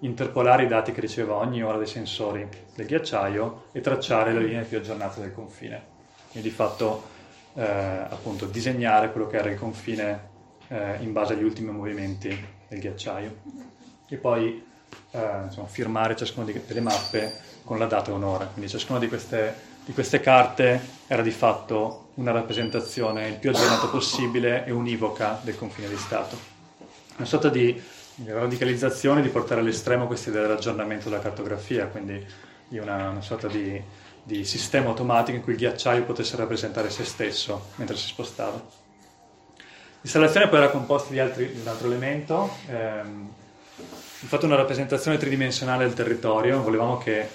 interpolare 0.01 0.65
i 0.65 0.67
dati 0.67 0.91
che 0.91 1.01
riceveva 1.01 1.37
ogni 1.37 1.63
ora 1.63 1.77
dai 1.77 1.87
sensori 1.87 2.49
del 2.75 2.87
ghiacciaio 2.87 3.67
e 3.71 3.81
tracciare 3.81 4.33
le 4.33 4.41
linee 4.41 4.65
più 4.65 4.79
aggiornate 4.79 5.21
del 5.21 5.33
confine. 5.33 5.94
Quindi 6.35 6.49
di 6.49 6.55
fatto 6.55 7.05
eh, 7.55 7.63
appunto 7.63 8.47
disegnare 8.47 9.13
quello 9.13 9.29
che 9.29 9.37
era 9.37 9.49
il 9.49 9.57
confine 9.57 10.33
eh, 10.67 10.97
in 10.99 11.13
base 11.13 11.35
agli 11.35 11.45
ultimi 11.45 11.71
movimenti 11.71 12.37
del 12.67 12.81
ghiacciaio. 12.81 13.37
E 14.09 14.17
poi 14.17 14.65
eh, 15.13 15.43
insomma, 15.45 15.69
firmare 15.69 16.17
ciascuna 16.17 16.51
delle 16.67 16.81
mappe 16.81 17.33
con 17.63 17.79
la 17.79 17.87
data 17.87 18.11
e 18.11 18.15
un'ora. 18.15 18.47
Quindi 18.47 18.69
ciascuna 18.69 18.99
di 18.99 19.07
queste, 19.07 19.55
di 19.85 19.93
queste 19.93 20.19
carte 20.19 20.81
era 21.07 21.23
di 21.23 21.31
fatto 21.31 22.09
una 22.15 22.33
rappresentazione 22.33 23.29
il 23.29 23.37
più 23.37 23.51
aggiornata 23.51 23.87
possibile 23.87 24.65
e 24.67 24.73
univoca 24.73 25.39
del 25.41 25.57
confine 25.57 25.89
di 25.89 25.97
Stato. 25.97 26.37
Una 27.17 27.27
sorta 27.27 27.49
di 27.49 27.81
radicalizzazione 28.25 29.23
di 29.23 29.29
portare 29.29 29.61
all'estremo 29.61 30.09
questa 30.09 30.31
idea 30.31 30.43
dell'aggiornamento 30.43 31.09
della 31.09 31.23
cartografia, 31.23 31.87
quindi 31.87 32.27
di 32.67 32.79
una, 32.79 33.11
una 33.11 33.23
sorta 33.23 33.47
di, 33.47 33.81
di, 34.25 34.45
sistema 34.45 34.89
automatico 34.89 35.37
in 35.37 35.43
cui 35.43 35.53
il 35.53 35.59
ghiacciaio 35.59 36.05
potesse 36.05 36.37
rappresentare 36.37 36.91
se 36.91 37.05
stesso 37.05 37.69
mentre 37.77 37.97
si 37.97 38.09
spostava. 38.09 38.61
L'installazione 40.01 40.49
poi 40.49 40.59
era 40.59 40.71
composta 40.71 41.13
di, 41.13 41.21
altri, 41.21 41.53
di 41.53 41.61
un 41.61 41.69
altro 41.69 41.87
elemento, 41.87 42.51
ehm, 42.69 43.29
fatto 44.27 44.47
una 44.47 44.57
rappresentazione 44.57 45.17
tridimensionale 45.17 45.85
del 45.85 45.95
territorio, 45.95 46.63
volevamo 46.63 46.99
che 46.99 47.29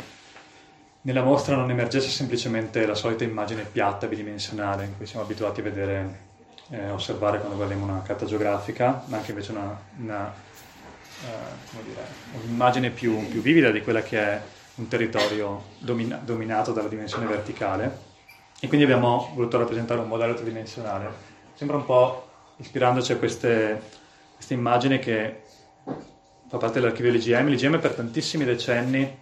nella 1.01 1.23
mostra 1.23 1.55
non 1.55 1.69
emergesse 1.69 2.09
semplicemente 2.09 2.85
la 2.85 2.95
solita 2.95 3.23
immagine 3.23 3.63
piatta 3.63 4.07
bidimensionale 4.07 4.85
in 4.85 4.97
cui 4.97 5.05
siamo 5.05 5.23
abituati 5.23 5.61
a 5.61 5.63
vedere, 5.63 6.19
eh, 6.71 6.89
osservare 6.89 7.37
quando 7.37 7.55
guardiamo 7.55 7.85
una 7.85 8.01
carta 8.01 8.25
geografica, 8.25 9.03
ma 9.05 9.17
anche 9.17 9.31
invece 9.31 9.51
una, 9.51 9.79
una, 9.99 10.33
eh, 11.23 11.83
dire, 11.83 12.01
un'immagine 12.43 12.89
più, 12.89 13.27
più, 13.29 13.41
vivida 13.41 13.71
di 13.71 13.81
quella 13.81 14.01
che 14.01 14.19
è 14.19 14.41
un 14.79 14.87
territorio 14.87 15.63
domina, 15.77 16.19
dominato 16.23 16.71
dalla 16.71 16.87
dimensione 16.87 17.25
verticale. 17.25 18.07
E 18.59 18.67
quindi 18.67 18.85
abbiamo 18.85 19.31
voluto 19.35 19.57
rappresentare 19.57 19.99
un 19.99 20.07
modello 20.07 20.33
tridimensionale. 20.33 21.11
Sembra 21.53 21.77
un 21.77 21.85
po' 21.85 22.27
ispirandoci 22.57 23.11
a 23.11 23.17
queste, 23.17 23.81
queste 24.35 24.53
immagini 24.53 24.99
che 24.99 25.43
fa 26.47 26.57
parte 26.57 26.79
dell'archivio 26.79 27.11
LGM. 27.11 27.47
L'IGM 27.47 27.79
per 27.79 27.93
tantissimi 27.93 28.45
decenni 28.45 29.17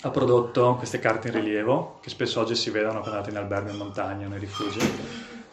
ha 0.00 0.10
prodotto 0.10 0.74
queste 0.76 0.98
carte 0.98 1.28
in 1.28 1.34
rilievo, 1.34 1.98
che 2.00 2.10
spesso 2.10 2.40
oggi 2.40 2.54
si 2.54 2.70
vedono 2.70 3.00
quando 3.00 3.10
andate 3.10 3.30
in 3.30 3.36
albergo 3.36 3.70
in 3.70 3.76
montagna, 3.76 4.26
nei 4.26 4.38
rifugi, 4.38 4.78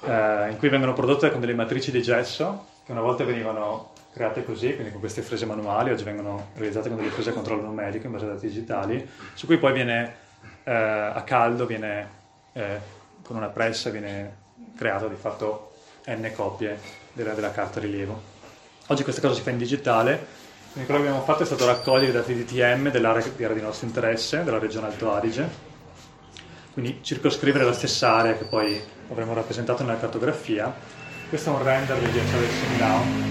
eh, 0.03 0.49
in 0.49 0.55
cui 0.57 0.69
vengono 0.69 0.93
prodotte 0.93 1.31
con 1.31 1.39
delle 1.39 1.53
matrici 1.53 1.91
di 1.91 2.01
gesso, 2.01 2.65
che 2.83 2.91
una 2.91 3.01
volta 3.01 3.23
venivano 3.23 3.91
create 4.13 4.43
così, 4.43 4.73
quindi 4.73 4.91
con 4.91 4.99
queste 4.99 5.21
frese 5.21 5.45
manuali, 5.45 5.91
oggi 5.91 6.03
vengono 6.03 6.49
realizzate 6.55 6.89
con 6.89 6.97
delle 6.97 7.09
frese 7.09 7.29
a 7.29 7.33
controllo 7.33 7.61
numerico 7.61 8.05
in 8.05 8.11
base 8.11 8.25
a 8.25 8.29
dati 8.29 8.47
digitali, 8.47 9.09
su 9.33 9.45
cui 9.45 9.57
poi 9.57 9.73
viene 9.73 10.15
eh, 10.63 10.73
a 10.73 11.21
caldo, 11.23 11.65
viene 11.65 12.19
eh, 12.53 12.99
con 13.23 13.35
una 13.35 13.47
pressa 13.47 13.89
viene 13.89 14.39
creato 14.75 15.07
di 15.07 15.15
fatto 15.15 15.73
n 16.07 16.31
copie 16.35 16.77
della, 17.13 17.33
della 17.33 17.51
carta 17.51 17.79
rilievo. 17.79 18.29
Oggi 18.87 19.03
questa 19.03 19.21
cosa 19.21 19.35
si 19.35 19.41
fa 19.41 19.51
in 19.51 19.57
digitale, 19.57 20.25
quindi 20.71 20.89
quello 20.89 21.01
che 21.01 21.07
abbiamo 21.07 21.23
fatto 21.23 21.43
è 21.43 21.45
stato 21.45 21.65
raccogliere 21.65 22.09
i 22.09 22.13
dati 22.13 22.33
DTM 22.33 22.91
dell'area 22.91 23.21
che 23.21 23.43
era 23.43 23.53
di 23.53 23.61
nostro 23.61 23.87
interesse, 23.87 24.43
della 24.43 24.59
regione 24.59 24.87
Alto 24.87 25.13
Adige, 25.13 25.69
quindi 26.73 26.99
circoscrivere 27.01 27.63
la 27.63 27.73
stessa 27.73 28.15
area 28.15 28.37
che 28.37 28.45
poi 28.45 28.81
avremo 29.09 29.33
rappresentato 29.33 29.83
nella 29.83 29.99
cartografia. 29.99 30.73
Questo 31.29 31.51
è 31.51 31.55
un 31.55 31.63
render 31.63 31.97
del 31.99 32.11
Similao. 32.11 33.30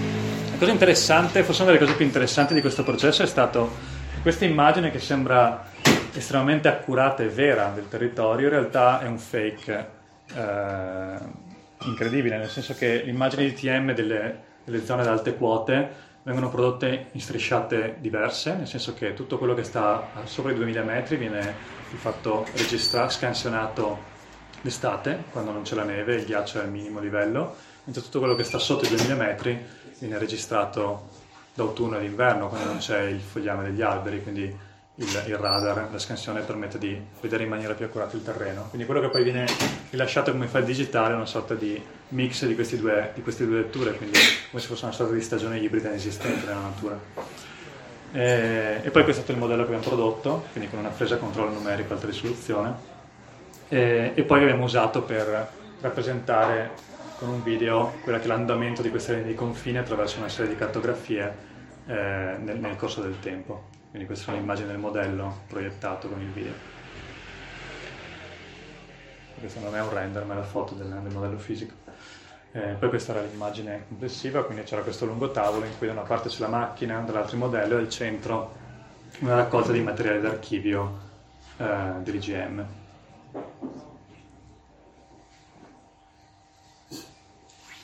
cosa 0.61 0.73
interessante, 0.73 1.41
forse 1.41 1.63
una 1.63 1.71
delle 1.71 1.83
cose 1.83 1.97
più 1.97 2.05
interessanti 2.05 2.53
di 2.53 2.61
questo 2.61 2.83
processo 2.83 3.23
è 3.23 3.25
stato 3.25 3.71
che 4.13 4.21
questa 4.21 4.45
immagine 4.45 4.91
che 4.91 4.99
sembra 4.99 5.65
estremamente 6.13 6.67
accurata 6.67 7.23
e 7.23 7.29
vera 7.29 7.71
del 7.73 7.87
territorio 7.87 8.45
in 8.45 8.53
realtà 8.53 9.01
è 9.01 9.07
un 9.07 9.17
fake 9.17 9.89
eh, 10.35 11.15
incredibile, 11.85 12.37
nel 12.37 12.49
senso 12.49 12.75
che 12.75 13.01
le 13.03 13.09
immagini 13.09 13.45
di 13.45 13.53
TM 13.53 13.95
delle, 13.95 14.39
delle 14.63 14.85
zone 14.85 15.01
ad 15.01 15.07
alte 15.07 15.35
quote 15.35 15.89
vengono 16.21 16.51
prodotte 16.51 17.07
in 17.11 17.21
strisciate 17.21 17.95
diverse, 17.97 18.53
nel 18.53 18.67
senso 18.67 18.93
che 18.93 19.15
tutto 19.15 19.39
quello 19.39 19.55
che 19.55 19.63
sta 19.63 20.09
sopra 20.25 20.51
i 20.51 20.55
2000 20.55 20.83
metri 20.83 21.15
viene 21.15 21.55
di 21.89 21.97
fatto 21.97 22.45
registrato, 22.53 23.09
scansionato 23.09 23.97
d'estate, 24.61 25.23
quando 25.31 25.53
non 25.53 25.63
c'è 25.63 25.73
la 25.73 25.85
neve, 25.85 26.17
il 26.17 26.25
ghiaccio 26.25 26.59
è 26.59 26.61
al 26.61 26.69
minimo 26.69 26.99
livello, 26.99 27.55
mentre 27.83 28.03
tutto 28.03 28.19
quello 28.19 28.35
che 28.35 28.43
sta 28.43 28.59
sotto 28.59 28.85
i 28.85 28.89
2000 28.89 29.15
metri 29.15 29.59
viene 29.99 30.17
registrato 30.17 31.09
d'autunno 31.53 31.97
e 31.97 32.01
d'inverno, 32.01 32.47
quando 32.47 32.67
non 32.67 32.77
c'è 32.77 33.01
il 33.03 33.19
fogliame 33.19 33.63
degli 33.63 33.81
alberi, 33.81 34.23
quindi 34.23 34.69
il, 34.95 35.23
il, 35.27 35.35
radar, 35.37 35.89
la 35.91 35.99
scansione 35.99 36.41
permette 36.41 36.77
di 36.77 36.99
vedere 37.19 37.43
in 37.43 37.49
maniera 37.49 37.73
più 37.73 37.85
accurata 37.85 38.15
il 38.15 38.23
terreno. 38.23 38.67
Quindi 38.69 38.85
quello 38.85 39.01
che 39.01 39.09
poi 39.09 39.23
viene 39.23 39.45
rilasciato 39.89 40.31
come 40.31 40.47
file 40.47 40.65
digitale 40.65 41.13
è 41.13 41.15
una 41.15 41.25
sorta 41.25 41.53
di 41.55 41.81
mix 42.09 42.45
di, 42.45 42.79
due, 42.79 43.11
di 43.13 43.21
queste 43.21 43.45
due 43.45 43.57
letture, 43.57 43.93
quindi 43.93 44.17
come 44.49 44.61
se 44.61 44.67
fosse 44.67 44.85
una 44.85 44.93
sorta 44.93 45.13
di 45.13 45.21
stagione 45.21 45.59
ibrida 45.59 45.89
inesistente 45.89 46.45
nella 46.45 46.59
natura. 46.59 46.99
E, 48.13 48.81
e, 48.83 48.89
poi 48.91 49.03
questo 49.03 49.21
è 49.21 49.23
stato 49.23 49.31
il 49.31 49.37
modello 49.37 49.65
che 49.65 49.73
abbiamo 49.73 49.83
prodotto, 49.83 50.45
quindi 50.51 50.69
con 50.69 50.79
una 50.79 50.89
presa 50.89 51.17
controllo 51.17 51.51
numerico 51.51 51.93
alta 51.93 52.05
risoluzione. 52.05 52.89
E, 53.69 54.11
e 54.13 54.23
poi 54.23 54.41
abbiamo 54.41 54.65
usato 54.65 55.01
per 55.01 55.49
rappresentare 55.79 56.89
con 57.21 57.29
un 57.29 57.43
video 57.43 57.93
quella 58.01 58.17
che 58.17 58.23
è 58.23 58.27
l'andamento 58.27 58.81
di 58.81 58.89
questa 58.89 59.11
linea 59.11 59.27
di 59.27 59.35
confine 59.35 59.77
attraverso 59.77 60.17
una 60.17 60.27
serie 60.27 60.49
di 60.49 60.57
cartografie 60.57 61.35
eh, 61.85 61.93
nel, 62.39 62.57
nel 62.57 62.75
corso 62.75 62.99
del 62.99 63.19
tempo. 63.19 63.69
Quindi 63.91 64.07
questa 64.07 64.31
è 64.31 64.35
un'immagine 64.35 64.69
del 64.69 64.79
modello 64.79 65.41
proiettato 65.45 66.09
con 66.09 66.19
il 66.19 66.29
video. 66.29 66.53
Questo 69.39 69.59
non 69.59 69.75
è 69.75 69.81
un 69.81 69.93
render, 69.93 70.25
ma 70.25 70.33
è 70.33 70.37
la 70.37 70.43
foto 70.43 70.73
del, 70.73 70.87
del 70.87 71.13
modello 71.13 71.37
fisico. 71.37 71.75
Eh, 72.53 72.75
poi 72.79 72.89
questa 72.89 73.11
era 73.11 73.21
l'immagine 73.21 73.85
complessiva, 73.87 74.43
quindi 74.43 74.63
c'era 74.63 74.81
questo 74.81 75.05
lungo 75.05 75.29
tavolo 75.29 75.65
in 75.65 75.77
cui 75.77 75.85
da 75.85 75.93
una 75.93 76.01
parte 76.01 76.27
c'è 76.27 76.39
la 76.39 76.47
macchina, 76.47 77.01
dall'altro 77.01 77.35
il 77.35 77.41
modello 77.41 77.77
e 77.77 77.81
al 77.81 77.89
centro 77.89 78.55
una 79.19 79.35
raccolta 79.35 79.71
di 79.71 79.81
materiale 79.81 80.21
d'archivio 80.21 80.97
eh, 81.57 81.91
dell'IGM. 82.01 82.65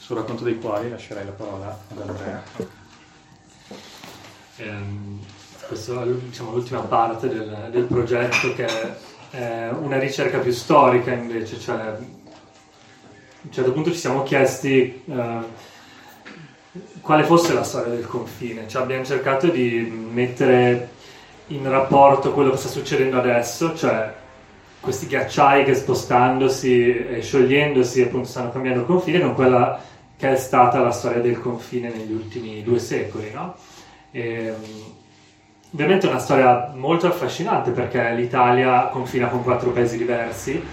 Sul 0.08 0.16
racconto 0.16 0.46
dei 0.46 0.58
quali 0.58 0.90
lascerei 0.90 1.26
la 1.26 1.32
parola 1.32 1.78
ad 1.92 2.00
Andrea. 2.00 2.44
Um 4.60 5.20
questa 5.68 6.02
è 6.02 6.06
diciamo, 6.08 6.52
l'ultima 6.52 6.80
parte 6.80 7.28
del, 7.28 7.68
del, 7.72 7.84
progetto 7.84 8.54
che 8.54 8.66
è 9.32 9.70
una 9.70 10.00
ricerca 10.00 10.38
più 10.38 10.54
storica 10.54 11.12
invece, 11.12 11.60
cioè 11.60 11.76
a 11.76 11.98
un 12.00 13.52
certo 13.52 13.74
punto 13.74 13.92
ci 13.92 13.98
siamo 13.98 14.24
chiesti 14.24 15.04
uh, 15.06 15.44
quale 17.02 17.24
fosse 17.24 17.54
la 17.54 17.64
storia 17.64 17.94
del 17.94 18.08
confine, 18.08 18.66
cioè, 18.70 18.82
abbiamo 18.82 19.04
cercato 19.04 19.48
di 19.48 19.82
mettere 19.82 20.90
in 21.48 21.70
rapporto 21.70 22.32
quello 22.32 22.52
che 22.52 22.58
sta 22.58 22.70
succedendo 22.70 23.18
adesso, 23.18 23.76
cioè 23.76 24.14
questi 24.80 25.08
ghiacciai 25.08 25.66
che 25.66 25.76
spostandosi 25.76 27.08
e 27.08 27.22
sciogliendosi 27.22 28.04
appunto 28.04 28.30
stanno 28.30 28.52
cambiando 28.52 28.82
il 28.82 28.86
confine 28.86 29.20
con 29.20 29.34
quella 29.34 29.82
che 30.18 30.32
è 30.32 30.36
stata 30.36 30.80
la 30.80 30.92
storia 30.92 31.22
del 31.22 31.40
confine 31.40 31.90
negli 31.90 32.12
ultimi 32.12 32.64
due 32.64 32.80
secoli, 32.80 33.32
no? 33.32 33.56
E, 34.12 34.54
Ovviamente 35.74 36.08
è 36.08 36.10
una 36.10 36.20
storia 36.20 36.72
molto 36.74 37.08
affascinante 37.08 37.72
perché 37.72 38.14
l'Italia 38.14 38.88
confina 38.88 39.28
con 39.28 39.44
quattro 39.44 39.72
paesi 39.72 39.98
diversi, 39.98 40.64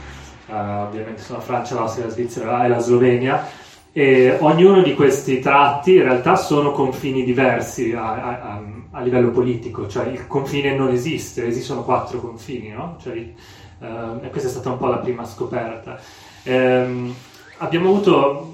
uh, 0.47 0.53
ovviamente 0.53 1.20
sono 1.20 1.40
Francia, 1.40 1.74
l'Austria, 1.74 2.07
la 2.07 2.12
Svizzera 2.12 2.64
e 2.64 2.68
la 2.68 2.78
Slovenia, 2.78 3.47
e 3.92 4.36
ognuno 4.40 4.82
di 4.82 4.95
questi 4.95 5.40
tratti 5.40 5.95
in 5.95 6.05
realtà 6.05 6.36
sono 6.36 6.70
confini 6.70 7.24
diversi 7.24 7.92
a, 7.92 8.12
a, 8.12 8.62
a 8.92 9.01
livello 9.01 9.30
politico, 9.30 9.88
cioè 9.88 10.07
il 10.07 10.28
confine 10.28 10.76
non 10.76 10.90
esiste, 10.90 11.45
esistono 11.45 11.82
quattro 11.82 12.20
confini, 12.20 12.68
no? 12.68 12.97
cioè, 13.03 13.14
uh, 13.16 14.20
e 14.22 14.30
questa 14.30 14.49
è 14.49 14.53
stata 14.53 14.70
un 14.70 14.78
po' 14.78 14.86
la 14.86 14.99
prima 14.99 15.24
scoperta. 15.24 15.99
Um, 16.45 17.12
abbiamo 17.59 17.88
avuto 17.88 18.53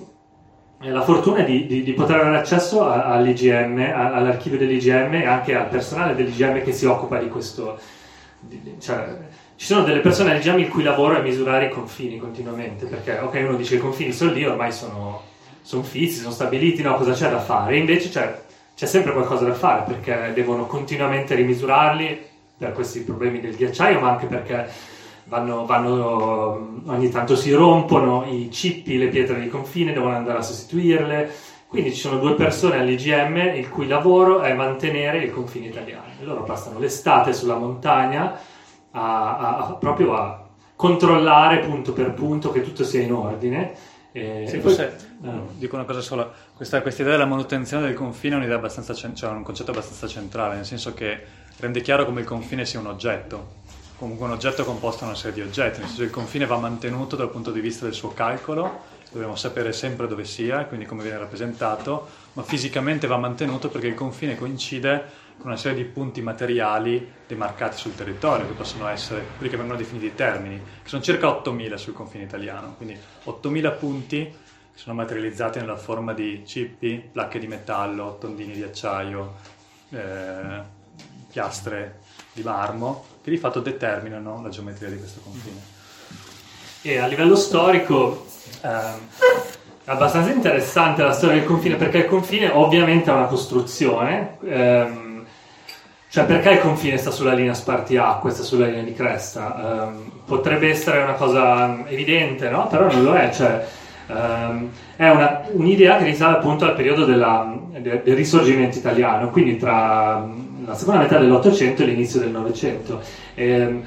la 0.83 1.03
fortuna 1.03 1.43
di, 1.43 1.67
di, 1.67 1.83
di, 1.83 1.93
poter 1.93 2.21
avere 2.21 2.39
accesso 2.39 2.89
all'IGM, 2.91 3.93
all'archivio 3.95 4.59
dell'IGM 4.59 5.15
e 5.15 5.27
anche 5.27 5.55
al 5.55 5.69
personale 5.69 6.15
dell'IGM 6.15 6.63
che 6.63 6.73
si 6.73 6.87
occupa 6.87 7.19
di 7.19 7.29
questo. 7.29 7.79
Di, 8.41 8.77
cioè, 8.81 9.29
ci 9.57 9.67
sono 9.67 9.85
delle 9.85 10.01
persone 10.01 10.31
all'IGM 10.31 10.59
il 10.61 10.69
cui 10.69 10.83
lavoro 10.83 11.19
è 11.19 11.23
misurare 11.23 11.67
i 11.67 11.71
confini 11.71 12.19
continuamente, 12.19 12.87
perché 12.87 13.19
ok, 13.19 13.45
uno 13.47 13.57
dice 13.57 13.75
i 13.75 13.79
confini 13.79 14.13
sono 14.13 14.33
lì, 14.33 14.47
ormai 14.47 14.73
sono, 14.73 15.23
sono 15.61 15.83
fissi, 15.83 16.21
sono 16.21 16.33
stabiliti, 16.33 16.81
no, 16.81 16.95
cosa 16.95 17.13
c'è 17.13 17.29
da 17.29 17.41
fare? 17.41 17.77
Invece 17.77 18.09
c'è, 18.09 18.41
c'è 18.75 18.87
sempre 18.87 19.13
qualcosa 19.13 19.45
da 19.45 19.53
fare 19.53 19.85
perché 19.87 20.33
devono 20.35 20.65
continuamente 20.65 21.35
rimisurarli 21.35 22.29
per 22.57 22.73
questi 22.73 23.01
problemi 23.01 23.41
del 23.41 23.55
ghiacciaio, 23.55 24.01
ma 24.01 24.13
anche 24.13 24.27
perché 24.27 24.67
vanno, 25.25 25.67
vanno, 25.67 26.83
ogni 26.87 27.09
tanto 27.11 27.37
si 27.37 27.53
rompono 27.53 28.25
i 28.29 28.51
cippi, 28.51 28.99
le 28.99 29.09
pietre 29.09 29.41
di 29.41 29.49
confine, 29.49 29.93
devono 29.93 30.17
andare 30.17 30.39
a 30.39 30.43
sostituirle. 30.43 31.31
Quindi 31.67 31.93
ci 31.93 32.01
sono 32.01 32.19
due 32.19 32.35
persone 32.35 32.79
all'IGM 32.79 33.55
il 33.55 33.69
cui 33.69 33.87
lavoro 33.87 34.41
è 34.41 34.53
mantenere 34.55 35.19
il 35.19 35.33
confine 35.33 35.67
italiano. 35.67 36.09
E 36.21 36.25
loro 36.25 36.43
passano 36.43 36.81
l'estate 36.81 37.33
sulla 37.33 37.55
montagna 37.55 38.39
a, 38.91 39.37
a, 39.39 39.57
a, 39.59 39.73
proprio 39.75 40.15
a 40.15 40.49
controllare 40.75 41.59
punto 41.61 41.93
per 41.93 42.13
punto 42.13 42.51
che 42.51 42.63
tutto 42.63 42.85
sia 42.85 43.03
in 43.03 43.13
ordine. 43.13 43.73
E, 44.13 44.47
sì, 44.49 44.59
forse 44.59 44.97
poi, 45.21 45.31
eh. 45.31 45.41
dico 45.59 45.77
una 45.77 45.85
cosa 45.85 46.01
sola, 46.01 46.29
questa, 46.57 46.83
questa, 46.83 47.03
idea 47.03 47.15
della 47.15 47.29
manutenzione 47.29 47.87
del 47.87 47.95
confine 47.95 48.35
è 48.35 48.39
un'idea 48.39 48.57
abbastanza, 48.57 48.93
cioè 48.95 49.31
un 49.31 49.45
concetto 49.45 49.71
abbastanza 49.71 50.09
centrale, 50.09 50.57
nel 50.57 50.65
senso 50.65 50.93
che 50.93 51.23
rende 51.59 51.81
chiaro 51.81 52.05
come 52.05 52.21
il 52.21 52.27
confine 52.27 52.65
sia 52.65 52.81
un 52.81 52.87
oggetto, 52.87 53.59
comunque 54.01 54.25
un 54.25 54.33
oggetto 54.33 54.65
composto 54.65 55.01
da 55.01 55.11
una 55.11 55.15
serie 55.15 55.35
di 55.35 55.47
oggetti, 55.47 55.79
nel 55.79 55.89
senso 55.89 55.99
che 55.99 56.07
il 56.07 56.11
confine 56.11 56.47
va 56.47 56.57
mantenuto 56.57 57.17
dal 57.17 57.29
punto 57.29 57.51
di 57.51 57.61
vista 57.61 57.85
del 57.85 57.93
suo 57.93 58.15
calcolo, 58.15 58.81
dobbiamo 59.13 59.37
sapere 59.37 59.75
sempre 59.75 60.09
dove 60.09 60.25
sia, 60.25 60.65
quindi 60.65 60.87
come 60.87 61.03
viene 61.03 61.19
rappresentato, 61.19 62.09
ma 62.33 62.43
fisicamente 62.43 63.07
va 63.07 63.19
mantenuto 63.19 63.69
perché 63.69 63.89
il 63.89 63.95
confine 63.95 64.37
coincide 64.37 65.29
con 65.37 65.49
una 65.49 65.59
serie 65.59 65.77
di 65.77 65.85
punti 65.85 66.23
materiali 66.23 67.13
demarcati 67.27 67.77
sul 67.77 67.95
territorio, 67.95 68.47
che 68.47 68.55
possono 68.55 68.89
essere 68.89 69.23
quelli 69.37 69.51
che 69.51 69.59
vengono 69.59 69.79
definiti 69.79 70.15
termini, 70.15 70.57
che 70.83 70.89
sono 70.89 71.03
circa 71.03 71.27
8.000 71.27 71.75
sul 71.75 71.93
confine 71.93 72.25
italiano, 72.25 72.77
quindi 72.79 72.99
8.000 73.27 73.79
punti 73.79 74.17
che 74.25 74.79
sono 74.79 74.95
materializzati 74.95 75.59
nella 75.59 75.77
forma 75.77 76.15
di 76.15 76.43
cippi, 76.47 77.07
placche 77.13 77.39
di 77.39 77.47
metallo, 77.47 78.17
tondini 78.19 78.55
di 78.55 78.63
acciaio, 78.63 79.35
eh, 79.91 80.79
piastre 81.31 81.99
di 82.33 82.43
marmo, 82.43 83.10
che 83.23 83.31
di 83.31 83.37
fatto 83.37 83.61
determinano 83.61 84.41
la 84.43 84.49
geometria 84.49 84.89
di 84.89 84.99
questo 84.99 85.21
confine. 85.23 85.79
E 86.83 86.99
a 86.99 87.07
livello 87.07 87.37
storico 87.37 88.27
ehm, 88.63 88.99
è 89.85 89.91
abbastanza 89.91 90.31
interessante 90.31 91.03
la 91.03 91.13
storia 91.13 91.37
del 91.37 91.45
confine, 91.45 91.77
perché 91.77 91.99
il 91.99 92.07
confine 92.07 92.49
ovviamente 92.49 93.11
è 93.11 93.15
una 93.15 93.27
costruzione, 93.27 94.39
ehm, 94.45 95.25
cioè 96.09 96.25
perché 96.25 96.51
il 96.53 96.61
confine 96.61 96.97
sta 96.97 97.11
sulla 97.11 97.35
linea 97.35 97.55
spartiacque, 97.55 98.31
sta 98.31 98.43
sulla 98.43 98.67
linea 98.67 98.83
di 98.83 98.95
cresta? 98.95 99.89
Ehm, 99.89 100.11
potrebbe 100.25 100.71
essere 100.71 101.03
una 101.03 101.13
cosa 101.15 101.87
evidente, 101.87 102.49
no? 102.49 102.67
Però 102.69 102.91
non 102.91 103.03
lo 103.05 103.15
è, 103.15 103.31
cioè, 103.31 103.67
ehm, 104.09 104.71
è 104.97 105.09
una, 105.09 105.43
un'idea 105.53 105.99
che 105.99 106.05
risale 106.05 106.39
appunto 106.39 106.65
al 106.65 106.75
periodo 106.75 107.05
della, 107.05 107.55
del, 107.79 108.01
del 108.03 108.17
risorgimento 108.17 108.79
italiano, 108.79 109.31
quindi 109.31 109.57
tra 109.57 110.27
la 110.71 110.77
seconda 110.77 111.01
metà 111.01 111.19
dell'Ottocento 111.19 111.83
e 111.83 111.87
l'inizio 111.87 112.21
del 112.21 112.31
Novecento. 112.31 113.01
Eh, 113.35 113.81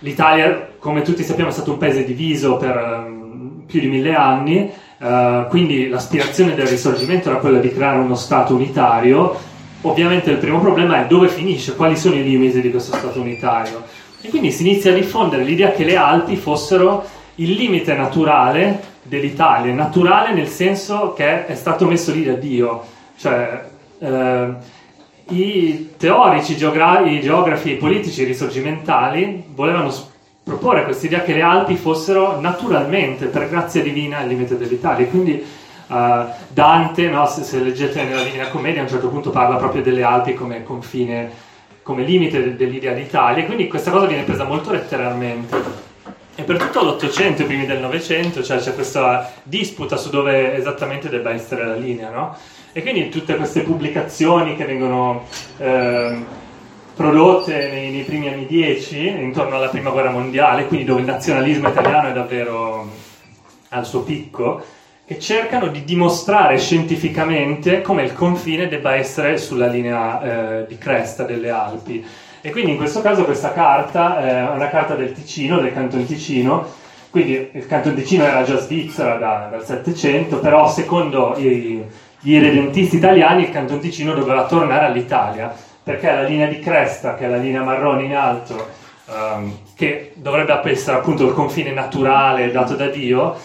L'Italia, 0.00 0.68
come 0.78 1.00
tutti 1.00 1.22
sappiamo, 1.22 1.48
è 1.48 1.52
stato 1.52 1.72
un 1.72 1.78
paese 1.78 2.04
diviso 2.04 2.58
per 2.58 3.06
um, 3.06 3.62
più 3.66 3.80
di 3.80 3.86
mille 3.86 4.14
anni, 4.14 4.70
uh, 4.98 5.48
quindi 5.48 5.88
l'aspirazione 5.88 6.54
del 6.54 6.66
risorgimento 6.66 7.30
era 7.30 7.38
quella 7.38 7.60
di 7.60 7.72
creare 7.72 7.98
uno 7.98 8.14
Stato 8.14 8.54
unitario. 8.54 9.34
Ovviamente 9.80 10.30
il 10.30 10.36
primo 10.36 10.60
problema 10.60 11.02
è 11.02 11.06
dove 11.06 11.28
finisce, 11.28 11.74
quali 11.76 11.96
sono 11.96 12.16
i 12.16 12.22
limiti 12.22 12.60
di 12.60 12.70
questo 12.70 12.94
Stato 12.94 13.20
unitario. 13.20 13.84
E 14.20 14.28
quindi 14.28 14.50
si 14.50 14.68
inizia 14.68 14.90
a 14.90 14.94
diffondere 14.94 15.44
l'idea 15.44 15.70
che 15.70 15.84
le 15.84 15.96
Alpi 15.96 16.36
fossero 16.36 17.02
il 17.36 17.52
limite 17.52 17.94
naturale 17.94 18.80
dell'Italia, 19.02 19.72
naturale 19.72 20.34
nel 20.34 20.48
senso 20.48 21.14
che 21.14 21.46
è 21.46 21.54
stato 21.54 21.86
messo 21.86 22.12
lì 22.12 22.24
da 22.24 22.34
Dio, 22.34 22.84
cioè 23.16 23.64
eh, 23.98 24.48
i 25.28 25.94
teorici, 25.96 26.52
i, 26.52 26.56
geogra- 26.56 27.00
i 27.00 27.20
geografi, 27.20 27.72
i 27.72 27.76
politici 27.76 28.24
risorgimentali 28.24 29.44
volevano 29.48 29.92
proporre 30.42 30.84
questa 30.84 31.06
idea 31.06 31.22
che 31.22 31.34
le 31.34 31.42
Alpi 31.42 31.76
fossero 31.76 32.38
naturalmente, 32.38 33.26
per 33.26 33.48
grazia 33.48 33.82
divina, 33.82 34.20
il 34.20 34.28
limite 34.28 34.56
dell'Italia. 34.56 35.06
Quindi 35.08 35.44
uh, 35.88 35.94
Dante, 36.48 37.08
no, 37.08 37.26
se, 37.26 37.42
se, 37.42 37.58
leggete 37.58 38.04
nella 38.04 38.22
Divina 38.22 38.48
Commedia, 38.48 38.80
a 38.80 38.84
un 38.84 38.90
certo 38.90 39.08
punto 39.08 39.30
parla 39.30 39.56
proprio 39.56 39.82
delle 39.82 40.04
Alpi 40.04 40.34
come 40.34 40.62
confine, 40.62 41.30
come 41.82 42.04
limite 42.04 42.54
dell'idea 42.54 42.92
d'Italia, 42.92 43.44
quindi 43.44 43.66
questa 43.66 43.90
cosa 43.90 44.06
viene 44.06 44.22
presa 44.22 44.44
molto 44.44 44.70
letteralmente. 44.70 45.84
E 46.38 46.42
per 46.42 46.58
tutto 46.58 46.84
l'Ottocento 46.84 47.42
e 47.42 47.46
primi 47.46 47.64
del 47.64 47.80
Novecento 47.80 48.42
cioè, 48.42 48.58
c'è 48.58 48.74
questa 48.74 49.32
disputa 49.42 49.96
su 49.96 50.10
dove 50.10 50.54
esattamente 50.54 51.08
debba 51.08 51.30
essere 51.30 51.64
la 51.64 51.74
linea, 51.74 52.10
no? 52.10 52.36
E 52.76 52.82
quindi 52.82 53.08
tutte 53.08 53.36
queste 53.36 53.62
pubblicazioni 53.62 54.54
che 54.54 54.66
vengono 54.66 55.24
eh, 55.56 56.14
prodotte 56.94 57.70
nei, 57.70 57.90
nei, 57.90 58.02
primi 58.02 58.28
anni 58.28 58.44
10, 58.44 59.08
intorno 59.22 59.56
alla 59.56 59.68
prima 59.68 59.88
guerra 59.88 60.10
mondiale, 60.10 60.66
quindi 60.66 60.84
dove 60.84 61.00
il 61.00 61.06
nazionalismo 61.06 61.70
italiano 61.70 62.10
è 62.10 62.12
davvero 62.12 62.86
al 63.70 63.86
suo 63.86 64.02
picco, 64.02 64.62
che 65.06 65.18
cercano 65.18 65.68
di 65.68 65.84
dimostrare 65.84 66.58
scientificamente 66.58 67.80
come 67.80 68.02
il 68.02 68.12
confine 68.12 68.68
debba 68.68 68.94
essere 68.94 69.38
sulla 69.38 69.68
linea 69.68 70.60
eh, 70.60 70.66
di 70.66 70.76
cresta 70.76 71.22
delle 71.22 71.48
Alpi. 71.48 72.04
E 72.42 72.50
quindi 72.50 72.72
in 72.72 72.76
questo 72.76 73.00
caso 73.00 73.24
questa 73.24 73.54
carta 73.54 74.20
eh, 74.20 74.28
è 74.28 74.50
una 74.50 74.68
carta 74.68 74.94
del 74.94 75.12
Ticino, 75.12 75.60
del 75.60 75.72
Canton 75.72 76.04
Ticino, 76.04 76.84
quindi 77.08 77.48
il 77.52 77.66
Canton 77.66 77.94
Ticino 77.94 78.24
era 78.24 78.42
già 78.42 78.58
Svizzera 78.58 79.14
da, 79.14 79.48
dal 79.50 79.64
Settecento, 79.64 80.40
però 80.40 80.68
secondo 80.68 81.34
i, 81.38 81.82
gli 82.20 82.32
irredentisti 82.32 82.96
italiani 82.96 83.44
il 83.44 83.50
Canton 83.50 83.78
Ticino 83.78 84.14
doveva 84.14 84.46
tornare 84.46 84.86
all'Italia, 84.86 85.54
perché 85.82 86.10
la 86.10 86.22
linea 86.22 86.48
di 86.48 86.58
cresta, 86.58 87.14
che 87.14 87.26
è 87.26 87.28
la 87.28 87.36
linea 87.36 87.62
marrone 87.62 88.04
in 88.04 88.14
alto, 88.14 88.68
um, 89.06 89.58
che 89.74 90.12
dovrebbe 90.14 90.60
essere 90.70 90.96
appunto 90.96 91.26
il 91.26 91.34
confine 91.34 91.72
naturale 91.72 92.50
dato 92.50 92.74
da 92.74 92.88
Dio, 92.88 93.36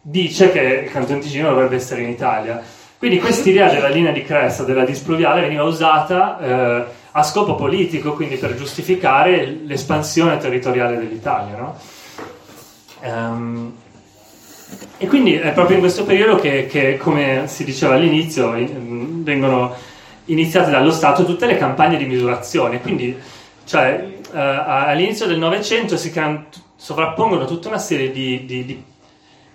dice 0.00 0.52
che 0.52 0.60
il 0.84 0.90
Canton 0.90 1.20
Ticino 1.20 1.48
dovrebbe 1.48 1.76
essere 1.76 2.02
in 2.02 2.10
Italia. 2.10 2.62
Quindi 2.98 3.18
quest'idea 3.18 3.70
della 3.70 3.88
linea 3.88 4.12
di 4.12 4.22
cresta, 4.22 4.62
della 4.62 4.84
displuviale, 4.84 5.42
veniva 5.42 5.64
usata 5.64 6.38
eh, 6.38 6.84
a 7.12 7.22
scopo 7.22 7.54
politico, 7.54 8.12
quindi 8.12 8.36
per 8.36 8.54
giustificare 8.54 9.46
l'espansione 9.64 10.38
territoriale 10.38 10.96
dell'Italia. 10.96 11.56
No? 11.56 11.78
Um, 13.02 13.74
e 14.98 15.06
quindi 15.06 15.34
è 15.34 15.52
proprio 15.52 15.76
in 15.76 15.82
questo 15.82 16.04
periodo 16.04 16.36
che, 16.36 16.66
che 16.66 16.96
come 16.96 17.44
si 17.46 17.64
diceva 17.64 17.94
all'inizio, 17.94 18.50
vengono 18.50 19.74
iniziate 20.26 20.70
dallo 20.70 20.90
Stato 20.90 21.24
tutte 21.24 21.46
le 21.46 21.58
campagne 21.58 21.96
di 21.96 22.06
misurazione. 22.06 22.80
Quindi, 22.80 23.16
cioè, 23.64 24.06
eh, 24.32 24.38
all'inizio 24.38 25.26
del 25.26 25.38
Novecento 25.38 25.96
si 25.96 26.10
can- 26.10 26.46
sovrappongono 26.76 27.44
tutta 27.44 27.68
una 27.68 27.78
serie 27.78 28.10
di, 28.10 28.44
di, 28.46 28.64
di 28.64 28.82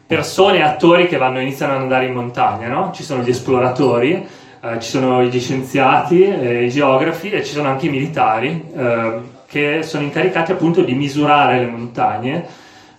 persone 0.05 0.57
e 0.57 0.61
attori 0.61 1.07
che 1.07 1.17
vanno, 1.17 1.39
iniziano 1.39 1.73
ad 1.73 1.81
andare 1.81 2.05
in 2.05 2.13
montagna. 2.13 2.67
No? 2.67 2.91
Ci 2.93 3.03
sono 3.03 3.23
gli 3.23 3.29
esploratori, 3.29 4.25
eh, 4.61 4.79
ci 4.79 4.89
sono 4.89 5.23
gli 5.23 5.39
scienziati, 5.39 6.23
eh, 6.23 6.65
i 6.65 6.69
geografi 6.69 7.31
e 7.31 7.43
ci 7.43 7.53
sono 7.53 7.67
anche 7.67 7.87
i 7.87 7.89
militari 7.89 8.63
eh, 8.75 9.19
che 9.47 9.81
sono 9.83 10.03
incaricati 10.03 10.51
appunto 10.51 10.81
di 10.81 10.93
misurare 10.93 11.59
le 11.59 11.65
montagne 11.65 12.45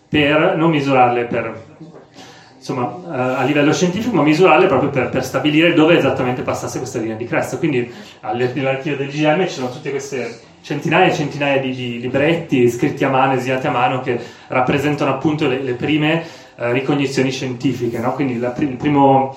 per 0.09 0.57
non 0.57 0.71
misurarle 0.71 1.25
per 1.25 1.71
insomma, 2.63 2.97
eh, 3.05 3.41
a 3.41 3.43
livello 3.43 3.73
scientifico, 3.73 4.15
ma 4.15 4.23
misurarle 4.23 4.67
proprio 4.67 4.91
per, 4.91 5.09
per, 5.09 5.25
stabilire 5.25 5.75
dove 5.75 5.99
esattamente 5.99 6.43
passasse 6.43 6.79
questa 6.79 7.01
linea 7.01 7.17
di 7.17 7.27
cresta. 7.27 7.59
Quindi 7.59 7.93
all'archivio 8.21 8.97
del 8.97 9.09
GM 9.09 9.47
ci 9.49 9.55
sono 9.55 9.69
tutte 9.69 9.91
queste 9.91 10.41
centinaia 10.63 11.07
e 11.07 11.15
centinaia 11.15 11.61
di, 11.61 11.75
di, 11.75 12.01
libretti 12.01 12.71
scritti 12.71 13.03
a 13.03 13.09
mano, 13.09 13.33
esilati 13.33 13.67
a 13.67 13.73
mano, 13.73 14.01
che 14.01 14.19
rappresentano 14.47 15.11
appunto 15.11 15.49
le, 15.49 15.61
le 15.61 15.73
prime 15.73 16.25
eh, 16.55 16.73
ricognizioni 16.73 17.33
scientifiche. 17.33 17.99
No? 17.99 18.13
Quindi 18.13 18.39
la, 18.39 18.51
primo, 18.51 19.37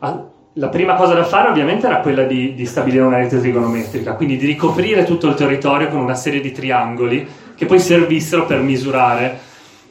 la, 0.00 0.68
prima 0.68 0.94
cosa 0.96 1.14
da 1.14 1.24
fare 1.24 1.48
ovviamente 1.48 1.86
era 1.86 2.00
quella 2.00 2.24
di, 2.24 2.54
di 2.54 2.66
stabilire 2.66 3.04
una 3.04 3.18
rete 3.18 3.38
trigonometrica, 3.38 4.14
quindi 4.14 4.36
di 4.36 4.46
ricoprire 4.46 5.04
tutto 5.04 5.28
il 5.28 5.34
territorio 5.34 5.88
con 5.88 6.00
una 6.00 6.16
serie 6.16 6.40
di 6.40 6.50
triangoli 6.50 7.24
che 7.54 7.66
poi 7.66 7.78
servissero 7.78 8.46
per 8.46 8.58
misurare 8.58 9.50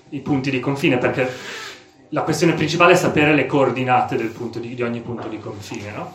i 0.10 0.20
punti 0.20 0.52
di 0.52 0.60
confine, 0.60 0.98
perché 0.98 1.30
la 2.14 2.22
questione 2.24 2.54
principale 2.54 2.94
è 2.94 2.96
sapere 2.96 3.34
le 3.34 3.46
coordinate 3.46 4.18
di, 4.18 4.76
di, 4.76 4.84
ogni 4.84 5.00
punto 5.00 5.28
di 5.28 5.40
confine. 5.40 5.92
No? 5.92 6.14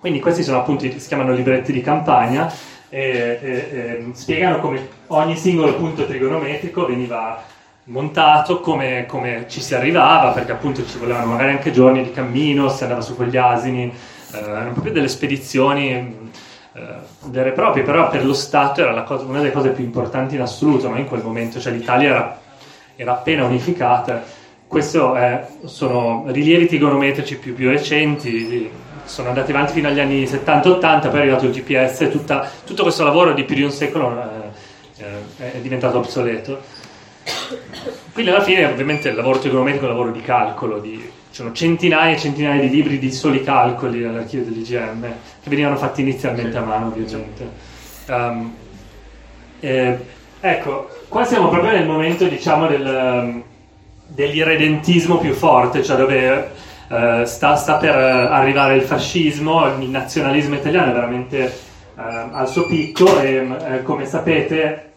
Quindi 0.00 0.20
questi 0.20 0.42
sono 0.42 0.58
appunto, 0.58 0.84
si 0.84 1.06
chiamano 1.06 1.32
libretti 1.32 1.72
di 1.72 1.80
campagna 1.80 2.52
e, 2.88 3.38
e, 3.40 3.50
e, 3.50 4.06
spiegano 4.12 4.60
come 4.60 4.88
ogni 5.08 5.36
singolo 5.36 5.74
punto 5.74 6.06
trigonometrico 6.06 6.86
veniva 6.86 7.42
montato, 7.84 8.60
come, 8.60 9.06
come, 9.06 9.46
ci 9.48 9.60
si 9.60 9.74
arrivava, 9.74 10.32
perché 10.32 10.52
appunto 10.52 10.84
ci 10.86 10.98
volevano 10.98 11.26
magari 11.26 11.52
anche 11.52 11.72
giorni 11.72 12.02
di 12.02 12.12
cammino, 12.12 12.68
si 12.68 12.82
andava 12.82 13.00
su 13.00 13.16
quegli 13.16 13.36
asini, 13.36 13.92
eh, 14.32 14.38
erano 14.38 14.72
proprio 14.72 14.92
delle 14.92 15.08
spedizioni 15.08 15.90
eh, 16.72 16.82
vere 17.26 17.50
e 17.50 17.52
proprie, 17.52 17.84
però 17.84 18.10
per 18.10 18.24
lo 18.26 18.34
Stato 18.34 18.82
era 18.82 19.02
cosa, 19.04 19.24
una 19.24 19.38
delle 19.38 19.52
cose 19.52 19.70
più 19.70 19.84
importanti 19.84 20.34
in 20.34 20.42
assoluto, 20.42 20.90
ma 20.90 20.98
in 20.98 21.06
quel 21.06 21.22
momento, 21.22 21.60
cioè 21.60 21.72
l'Italia 21.72 22.08
era, 22.08 22.40
era 22.96 23.12
appena 23.12 23.44
unificata 23.44 24.36
questi 24.68 24.98
sono 25.64 26.24
rilievi 26.26 26.66
trigonometrici 26.66 27.38
più, 27.38 27.54
più, 27.54 27.70
recenti, 27.70 28.70
sono 29.04 29.28
andati 29.28 29.50
avanti 29.50 29.72
fino 29.72 29.88
agli 29.88 29.98
anni 29.98 30.24
70-80, 30.24 31.00
poi 31.00 31.12
è 31.12 31.18
arrivato 31.20 31.46
il 31.46 31.52
GPS, 31.52 32.10
tutta, 32.10 32.48
tutto 32.64 32.82
questo 32.82 33.02
lavoro 33.02 33.32
di 33.32 33.44
più 33.44 33.56
di 33.56 33.62
un 33.62 33.70
secolo 33.70 34.22
eh, 34.98 35.02
eh, 35.38 35.52
è 35.54 35.58
diventato 35.58 35.98
obsoleto. 35.98 36.60
Quindi 38.12 38.30
alla 38.30 38.42
fine 38.42 38.64
ovviamente 38.66 39.08
il 39.08 39.14
lavoro 39.14 39.38
trigonometrico 39.38 39.86
è 39.86 39.88
un 39.88 39.94
lavoro 39.94 40.12
di 40.12 40.20
calcolo, 40.20 40.78
di, 40.78 40.96
ci 40.96 41.10
sono 41.30 41.52
centinaia 41.52 42.14
e 42.14 42.18
centinaia 42.18 42.60
di 42.60 42.68
libri 42.68 42.98
di 42.98 43.10
soli 43.10 43.42
calcoli 43.42 44.04
all'archivio 44.04 44.44
dell'IGM 44.46 45.00
che 45.42 45.50
venivano 45.50 45.76
fatti 45.76 46.02
inizialmente 46.02 46.56
a 46.56 46.62
mano 46.62 46.86
ovviamente. 46.86 47.50
Um, 48.06 48.54
eh, 49.60 49.98
ecco, 50.40 50.88
qua 51.08 51.24
siamo 51.24 51.48
proprio 51.48 51.72
nel 51.72 51.86
momento 51.86 52.26
diciamo 52.26 52.66
del 52.66 53.42
dell'irredentismo 54.08 55.18
più 55.18 55.32
forte, 55.32 55.84
cioè 55.84 55.96
dove 55.96 56.50
eh, 56.88 57.22
sta, 57.26 57.56
sta, 57.56 57.74
per 57.74 57.94
arrivare 57.94 58.76
il 58.76 58.82
fascismo, 58.82 59.66
il 59.78 59.88
nazionalismo 59.88 60.54
italiano 60.56 60.90
è 60.90 60.94
veramente 60.94 61.44
eh, 61.44 61.52
al 61.96 62.48
suo 62.48 62.66
picco 62.66 63.20
e 63.20 63.46
eh, 63.68 63.82
come 63.82 64.06
sapete 64.06 64.92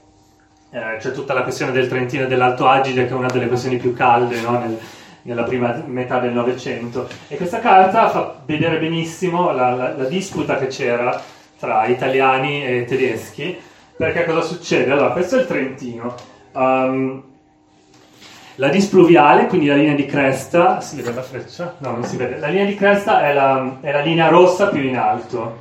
eh, 0.72 0.98
c'è 1.00 1.12
tutta 1.12 1.34
la 1.34 1.44
questione 1.44 1.72
del 1.72 1.88
Trentino 1.88 2.24
e 2.24 2.28
dell'Alto 2.28 2.68
Agile 2.68 3.06
che 3.06 3.12
è 3.12 3.16
una 3.16 3.28
delle 3.28 3.48
questioni 3.48 3.78
più 3.78 3.94
calde 3.94 4.40
no? 4.40 4.58
Nel, 4.58 4.80
nella 5.24 5.44
prima 5.44 5.84
metà 5.86 6.20
del 6.20 6.32
Novecento 6.32 7.08
e 7.28 7.36
questa 7.36 7.60
carta 7.60 8.10
fa 8.10 8.42
vedere 8.46 8.80
benissimo 8.80 9.52
la, 9.52 9.76
la, 9.76 9.94
la 9.96 10.06
disputa 10.06 10.58
che 10.58 10.68
c'era 10.68 11.22
tra 11.60 11.86
italiani 11.86 12.66
e 12.66 12.86
tedeschi 12.86 13.70
perché 14.02 14.26
cosa 14.26 14.42
succede? 14.42 14.92
Allora, 14.92 15.12
questo 15.12 15.38
è 15.38 15.42
il 15.42 15.46
Trentino. 15.46 16.16
Um, 16.54 17.24
la 18.56 18.70
displuviale, 18.70 19.48
quindi 19.48 19.68
la 19.68 19.76
linea 19.76 19.96
di 19.96 20.06
cresta, 20.06 20.82
si 20.82 20.96
vede 20.96 21.14
la 21.14 21.22
freccia? 21.22 21.76
No, 21.80 21.92
non 21.92 22.04
si 22.04 22.18
vede. 22.18 22.38
La 22.38 22.48
linea 22.48 22.66
di 22.66 22.76
cresta 22.76 23.24
è 23.24 23.34
la, 23.34 23.78
è 23.82 23.92
la 23.92 24.02
linea 24.02 24.28
rossa 24.28 24.68
più 24.68 24.82
in 24.82 24.98
alto, 24.98 25.60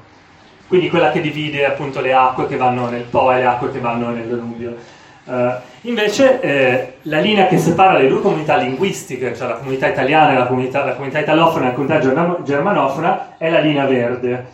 quindi 0.69 0.89
quella 0.89 1.11
che 1.11 1.21
divide 1.21 1.67
appunto 1.67 2.01
le 2.01 2.13
acque 2.13 2.47
che 2.47 2.57
vanno 2.57 2.89
nel 2.89 3.03
Po 3.03 3.33
e 3.33 3.37
le 3.37 3.47
acque 3.47 3.71
che 3.71 3.79
vanno 3.79 4.11
nel 4.11 4.27
Danubio. 4.27 4.99
Uh, 5.23 5.53
invece 5.83 6.41
eh, 6.41 6.95
la 7.03 7.21
linea 7.21 7.47
che 7.47 7.59
separa 7.59 7.97
le 7.97 8.09
due 8.09 8.21
comunità 8.21 8.57
linguistiche, 8.57 9.37
cioè 9.37 9.49
la 9.49 9.55
comunità 9.55 9.87
italiana 9.87 10.33
e 10.33 10.39
la 10.39 10.47
comunità, 10.47 10.85
la 10.85 10.95
comunità 10.95 11.21
italofona 11.21 11.67
e 11.67 11.69
la 11.69 11.75
comunità 11.75 12.43
germanofona, 12.43 13.37
è 13.39 13.49
la 13.51 13.61
linea 13.61 13.85
verde. 13.87 14.47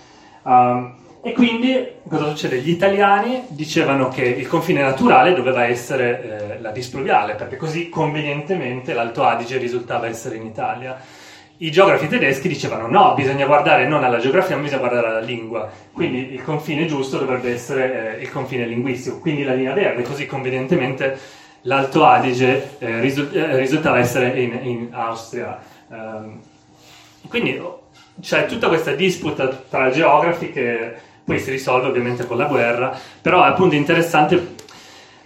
Um, 0.43 0.95
e 1.27 1.33
quindi 1.33 1.85
cosa 2.09 2.29
succede? 2.29 2.59
Gli 2.59 2.71
italiani 2.71 3.43
dicevano 3.49 4.11
che 4.11 4.23
il 4.23 4.47
confine 4.47 4.81
naturale 4.81 5.35
doveva 5.35 5.65
essere 5.65 6.55
eh, 6.55 6.61
la 6.61 6.71
displuviale, 6.71 7.35
perché 7.35 7.57
così 7.57 7.89
convenientemente 7.89 8.95
l'Alto 8.95 9.25
Adige 9.25 9.59
risultava 9.59 10.07
essere 10.07 10.37
in 10.37 10.47
Italia. 10.47 10.97
I 11.57 11.73
geografi 11.73 12.07
tedeschi 12.07 12.47
dicevano 12.47 12.87
no, 12.87 13.15
bisogna 13.15 13.45
guardare 13.45 13.89
non 13.89 14.05
alla 14.05 14.19
geografia, 14.19 14.55
ma 14.55 14.63
bisogna 14.63 14.79
guardare 14.79 15.09
alla 15.09 15.19
lingua. 15.19 15.69
Quindi 15.93 16.33
il 16.33 16.45
confine 16.45 16.87
giusto 16.87 17.19
dovrebbe 17.19 17.53
essere 17.53 18.19
eh, 18.19 18.23
il 18.23 18.31
confine 18.31 18.65
linguistico, 18.65 19.19
quindi 19.19 19.43
la 19.43 19.55
linea 19.55 19.75
verde, 19.75 20.03
così 20.03 20.27
convenientemente 20.27 21.19
l'Alto 21.63 22.05
Adige 22.05 22.77
eh, 22.79 23.01
risu- 23.01 23.35
eh, 23.35 23.57
risultava 23.57 23.99
essere 23.99 24.41
in, 24.41 24.61
in 24.63 24.89
Austria. 24.93 25.59
Um, 25.89 26.41
quindi 27.29 27.61
c'è 28.21 28.47
tutta 28.47 28.69
questa 28.69 28.93
disputa 28.93 29.49
tra 29.49 29.91
geografi 29.91 30.51
che 30.51 30.95
poi 31.27 31.41
si 31.41 31.51
risolve 31.51 31.89
ovviamente 31.89 32.25
con 32.25 32.37
la 32.37 32.45
guerra, 32.45 32.97
però 33.21 33.43
è 33.43 33.49
appunto 33.49 33.75
interessante 33.75 34.55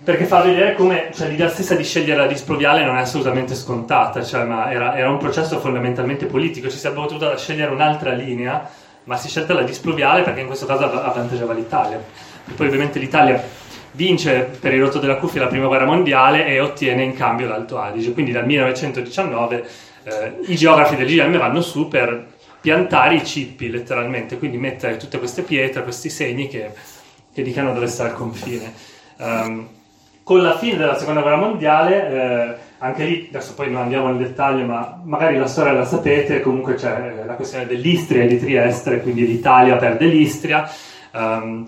perché 0.03 0.25
fa 0.25 0.41
vedere 0.41 0.75
come 0.75 1.11
cioè, 1.15 1.29
l'idea 1.29 1.51
stessa 1.51 1.75
di 1.75 1.85
scegliere 1.85 2.21
la 2.21 2.27
displuviale 2.27 2.87
non 2.87 2.97
è 2.97 3.03
assolutamente 3.03 3.55
scontata, 3.55 4.23
cioè, 4.25 4.45
ma 4.45 4.73
era, 4.73 4.97
era, 4.97 5.11
un 5.11 5.19
processo 5.19 5.61
fondamentalmente 5.61 6.25
politico, 6.25 6.71
ci 6.71 6.79
sarebbe 6.79 7.03
potuto 7.03 7.37
scegliere 7.37 7.71
un'altra 7.71 8.13
linea, 8.13 8.67
ma 9.05 9.19
si 9.19 9.27
è 9.27 9.31
scelta 9.31 9.53
la 9.53 9.63
displuviale 9.63 10.23
perché 10.23 10.41
in 10.41 10.47
questo 10.47 10.65
caso 10.65 10.85
avvantaggiava 10.85 11.53
l'Italia. 11.53 12.03
E 12.49 12.53
poi 12.55 12.67
ovviamente 12.69 12.99
l'Italia 12.99 13.43
vince 13.93 14.49
per 14.59 14.73
il 14.73 14.81
rotto 14.81 15.01
della 15.01 15.17
cuffia 15.17 15.43
la 15.43 15.49
prima 15.49 15.67
guerra 15.67 15.85
mondiale 15.85 16.47
e 16.47 16.61
ottiene 16.61 17.03
in 17.03 17.13
cambio 17.13 17.47
l'Alto 17.47 17.79
Adige, 17.79 18.15
quindi 18.15 18.33
dal 18.33 18.47
1919 18.47 19.69
eh, 20.05 20.33
i 20.47 20.57
geografi 20.57 20.97
del 20.97 21.07
GM 21.07 21.37
vanno 21.37 21.61
su 21.61 21.89
per 21.89 22.39
piantare 22.61 23.17
i 23.17 23.25
cippi 23.25 23.71
letteralmente, 23.71 24.39
quindi 24.39 24.59
mettere 24.59 24.97
tutte 24.97 25.19
queste 25.19 25.43
pietre, 25.43 25.83
questi 25.83 26.11
segni 26.11 26.49
che, 26.49 26.73
che 27.33 27.43
dicono 27.43 27.73
dove 27.73 27.87
sta 27.87 28.07
il 28.07 28.13
confine. 28.13 28.73
Um, 29.19 29.69
con 30.23 30.43
la 30.43 30.57
fine 30.57 30.77
della 30.77 30.97
seconda 30.97 31.23
guerra 31.23 31.39
mondiale, 31.39 32.09
eh, 32.09 32.55
anche 32.79 33.05
lì, 33.05 33.27
adesso 33.31 33.55
poi 33.55 33.71
non 33.71 33.83
andiamo 33.83 34.09
nel 34.09 34.19
dettaglio, 34.19 34.65
ma 34.65 35.01
magari 35.03 35.37
la 35.37 35.47
storia 35.47 35.73
la 35.73 35.85
sapete, 35.85 36.41
comunque 36.41 36.75
c'è 36.75 37.17
eh, 37.23 37.25
la 37.25 37.35
questione 37.35 37.67
dell'Istria 37.67 38.23
e 38.23 38.27
di 38.29 38.39
Trieste, 38.39 39.01
quindi 39.01 39.27
l'Italia 39.27 39.77
perde 39.77 40.07
l'Istria. 40.07 40.71
Um, 41.13 41.67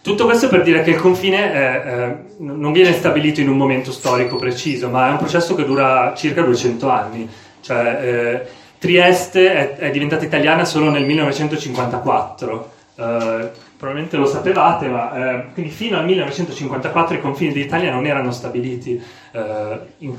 tutto 0.00 0.26
questo 0.26 0.48
per 0.48 0.62
dire 0.62 0.82
che 0.82 0.90
il 0.90 1.00
confine 1.00 1.52
è, 1.52 1.82
eh, 1.86 2.16
non 2.38 2.72
viene 2.72 2.92
stabilito 2.92 3.40
in 3.40 3.48
un 3.48 3.56
momento 3.56 3.90
storico 3.90 4.36
preciso, 4.36 4.90
ma 4.90 5.08
è 5.08 5.10
un 5.10 5.16
processo 5.16 5.54
che 5.54 5.64
dura 5.64 6.12
circa 6.14 6.42
200 6.42 6.88
anni. 6.90 7.28
Cioè, 7.60 7.98
eh, 8.02 8.46
Trieste 8.84 9.54
è, 9.54 9.76
è, 9.76 9.90
diventata 9.90 10.26
italiana 10.26 10.66
solo 10.66 10.90
nel 10.90 11.06
1954. 11.06 12.72
Eh, 12.96 13.50
probabilmente 13.78 14.18
lo 14.18 14.26
sapevate, 14.26 14.88
ma 14.88 15.14
eh, 15.14 15.44
quindi 15.54 15.70
fino 15.70 15.96
al 15.96 16.04
1954 16.04 17.16
i 17.16 17.20
confini 17.22 17.54
d'Italia 17.54 17.90
non 17.90 18.04
erano 18.04 18.30
stabiliti 18.30 19.02
eh, 19.32 19.78
in, 19.98 20.14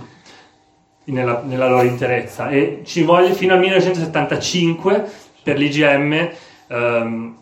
nella, 1.03 1.43
nella, 1.45 1.69
loro 1.69 1.83
interezza 1.83 2.49
e 2.49 2.81
ci 2.85 3.03
voglio 3.03 3.35
fino 3.35 3.53
al 3.53 3.59
1975 3.59 5.11
per 5.43 5.59
l'IGM 5.59 6.29
ehm, 6.67 7.37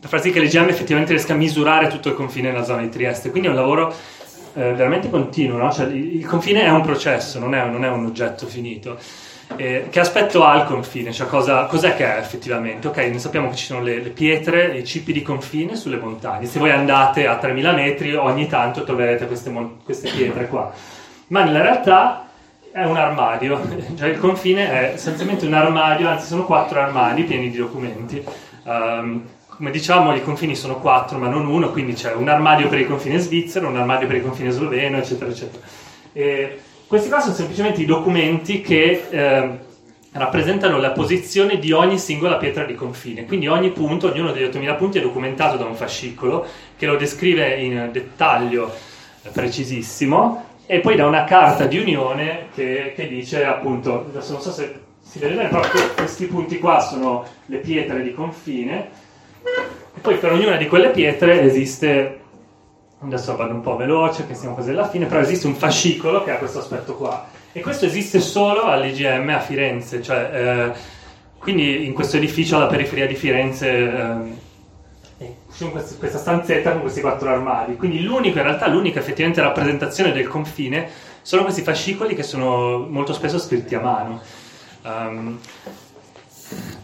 per 0.00 0.08
far 0.08 0.20
sì 0.20 0.32
che 0.32 0.40
l'IGM 0.40 0.68
effettivamente 0.68 1.12
riesca 1.12 1.34
a 1.34 1.36
misurare 1.36 1.86
tutto 1.86 2.08
il 2.08 2.16
confine 2.16 2.50
nella 2.50 2.64
zona 2.64 2.82
di 2.82 2.88
Trieste. 2.88 3.30
Quindi 3.30 3.46
è 3.46 3.52
un 3.52 3.56
lavoro 3.56 3.94
eh, 4.54 4.72
veramente 4.72 5.10
continuo, 5.10 5.58
no? 5.58 5.70
cioè, 5.70 5.86
il, 5.86 6.16
il, 6.16 6.26
confine 6.26 6.62
è 6.62 6.70
un 6.70 6.82
processo, 6.82 7.38
non 7.38 7.54
è, 7.54 7.64
non 7.68 7.84
è 7.84 7.88
un 7.88 8.04
oggetto 8.04 8.46
finito. 8.46 8.98
Eh, 9.56 9.88
che 9.90 10.00
aspetto 10.00 10.44
ha 10.44 10.56
il 10.56 10.64
confine? 10.64 11.10
Cioè 11.10 11.26
cosa, 11.26 11.64
cos'è 11.64 11.96
che 11.96 12.04
è 12.04 12.18
effettivamente? 12.18 12.88
Ok, 12.88 12.98
noi 12.98 13.18
sappiamo 13.18 13.48
che 13.48 13.56
ci 13.56 13.64
sono 13.64 13.80
le, 13.82 14.00
le, 14.00 14.10
pietre, 14.10 14.76
i 14.76 14.84
cipi 14.84 15.12
di 15.12 15.22
confine 15.22 15.74
sulle 15.74 15.96
montagne. 15.96 16.46
Se 16.46 16.58
voi 16.58 16.70
andate 16.70 17.26
a 17.26 17.36
3000 17.36 17.72
metri, 17.72 18.14
ogni 18.14 18.46
tanto 18.46 18.84
troverete 18.84 19.26
queste, 19.26 19.52
queste 19.82 20.10
pietre 20.10 20.48
qua. 20.48 20.72
Ma 21.28 21.44
nella 21.44 21.62
realtà 21.62 22.28
è 22.70 22.84
un 22.84 22.96
armadio, 22.96 23.60
cioè 23.96 24.08
il 24.08 24.18
confine 24.18 24.70
è 24.70 24.92
essenzialmente 24.94 25.46
un 25.46 25.54
armadio, 25.54 26.08
anzi 26.08 26.26
sono 26.26 26.44
quattro 26.44 26.80
armadi 26.80 27.24
pieni 27.24 27.50
di 27.50 27.56
documenti. 27.56 28.22
Um, 28.64 29.22
come 29.46 29.70
diciamo 29.72 30.14
i 30.14 30.22
confini 30.22 30.54
sono 30.54 30.78
quattro 30.78 31.18
ma 31.18 31.26
non 31.26 31.46
uno, 31.46 31.72
quindi 31.72 31.94
c'è 31.94 32.12
un 32.12 32.28
armadio 32.28 32.68
per 32.68 32.78
il 32.78 32.86
confine 32.86 33.18
svizzero, 33.18 33.66
un 33.66 33.76
armadio 33.76 34.06
per 34.06 34.16
il 34.16 34.22
confine 34.22 34.50
sloveno, 34.50 34.98
eccetera, 34.98 35.30
eccetera. 35.30 35.66
E 36.12 36.60
questi 36.88 37.08
qua 37.08 37.20
sono 37.20 37.34
semplicemente 37.34 37.82
i 37.82 37.84
documenti 37.84 38.62
che 38.62 39.06
eh, 39.10 39.58
rappresentano 40.12 40.78
la 40.78 40.90
posizione 40.90 41.58
di 41.58 41.70
ogni 41.70 41.98
singola 41.98 42.38
pietra 42.38 42.64
di 42.64 42.74
confine, 42.74 43.26
quindi 43.26 43.46
ogni 43.46 43.70
punto, 43.70 44.10
ognuno 44.10 44.32
degli 44.32 44.44
8000 44.44 44.74
punti 44.74 44.98
è 44.98 45.02
documentato 45.02 45.58
da 45.58 45.66
un 45.66 45.76
fascicolo 45.76 46.46
che 46.76 46.86
lo 46.86 46.96
descrive 46.96 47.56
in 47.56 47.90
dettaglio 47.92 48.72
precisissimo 49.32 50.46
e 50.66 50.80
poi 50.80 50.96
da 50.96 51.06
una 51.06 51.24
carta 51.24 51.66
di 51.66 51.78
unione 51.78 52.48
che, 52.54 52.92
che 52.96 53.06
dice 53.06 53.44
appunto, 53.44 54.06
adesso 54.08 54.32
non 54.32 54.40
so 54.40 54.50
se 54.50 54.80
si 55.00 55.18
vede 55.18 55.34
bene, 55.34 55.48
però 55.48 55.62
questi 55.94 56.26
punti 56.26 56.58
qua 56.58 56.80
sono 56.80 57.24
le 57.46 57.58
pietre 57.58 58.02
di 58.02 58.12
confine. 58.12 59.06
E 59.42 60.00
poi 60.00 60.16
per 60.16 60.32
ognuna 60.32 60.56
di 60.56 60.66
quelle 60.66 60.90
pietre 60.90 61.40
esiste, 61.40 62.18
adesso 63.00 63.36
vado 63.36 63.54
un 63.54 63.60
po' 63.60 63.76
veloce, 63.76 64.26
che 64.26 64.34
siamo 64.34 64.54
quasi 64.54 64.70
alla 64.70 64.88
fine, 64.88 65.06
però 65.06 65.20
esiste 65.20 65.46
un 65.46 65.54
fascicolo 65.54 66.24
che 66.24 66.32
ha 66.32 66.36
questo 66.36 66.58
aspetto 66.58 66.94
qua. 66.94 67.26
E 67.52 67.60
questo 67.60 67.86
esiste 67.86 68.20
solo 68.20 68.64
all'IGM 68.64 69.28
a 69.30 69.40
Firenze, 69.40 70.02
cioè 70.02 70.30
eh, 70.32 70.78
quindi 71.38 71.86
in 71.86 71.92
questo 71.92 72.16
edificio 72.16 72.56
alla 72.56 72.66
periferia 72.66 73.06
di 73.06 73.14
Firenze 73.14 73.68
eh, 75.18 75.36
c'è 75.56 75.70
questa 75.70 76.18
stanzetta 76.18 76.72
con 76.72 76.82
questi 76.82 77.00
quattro 77.00 77.30
armadi. 77.30 77.76
Quindi 77.76 78.02
l'unico, 78.02 78.38
in 78.38 78.44
realtà 78.44 78.68
l'unica 78.68 79.00
effettivamente 79.00 79.40
rappresentazione 79.40 80.12
del 80.12 80.28
confine 80.28 80.88
sono 81.22 81.42
questi 81.42 81.62
fascicoli 81.62 82.14
che 82.14 82.22
sono 82.22 82.86
molto 82.88 83.12
spesso 83.12 83.38
scritti 83.38 83.74
a 83.74 83.80
mano. 83.80 84.20
Um, 84.82 85.38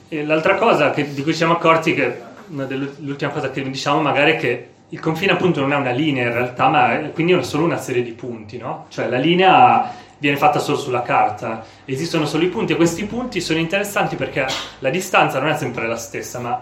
l'altra 0.08 0.56
cosa 0.56 0.90
che, 0.90 1.12
di 1.12 1.22
cui 1.22 1.32
ci 1.32 1.38
siamo 1.38 1.54
accorti 1.54 1.94
che 1.94 2.32
l'ultima 2.48 3.30
cosa 3.30 3.50
che 3.50 3.62
diciamo 3.62 4.00
magari 4.00 4.32
è 4.32 4.36
che 4.36 4.68
il 4.94 5.00
confine 5.00 5.32
appunto 5.32 5.60
non 5.60 5.72
è 5.72 5.76
una 5.76 5.90
linea 5.90 6.28
in 6.28 6.32
realtà, 6.32 6.68
ma 6.68 7.00
è, 7.00 7.12
quindi 7.12 7.32
è 7.32 7.42
solo 7.42 7.64
una 7.64 7.78
serie 7.78 8.04
di 8.04 8.12
punti, 8.12 8.58
no? 8.58 8.86
Cioè 8.90 9.08
la 9.08 9.18
linea 9.18 9.92
viene 10.18 10.36
fatta 10.36 10.60
solo 10.60 10.78
sulla 10.78 11.02
carta, 11.02 11.64
esistono 11.84 12.26
solo 12.26 12.44
i 12.44 12.48
punti 12.48 12.72
e 12.72 12.76
questi 12.76 13.04
punti 13.04 13.40
sono 13.40 13.58
interessanti 13.58 14.14
perché 14.14 14.46
la 14.78 14.90
distanza 14.90 15.40
non 15.40 15.48
è 15.48 15.56
sempre 15.56 15.88
la 15.88 15.96
stessa, 15.96 16.38
ma 16.38 16.60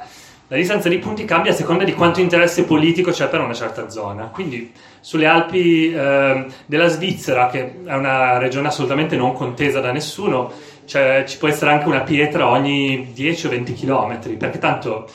la 0.49 0.57
distanza 0.57 0.89
dei 0.89 0.99
punti 0.99 1.27
cambia 1.27 1.53
a 1.53 1.55
seconda 1.55 1.85
di 1.85 1.93
quanto 1.93 2.21
interesse 2.21 2.65
politico 2.65 3.11
c'è 3.11 3.29
per 3.29 3.41
una 3.41 3.53
certa 3.53 3.91
zona. 3.91 4.29
Quindi 4.29 4.73
sulle 5.01 5.27
Alpi 5.27 5.93
eh, 5.93 6.47
della 6.65 6.89
Svizzera, 6.89 7.49
che 7.49 7.83
è 7.85 7.95
una 7.95 8.39
regione 8.39 8.69
assolutamente 8.69 9.15
non 9.15 9.35
contesa 9.35 9.81
da 9.81 9.93
nessuno, 9.93 10.51
cioè, 10.87 11.25
ci 11.27 11.37
può 11.37 11.49
essere 11.49 11.71
anche 11.71 11.87
una 11.87 12.01
pietra 12.01 12.49
ogni 12.49 13.13
10 13.13 13.47
o 13.47 13.51
20 13.51 13.75
km, 13.75 14.37
perché 14.39 14.59
tanto 14.59 15.09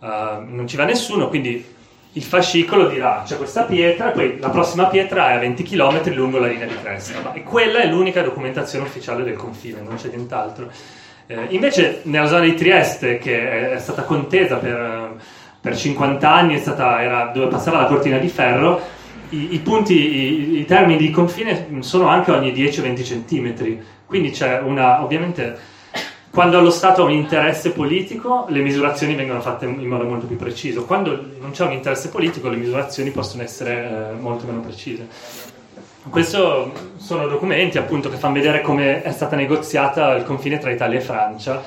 uh, 0.00 0.06
non 0.44 0.66
ci 0.66 0.76
va 0.76 0.84
nessuno, 0.84 1.28
quindi 1.28 1.73
il 2.16 2.22
fascicolo 2.22 2.86
dirà 2.86 3.22
c'è 3.26 3.36
questa 3.36 3.62
pietra, 3.62 4.10
poi 4.10 4.38
la 4.38 4.50
prossima 4.50 4.86
pietra 4.86 5.30
è 5.30 5.34
a 5.34 5.38
20 5.38 5.62
km 5.64 6.14
lungo 6.14 6.38
la 6.38 6.46
linea 6.46 6.66
di 6.66 6.76
cresta, 6.80 7.32
e 7.32 7.42
quella 7.42 7.80
è 7.80 7.88
l'unica 7.88 8.22
documentazione 8.22 8.84
ufficiale 8.84 9.24
del 9.24 9.36
confine, 9.36 9.80
non 9.80 9.96
c'è 9.96 10.08
nient'altro. 10.08 10.70
Eh, 11.26 11.46
invece 11.50 12.00
nella 12.04 12.26
zona 12.26 12.44
di 12.44 12.54
Trieste, 12.54 13.18
che 13.18 13.72
è, 13.72 13.78
stata 13.78 14.02
contesa 14.02 14.56
per, 14.56 15.16
per 15.60 15.76
50 15.76 16.32
anni, 16.32 16.58
stata, 16.58 17.02
era 17.02 17.30
dove 17.34 17.48
passava 17.48 17.80
la 17.80 17.86
cortina 17.86 18.18
di 18.18 18.28
ferro, 18.28 18.80
i, 19.30 19.54
i 19.54 19.58
punti, 19.58 19.94
i, 19.94 20.58
i, 20.60 20.64
termini 20.66 20.98
di 20.98 21.10
confine 21.10 21.66
sono 21.80 22.06
anche 22.06 22.30
ogni 22.30 22.52
10-20 22.52 23.24
cm, 23.24 23.78
quindi 24.06 24.30
c'è 24.30 24.60
una, 24.60 25.02
ovviamente 25.02 25.72
quando 26.34 26.60
lo 26.60 26.70
Stato 26.70 27.02
ha 27.02 27.04
un 27.04 27.12
interesse 27.12 27.70
politico, 27.70 28.46
le 28.48 28.58
misurazioni 28.58 29.14
vengono 29.14 29.40
fatte 29.40 29.66
in 29.66 29.86
modo 29.86 30.02
molto 30.02 30.26
più 30.26 30.36
preciso. 30.36 30.84
Quando 30.84 31.16
non 31.38 31.52
c'è 31.52 31.64
un 31.64 31.70
interesse 31.70 32.08
politico, 32.08 32.48
le 32.48 32.56
misurazioni 32.56 33.12
possono 33.12 33.44
essere 33.44 34.10
eh, 34.10 34.14
molto 34.14 34.44
meno 34.44 34.58
precise. 34.58 35.06
Questi 36.10 36.36
sono 36.96 37.28
documenti 37.28 37.78
appunto 37.78 38.10
che 38.10 38.16
fanno 38.16 38.34
vedere 38.34 38.62
come 38.62 39.02
è 39.02 39.12
stata 39.12 39.36
negoziata 39.36 40.12
il 40.14 40.24
confine 40.24 40.58
tra 40.58 40.72
Italia 40.72 40.98
e 40.98 41.02
Francia. 41.02 41.62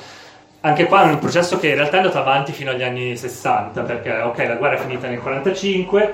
Anche 0.59 0.85
qua 0.85 1.03
è 1.03 1.13
un 1.13 1.19
processo 1.19 1.57
che 1.59 1.69
in 1.69 1.75
realtà 1.75 1.95
è 1.95 1.99
andato 1.99 2.19
avanti 2.19 2.51
fino 2.51 2.71
agli 2.71 2.83
anni 2.83 3.15
60, 3.15 3.81
perché 3.83 4.19
ok, 4.19 4.37
la 4.39 4.55
guerra 4.55 4.75
è 4.75 4.79
finita 4.79 5.07
nel 5.07 5.21
45, 5.21 6.13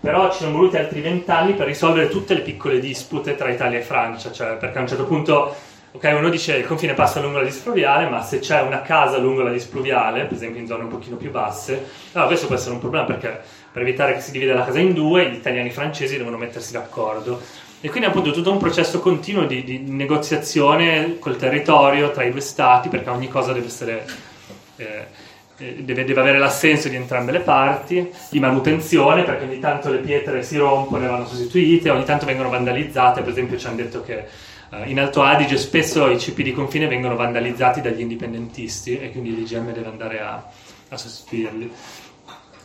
però 0.00 0.28
ci 0.32 0.38
sono 0.38 0.50
voluti 0.50 0.76
altri 0.76 1.00
vent'anni 1.02 1.52
per 1.52 1.66
risolvere 1.66 2.08
tutte 2.08 2.34
le 2.34 2.40
piccole 2.40 2.80
dispute 2.80 3.36
tra 3.36 3.48
Italia 3.48 3.78
e 3.78 3.82
Francia, 3.82 4.32
cioè 4.32 4.56
perché 4.56 4.78
a 4.78 4.80
un 4.80 4.88
certo 4.88 5.04
punto 5.04 5.54
Ok, 5.94 6.10
uno 6.16 6.30
dice 6.30 6.56
il 6.56 6.66
confine 6.66 6.94
passa 6.94 7.20
lungo 7.20 7.36
la 7.36 7.44
displuviale, 7.44 8.08
ma 8.08 8.22
se 8.22 8.38
c'è 8.38 8.62
una 8.62 8.80
casa 8.80 9.18
lungo 9.18 9.42
la 9.42 9.52
displuviale, 9.52 10.24
per 10.24 10.32
esempio 10.32 10.58
in 10.58 10.66
zone 10.66 10.84
un 10.84 10.88
pochino 10.88 11.16
più 11.16 11.30
basse, 11.30 11.86
allora 12.12 12.28
questo 12.28 12.46
può 12.46 12.56
essere 12.56 12.72
un 12.72 12.80
problema 12.80 13.04
perché 13.04 13.40
per 13.70 13.82
evitare 13.82 14.14
che 14.14 14.20
si 14.20 14.30
divida 14.30 14.54
la 14.54 14.64
casa 14.64 14.78
in 14.78 14.94
due, 14.94 15.28
gli 15.28 15.34
italiani 15.34 15.68
e 15.68 15.70
i 15.70 15.74
francesi 15.74 16.16
devono 16.16 16.38
mettersi 16.38 16.72
d'accordo. 16.72 17.42
E 17.82 17.90
quindi 17.90 18.08
appunto 18.08 18.30
tutto 18.30 18.50
un 18.50 18.56
processo 18.56 19.00
continuo 19.00 19.44
di, 19.44 19.64
di 19.64 19.80
negoziazione 19.80 21.18
col 21.18 21.36
territorio 21.36 22.10
tra 22.10 22.24
i 22.24 22.30
due 22.30 22.40
stati, 22.40 22.88
perché 22.88 23.10
ogni 23.10 23.28
cosa 23.28 23.52
deve 23.52 23.66
essere... 23.66 24.06
Eh, 24.76 24.84
eh 24.84 25.06
Deve, 25.82 26.04
deve, 26.04 26.20
avere 26.20 26.38
l'assenso 26.38 26.88
di 26.88 26.96
entrambe 26.96 27.30
le 27.30 27.40
parti, 27.40 28.10
di 28.30 28.40
manutenzione 28.40 29.22
perché 29.22 29.44
ogni 29.44 29.60
tanto 29.60 29.90
le 29.90 29.98
pietre 29.98 30.42
si 30.42 30.56
rompono 30.56 31.04
e 31.04 31.08
vanno 31.08 31.26
sostituite, 31.26 31.90
ogni 31.90 32.04
tanto 32.04 32.26
vengono 32.26 32.48
vandalizzate, 32.48 33.20
per 33.20 33.30
esempio 33.30 33.58
ci 33.58 33.66
hanno 33.66 33.76
detto 33.76 34.02
che 34.02 34.24
in 34.86 34.98
Alto 34.98 35.22
Adige 35.22 35.56
spesso 35.58 36.08
i 36.08 36.16
CP 36.16 36.42
di 36.42 36.52
confine 36.52 36.86
vengono 36.86 37.14
vandalizzati 37.16 37.80
dagli 37.80 38.00
indipendentisti 38.00 38.98
e 38.98 39.10
quindi 39.10 39.34
l'IGM 39.34 39.72
deve 39.72 39.88
andare 39.88 40.20
a, 40.20 40.44
a 40.88 40.96
sostituirli. 40.96 41.70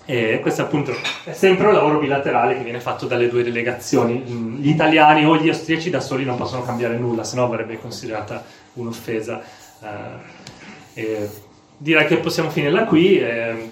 E 0.09 0.39
questo 0.39 0.61
appunto 0.61 0.95
è 1.25 1.33
sempre 1.33 1.67
un 1.67 1.73
lavoro 1.73 1.99
bilaterale 1.99 2.55
che 2.55 2.63
viene 2.63 2.79
fatto 2.79 3.07
dalle 3.07 3.27
due 3.27 3.43
delegazioni. 3.43 4.23
Mm, 4.25 4.55
gli 4.61 4.69
italiani 4.69 5.25
o 5.25 5.35
gli 5.35 5.49
austriaci 5.49 5.89
da 5.89 5.99
soli 5.99 6.23
non 6.23 6.37
possono 6.37 6.63
cambiare 6.63 6.97
nulla, 6.97 7.25
se 7.25 7.35
no 7.35 7.49
verrebbe 7.49 7.77
considerata 7.77 8.41
un'offesa. 8.73 9.41
Uh, 9.79 11.29
direi 11.77 12.07
che 12.07 12.17
possiamo 12.17 12.49
finirla 12.49 12.85
qui. 12.85 13.19
E, 13.19 13.71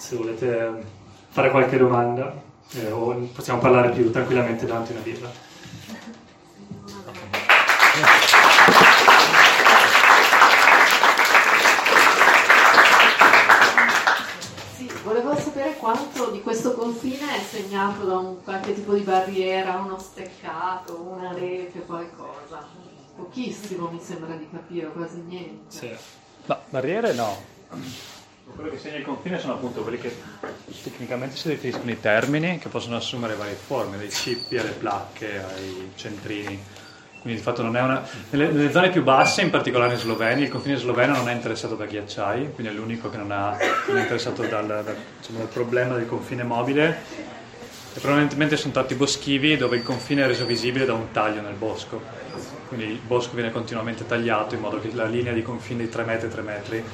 se 0.00 0.16
volete 0.16 0.82
fare 1.28 1.50
qualche 1.50 1.76
domanda. 1.76 2.34
eh, 2.74 2.90
o 2.90 3.14
possiamo 3.34 3.60
parlare 3.60 3.90
più 3.90 4.10
tranquillamente 4.10 4.66
davanti 4.66 4.92
a 4.92 4.94
una 4.94 5.04
birra. 5.04 5.30
Confine 16.90 17.36
è 17.36 17.40
segnato 17.40 18.04
da 18.04 18.18
un 18.18 18.42
qualche 18.42 18.74
tipo 18.74 18.94
di 18.94 19.02
barriera, 19.02 19.76
uno 19.76 19.98
steccato, 19.98 21.00
una 21.00 21.32
rete, 21.32 21.80
qualcosa. 21.80 22.66
Pochissimo 23.14 23.90
mi 23.90 24.00
sembra 24.00 24.34
di 24.34 24.48
capire, 24.50 24.88
quasi 24.88 25.20
niente. 25.20 25.64
Sì. 25.68 25.90
Ma 26.46 26.60
barriere 26.68 27.12
no. 27.12 27.36
Quello 28.52 28.70
che 28.70 28.78
segna 28.78 28.96
il 28.96 29.04
confine 29.04 29.38
sono 29.38 29.54
appunto 29.54 29.82
quelli 29.82 29.98
che 29.98 30.12
tecnicamente 30.82 31.36
si 31.36 31.46
definiscono 31.46 31.90
i 31.92 32.00
termini 32.00 32.58
che 32.58 32.68
possono 32.68 32.96
assumere 32.96 33.36
varie 33.36 33.54
forme, 33.54 33.96
dai 33.96 34.10
cippi 34.10 34.58
alle 34.58 34.70
placche, 34.70 35.40
ai 35.40 35.92
centrini 35.94 36.60
quindi 37.20 37.38
di 37.38 37.44
fatto 37.44 37.62
non 37.62 37.76
è 37.76 37.82
una... 37.82 38.02
Nelle, 38.30 38.50
nelle, 38.50 38.70
zone 38.70 38.88
più 38.88 39.02
basse, 39.02 39.42
in 39.42 39.50
particolare 39.50 39.92
in 39.92 39.98
Slovenia, 39.98 40.42
il 40.42 40.50
confine 40.50 40.76
sloveno 40.76 41.14
non 41.14 41.28
è 41.28 41.34
interessato 41.34 41.74
da 41.74 41.84
ghiacciai, 41.84 42.52
quindi 42.54 42.72
è 42.72 42.76
l'unico 42.76 43.10
che 43.10 43.18
non, 43.18 43.30
ha, 43.30 43.58
non 43.86 43.98
è 43.98 44.00
interessato 44.00 44.42
dal, 44.42 44.66
dal, 44.66 44.96
diciamo, 45.18 45.38
dal, 45.38 45.48
problema 45.48 45.96
del 45.96 46.06
confine 46.06 46.44
mobile. 46.44 47.28
E 47.92 48.00
probabilmente 48.00 48.56
sono 48.56 48.72
tratti 48.72 48.94
boschivi 48.94 49.56
dove 49.58 49.76
il 49.76 49.82
confine 49.82 50.22
è 50.22 50.26
reso 50.26 50.46
visibile 50.46 50.86
da 50.86 50.94
un 50.94 51.10
taglio 51.12 51.42
nel 51.42 51.54
bosco. 51.54 52.00
Quindi 52.68 52.86
il 52.86 53.00
bosco 53.04 53.34
viene 53.34 53.50
continuamente 53.50 54.06
tagliato 54.06 54.54
in 54.54 54.62
modo 54.62 54.80
che 54.80 54.90
la 54.94 55.04
linea 55.04 55.34
di 55.34 55.42
confine 55.42 55.82
di 55.82 55.88
3 55.90 56.04
metri 56.04 56.28
3 56.30 56.40
metri 56.40 56.84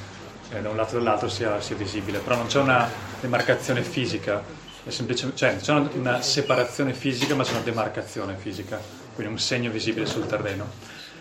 eh, 0.49 0.61
da 0.61 0.69
un 0.69 0.75
lato 0.75 0.95
e 0.95 0.97
dall'altro 0.97 1.29
sia, 1.29 1.61
sia 1.61 1.75
visibile. 1.77 2.19
Però 2.19 2.35
non 2.35 2.47
c'è 2.47 2.59
una 2.59 2.89
demarcazione 3.21 3.81
fisica, 3.81 4.43
cioè 4.89 5.55
c'è 5.55 5.73
una 5.93 6.21
separazione 6.21 6.93
fisica 6.93 7.33
ma 7.35 7.43
c'è 7.43 7.51
una 7.51 7.61
demarcazione 7.61 8.35
fisica 8.35 9.06
quindi 9.17 9.33
un 9.33 9.39
segno 9.39 9.71
visibile 9.71 10.05
sul 10.05 10.27
terreno. 10.27 10.69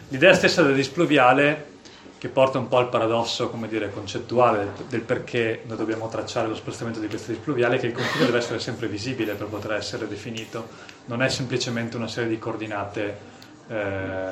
L'idea 0.08 0.34
stessa 0.34 0.62
del 0.62 0.74
displuviale, 0.74 1.74
che 2.18 2.28
porta 2.28 2.58
un 2.58 2.68
po' 2.68 2.76
al 2.76 2.90
paradosso 2.90 3.50
dire, 3.68 3.90
concettuale 3.90 4.68
del, 4.88 5.00
perché 5.00 5.62
noi 5.64 5.78
dobbiamo 5.78 6.06
tracciare 6.08 6.46
lo 6.46 6.54
spostamento 6.54 7.00
di 7.00 7.08
questo 7.08 7.32
displuviale, 7.32 7.78
che 7.78 7.86
il 7.86 7.94
confine 7.94 8.26
deve 8.26 8.36
essere 8.36 8.60
sempre 8.60 8.86
visibile 8.86 9.32
per 9.32 9.46
poter 9.46 9.72
essere 9.72 10.06
definito, 10.06 10.68
non 11.06 11.22
è 11.22 11.28
semplicemente 11.30 11.96
una 11.96 12.06
serie 12.06 12.28
di 12.28 12.38
coordinate 12.38 13.18
eh, 13.68 14.30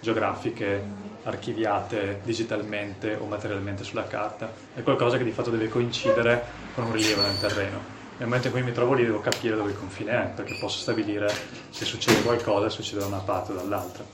geografiche 0.00 0.82
archiviate 1.24 2.20
digitalmente 2.22 3.16
o 3.16 3.26
materialmente 3.26 3.82
sulla 3.82 4.06
carta, 4.06 4.52
è 4.72 4.84
qualcosa 4.84 5.16
che 5.18 5.24
di 5.24 5.32
fatto 5.32 5.50
deve 5.50 5.68
coincidere 5.68 6.44
con 6.76 6.84
un 6.84 6.92
rilievo 6.92 7.22
nel 7.22 7.38
terreno 7.40 7.93
nel 8.16 8.28
momento 8.28 8.46
in 8.46 8.52
cui 8.52 8.62
mi 8.62 8.72
trovo 8.72 8.94
lì 8.94 9.04
devo 9.04 9.20
capire 9.20 9.56
dove 9.56 9.70
il 9.70 9.78
confine 9.78 10.12
è, 10.12 10.26
perché 10.26 10.56
posso 10.60 10.78
stabilire 10.78 11.32
se 11.70 11.84
succede 11.84 12.22
qualcosa, 12.22 12.68
succede 12.68 13.00
da 13.00 13.06
una 13.06 13.18
parte 13.18 13.52
o 13.52 13.54
dall'altra. 13.56 14.04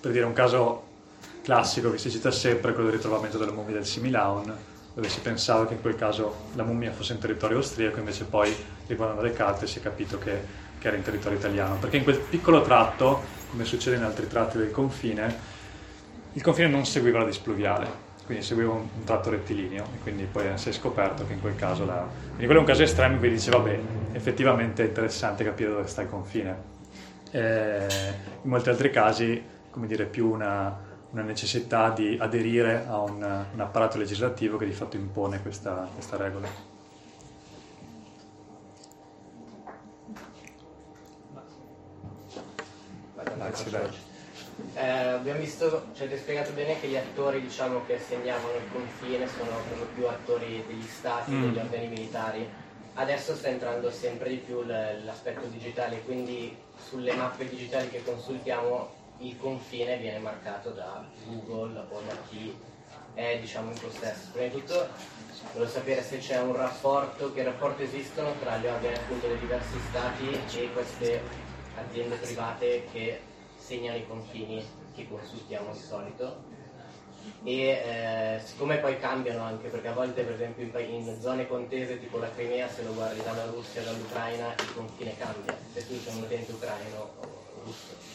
Per 0.00 0.10
dire 0.10 0.24
un 0.24 0.32
caso 0.32 0.88
classico 1.42 1.90
che 1.90 1.98
si 1.98 2.10
cita 2.10 2.30
sempre 2.30 2.72
quello 2.72 2.88
del 2.88 2.96
ritrovamento 2.96 3.36
della 3.36 3.52
mummia 3.52 3.74
del 3.74 3.86
Similaun, 3.86 4.56
dove 4.94 5.08
si 5.08 5.20
pensava 5.20 5.66
che 5.66 5.74
in 5.74 5.82
quel 5.82 5.94
caso 5.94 6.48
la 6.54 6.62
mummia 6.62 6.90
fosse 6.90 7.12
in 7.12 7.18
territorio 7.18 7.58
austriaco, 7.58 7.98
invece 7.98 8.24
poi 8.24 8.54
riguardando 8.86 9.22
le 9.22 9.32
carte 9.32 9.66
si 9.66 9.78
è 9.78 9.82
capito 9.82 10.18
che, 10.18 10.40
che 10.78 10.88
era 10.88 10.96
in 10.96 11.02
territorio 11.02 11.36
italiano, 11.36 11.76
perché 11.76 11.98
in 11.98 12.04
quel 12.04 12.18
piccolo 12.18 12.62
tratto, 12.62 13.22
come 13.50 13.64
succede 13.66 13.96
in 13.96 14.02
altri 14.02 14.26
tratti 14.26 14.56
del 14.56 14.70
confine, 14.70 15.58
il 16.32 16.42
confine 16.42 16.68
non 16.68 16.86
seguiva 16.86 17.18
la 17.18 17.26
displuviale, 17.26 18.08
quindi 18.30 18.46
seguivo 18.46 18.74
un, 18.74 18.86
un, 18.96 19.02
tratto 19.02 19.30
rettilineo 19.30 19.86
e 19.92 19.98
quindi 20.02 20.22
poi 20.22 20.56
si 20.56 20.68
è 20.68 20.72
scoperto 20.72 21.26
che 21.26 21.32
in 21.32 21.40
quel 21.40 21.56
caso 21.56 21.84
la... 21.84 22.06
quindi 22.28 22.44
quello 22.44 22.58
è 22.58 22.60
un 22.60 22.64
caso 22.64 22.84
estremo 22.84 23.14
in 23.14 23.18
cui 23.18 23.28
dice 23.28 23.50
vabbè 23.50 23.80
effettivamente 24.12 24.84
è 24.84 24.86
interessante 24.86 25.42
capire 25.42 25.70
dove 25.70 25.86
sta 25.88 26.02
il 26.02 26.08
confine. 26.08 26.78
Eh, 27.32 27.86
in 28.42 28.48
molti 28.48 28.68
altri 28.68 28.90
casi 28.92 29.44
come 29.68 29.88
dire 29.88 30.04
più 30.04 30.30
una, 30.30 30.78
una 31.10 31.22
necessità 31.22 31.90
di 31.90 32.16
aderire 32.20 32.84
a 32.86 33.00
un, 33.00 33.44
un, 33.52 33.60
apparato 33.60 33.98
legislativo 33.98 34.56
che 34.58 34.66
di 34.66 34.72
fatto 34.72 34.94
impone 34.94 35.42
questa, 35.42 35.88
questa 35.92 36.16
regola. 36.16 36.48
Grazie, 43.34 44.08
eh, 44.74 44.88
abbiamo 44.88 45.40
visto, 45.40 45.86
ci 45.94 46.02
avete 46.02 46.18
spiegato 46.18 46.52
bene 46.52 46.80
che 46.80 46.88
gli 46.88 46.96
attori 46.96 47.40
diciamo, 47.40 47.84
che 47.86 47.98
segnavano 47.98 48.54
il 48.54 48.72
confine 48.72 49.26
sono 49.28 49.50
per 49.68 49.78
lo 49.78 49.86
più 49.94 50.06
attori 50.06 50.64
degli 50.66 50.86
stati, 50.86 51.32
mm. 51.32 51.42
degli 51.42 51.58
organi 51.58 51.86
militari. 51.88 52.48
Adesso 52.94 53.34
sta 53.34 53.48
entrando 53.48 53.90
sempre 53.90 54.28
di 54.28 54.36
più 54.36 54.62
l'aspetto 54.64 55.46
digitale, 55.46 56.02
quindi 56.02 56.56
sulle 56.88 57.14
mappe 57.14 57.48
digitali 57.48 57.88
che 57.88 58.02
consultiamo 58.02 58.98
il 59.18 59.38
confine 59.38 59.96
viene 59.98 60.18
marcato 60.18 60.70
da 60.70 61.04
Google 61.26 61.78
o 61.88 62.00
da 62.06 62.16
chi 62.28 62.56
è 63.14 63.38
diciamo, 63.40 63.70
in 63.70 63.78
possesso. 63.78 64.28
Prima 64.32 64.48
di 64.48 64.60
tutto 64.60 64.88
volevo 65.52 65.70
sapere 65.70 66.02
se 66.02 66.18
c'è 66.18 66.40
un 66.40 66.56
rapporto, 66.56 67.32
che 67.32 67.42
rapporti 67.42 67.84
esistono 67.84 68.32
tra 68.40 68.56
gli 68.58 68.66
organi 68.66 68.94
appunto 68.94 69.26
dei 69.26 69.38
diversi 69.38 69.78
stati 69.88 70.58
e 70.58 70.72
queste 70.72 71.22
aziende 71.76 72.16
private 72.16 72.84
che 72.92 73.20
segnano 73.70 73.98
i 73.98 74.06
confini 74.06 74.66
che 74.96 75.06
consultiamo 75.08 75.72
di 75.72 75.78
solito. 75.78 76.58
E 77.44 77.60
eh, 77.68 78.40
siccome 78.42 78.78
poi 78.78 78.98
cambiano 78.98 79.44
anche 79.44 79.68
perché 79.68 79.88
a 79.88 79.92
volte 79.92 80.22
per 80.22 80.32
esempio 80.34 80.64
in, 80.80 81.06
in, 81.06 81.20
zone 81.20 81.46
contese 81.46 82.00
tipo 82.00 82.18
la 82.18 82.30
Crimea 82.32 82.68
se 82.68 82.82
lo 82.82 82.92
guardi 82.94 83.22
dalla 83.22 83.44
Russia 83.44 83.82
dall'Ucraina 83.82 84.52
il 84.54 84.74
confine 84.74 85.16
cambia. 85.16 85.56
Se 85.72 85.86
tu 85.86 85.94
sei 86.00 86.16
un 86.16 86.22
utente 86.24 86.50
ucraino 86.50 87.10
o 87.20 87.62
russo. 87.64 88.08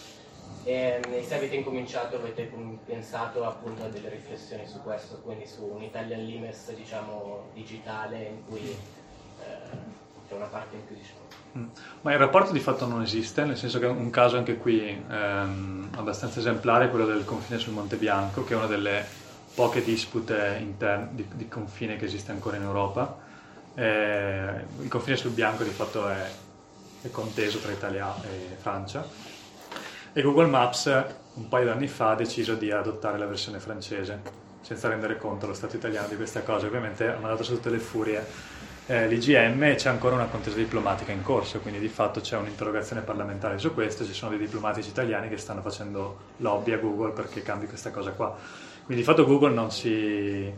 E, 0.65 0.99
e 1.09 1.23
se 1.23 1.35
avete 1.35 1.55
incominciato 1.55 2.17
avete 2.17 2.51
pensato 2.83 3.45
appunto 3.45 3.83
a 3.83 3.87
delle 3.87 4.09
riflessioni 4.09 4.67
su 4.67 4.81
questo 4.81 5.21
quindi 5.21 5.45
su 5.45 5.63
un 5.63 5.83
Italian 5.83 6.25
Limes 6.25 6.73
diciamo 6.73 7.49
digitale 7.53 8.23
in 8.23 8.45
cui 8.47 8.71
eh, 8.71 9.77
c'è 10.27 10.33
una 10.33 10.47
parte 10.47 10.75
in 10.75 10.85
più 10.85 10.95
diciamo. 10.95 11.24
Ma 12.01 12.11
il 12.11 12.17
rapporto 12.17 12.51
di 12.51 12.59
fatto 12.59 12.85
non 12.85 13.01
esiste, 13.01 13.45
nel 13.45 13.57
senso 13.57 13.79
che 13.79 13.85
un 13.85 14.09
caso 14.09 14.37
anche 14.37 14.57
qui 14.57 14.87
ehm, 14.89 15.89
abbastanza 15.95 16.39
esemplare 16.39 16.85
è 16.85 16.89
quello 16.89 17.05
del 17.05 17.23
confine 17.23 17.59
sul 17.59 17.73
Monte 17.73 17.95
Bianco, 17.95 18.43
che 18.43 18.53
è 18.53 18.57
una 18.57 18.65
delle 18.65 19.05
poche 19.53 19.81
dispute 19.81 20.57
interne, 20.59 21.09
di, 21.11 21.25
di, 21.33 21.47
confine 21.47 21.95
che 21.95 22.05
esiste 22.05 22.31
ancora 22.31 22.57
in 22.57 22.63
Europa. 22.63 23.17
Eh, 23.73 24.65
il 24.81 24.89
confine 24.89 25.15
sul 25.15 25.31
Bianco 25.31 25.63
di 25.63 25.69
fatto 25.69 26.09
è, 26.09 26.29
è 27.01 27.09
conteso 27.09 27.59
tra 27.59 27.71
Italia 27.71 28.13
e 28.23 28.55
Francia 28.57 29.07
e 30.17 30.21
Google 30.21 30.47
Maps 30.47 30.85
un 31.33 31.49
paio 31.49 31.65
di 31.65 31.71
anni 31.71 31.87
fa 31.87 32.11
ha 32.11 32.15
deciso 32.15 32.55
di 32.55 32.71
adottare 32.71 33.17
la 33.17 33.25
versione 33.25 33.59
francese 33.59 34.43
senza 34.61 34.87
rendere 34.87 35.17
conto 35.17 35.43
allo 35.43 35.53
Stato 35.53 35.75
italiano 35.75 36.07
di 36.07 36.15
questa 36.15 36.41
cosa. 36.41 36.67
Ovviamente 36.67 37.05
ha 37.05 37.19
mandato 37.19 37.43
su 37.43 37.55
tutte 37.55 37.69
le 37.69 37.79
furie 37.79 38.25
eh, 38.87 39.07
l'IGM 39.07 39.63
e 39.63 39.75
c'è 39.75 39.89
ancora 39.89 40.15
una 40.15 40.25
contesa 40.25 40.57
diplomatica 40.57 41.11
in 41.11 41.23
corso, 41.23 41.59
quindi 41.59 41.79
di 41.79 41.87
fatto 41.87 42.21
c'è 42.21 42.37
un'interrogazione 42.37 43.01
parlamentare 43.01 43.57
su 43.57 43.73
questo, 43.73 44.05
ci 44.05 44.13
sono 44.13 44.31
dei 44.31 44.39
diplomatici 44.39 44.89
italiani 44.89 45.27
che 45.27 45.37
stanno 45.37 45.61
facendo 45.61 46.17
lobby 46.37 46.71
a 46.71 46.77
Google 46.77 47.11
perché 47.11 47.41
cambi 47.41 47.65
questa 47.67 47.91
cosa 47.91 48.11
qua. 48.11 48.35
Quindi 48.85 49.03
di 49.03 49.09
fatto 49.09 49.25
Google 49.25 49.53
non 49.53 49.71
si... 49.71 50.53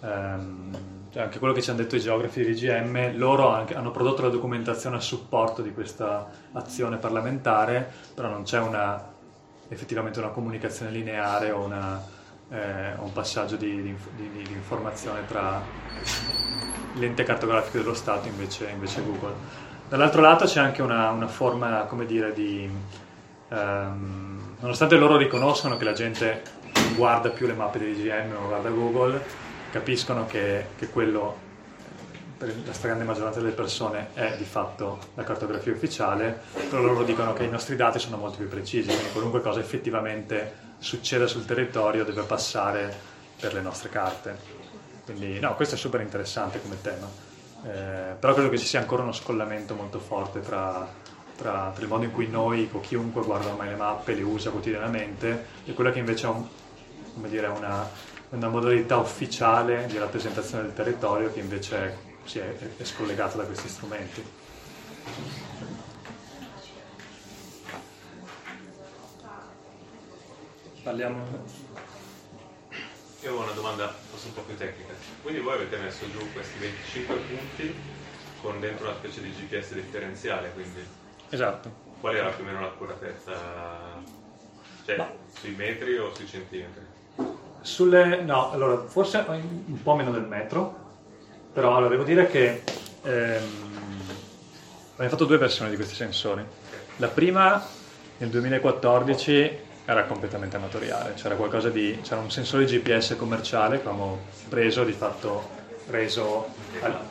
Ehm, 0.00 0.96
cioè 1.10 1.22
anche 1.22 1.38
quello 1.38 1.54
che 1.54 1.62
ci 1.62 1.70
hanno 1.70 1.78
detto 1.78 1.96
i 1.96 2.00
geografi 2.00 2.42
dell'IGM, 2.42 3.16
loro 3.16 3.48
anche, 3.48 3.74
hanno 3.74 3.90
prodotto 3.90 4.22
la 4.22 4.28
documentazione 4.28 4.96
a 4.96 5.00
supporto 5.00 5.62
di 5.62 5.72
questa 5.72 6.28
azione 6.52 6.98
parlamentare, 6.98 7.90
però 8.12 8.28
non 8.28 8.42
c'è 8.42 8.58
una, 8.58 9.02
effettivamente 9.68 10.18
una 10.18 10.28
comunicazione 10.28 10.90
lineare 10.90 11.50
o 11.50 11.60
una, 11.60 12.04
eh, 12.50 12.92
un 12.98 13.12
passaggio 13.12 13.56
di, 13.56 13.80
di, 13.80 13.96
di, 14.16 14.42
di 14.42 14.52
informazione 14.52 15.24
tra 15.26 15.62
l'ente 16.98 17.22
cartografico 17.22 17.78
dello 17.78 17.94
Stato 17.94 18.28
invece, 18.28 18.68
invece 18.68 19.02
Google. 19.02 19.34
Dall'altro 19.88 20.20
lato 20.20 20.44
c'è 20.44 20.60
anche 20.60 20.82
una, 20.82 21.10
una 21.10 21.28
forma, 21.28 21.84
come 21.88 22.06
dire, 22.06 22.32
di... 22.32 22.70
Um, 23.48 24.56
nonostante 24.60 24.96
loro 24.96 25.16
riconoscono 25.16 25.76
che 25.76 25.84
la 25.84 25.92
gente 25.92 26.42
non 26.74 26.94
guarda 26.94 27.30
più 27.30 27.46
le 27.46 27.54
mappe 27.54 27.78
di 27.78 27.86
IGM, 27.92 28.32
non 28.32 28.48
guarda 28.48 28.68
Google, 28.68 29.24
capiscono 29.70 30.26
che, 30.26 30.66
che 30.76 30.88
quello 30.88 31.46
per 32.38 32.54
la 32.64 32.72
stragrande 32.72 33.04
maggioranza 33.04 33.40
delle 33.40 33.52
persone 33.52 34.10
è 34.14 34.36
di 34.36 34.44
fatto 34.44 34.98
la 35.14 35.24
cartografia 35.24 35.72
ufficiale, 35.72 36.40
però 36.68 36.82
loro 36.82 37.02
dicono 37.02 37.32
che 37.32 37.42
i 37.42 37.50
nostri 37.50 37.74
dati 37.74 37.98
sono 37.98 38.16
molto 38.16 38.36
più 38.36 38.48
precisi, 38.48 38.88
quindi 38.88 39.10
qualunque 39.10 39.40
cosa 39.40 39.58
effettivamente 39.58 40.66
succeda 40.78 41.26
sul 41.26 41.44
territorio 41.44 42.04
deve 42.04 42.22
passare 42.22 42.94
per 43.40 43.54
le 43.54 43.60
nostre 43.60 43.88
carte. 43.88 44.57
Quindi 45.12 45.40
no, 45.40 45.54
questo 45.54 45.74
è 45.74 45.78
super 45.78 46.02
interessante 46.02 46.60
come 46.60 46.78
tema, 46.82 47.08
eh, 47.64 48.14
però 48.18 48.34
credo 48.34 48.50
che 48.50 48.58
ci 48.58 48.66
sia 48.66 48.80
ancora 48.80 49.02
uno 49.02 49.12
scollamento 49.12 49.74
molto 49.74 50.00
forte 50.00 50.42
tra, 50.42 50.86
tra, 51.34 51.72
tra, 51.74 51.82
il 51.82 51.88
modo 51.88 52.04
in 52.04 52.12
cui 52.12 52.26
noi 52.26 52.68
o 52.70 52.80
chiunque 52.80 53.22
guarda 53.22 53.48
ormai 53.48 53.68
le 53.68 53.76
mappe, 53.76 54.14
le 54.14 54.20
usa 54.20 54.50
quotidianamente 54.50 55.46
e 55.64 55.72
quella 55.72 55.92
che 55.92 56.00
invece 56.00 56.26
è 56.26 56.28
un, 56.28 56.46
dire, 57.26 57.46
una, 57.46 57.88
una, 58.28 58.48
modalità 58.48 58.98
ufficiale 58.98 59.86
di 59.86 59.96
rappresentazione 59.96 60.64
del 60.64 60.74
territorio 60.74 61.32
che 61.32 61.40
invece 61.40 61.76
è, 61.78 62.38
è, 62.38 62.56
è 62.76 62.84
scollegata 62.84 63.38
da 63.38 63.44
questi 63.44 63.66
strumenti. 63.66 64.22
Parliamo... 70.82 71.87
Io 73.20 73.34
ho 73.34 73.42
una 73.42 73.52
domanda 73.52 73.92
forse 74.08 74.28
un 74.28 74.32
po' 74.34 74.42
più 74.42 74.56
tecnica. 74.56 74.94
Quindi 75.20 75.40
voi 75.40 75.54
avete 75.54 75.76
messo 75.76 76.08
giù 76.10 76.30
questi 76.32 76.58
25 76.58 77.16
punti 77.20 77.74
con 78.36 78.60
dentro 78.60 78.86
una 78.86 78.96
specie 78.96 79.20
di 79.20 79.30
GPS 79.30 79.74
differenziale, 79.74 80.52
quindi 80.52 80.86
Esatto. 81.30 81.70
qual 82.00 82.16
era 82.16 82.30
più 82.30 82.44
o 82.44 82.46
meno 82.46 82.60
l'accuratezza? 82.60 84.02
Cioè, 84.84 84.96
Ma- 84.96 85.12
sui 85.28 85.54
metri 85.54 85.96
o 85.98 86.10
sui 86.10 86.26
centimetri? 86.26 86.86
Sulle... 87.60 88.22
no, 88.22 88.50
allora, 88.50 88.86
forse 88.86 89.24
un 89.28 89.82
po' 89.82 89.94
meno 89.94 90.10
del 90.12 90.22
metro, 90.26 90.86
però 91.52 91.76
allora, 91.76 91.90
devo 91.90 92.04
dire 92.04 92.26
che 92.26 92.72
ehm, 93.02 94.20
abbiamo 94.92 95.10
fatto 95.10 95.24
due 95.24 95.38
versioni 95.38 95.70
di 95.70 95.76
questi 95.76 95.94
sensori. 95.94 96.46
La 96.96 97.10
prima, 97.10 97.76
nel 98.16 98.30
2014, 98.30 99.66
era 99.88 100.04
completamente 100.04 100.56
amatoriale, 100.56 101.14
c'era 101.14 101.34
di... 101.70 101.98
c'era 102.02 102.20
un 102.20 102.30
sensore 102.30 102.66
GPS 102.66 103.16
commerciale 103.16 103.80
che 103.80 103.88
avevamo 103.88 104.18
preso, 104.46 104.84
di 104.84 104.92
fatto 104.92 105.48
reso, 105.88 106.46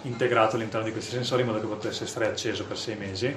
integrato 0.03 0.57
all'interno 0.57 0.86
di 0.86 0.91
questi 0.91 1.09
sensori 1.09 1.41
in 1.41 1.47
modo 1.47 1.59
che 1.59 1.65
potesse 1.65 2.05
stare 2.05 2.28
acceso 2.28 2.65
per 2.65 2.78
sei 2.78 2.95
mesi 2.95 3.25
e 3.25 3.36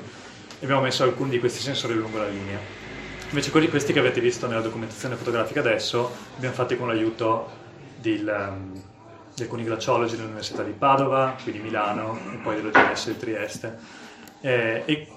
abbiamo 0.60 0.82
messo 0.82 1.04
alcuni 1.04 1.30
di 1.30 1.38
questi 1.38 1.60
sensori 1.60 1.94
lungo 1.94 2.18
la 2.18 2.28
linea. 2.28 2.58
Invece 3.30 3.50
quelli, 3.50 3.70
questi 3.70 3.94
che 3.94 3.98
avete 3.98 4.20
visto 4.20 4.46
nella 4.46 4.60
documentazione 4.60 5.16
fotografica 5.16 5.60
adesso, 5.60 6.14
abbiamo 6.36 6.54
fatti 6.54 6.76
con 6.76 6.88
l'aiuto 6.88 7.48
del, 7.96 8.46
um, 8.50 8.82
di 9.34 9.42
alcuni 9.42 9.64
glaciologi 9.64 10.16
dell'Università 10.16 10.62
di 10.62 10.72
Padova, 10.72 11.34
qui 11.42 11.52
di 11.52 11.60
Milano 11.60 12.18
e 12.30 12.36
poi 12.42 12.56
dell'OGS 12.56 13.06
di 13.06 13.16
Trieste. 13.16 13.78
Eh, 14.42 14.82
e 14.84 15.08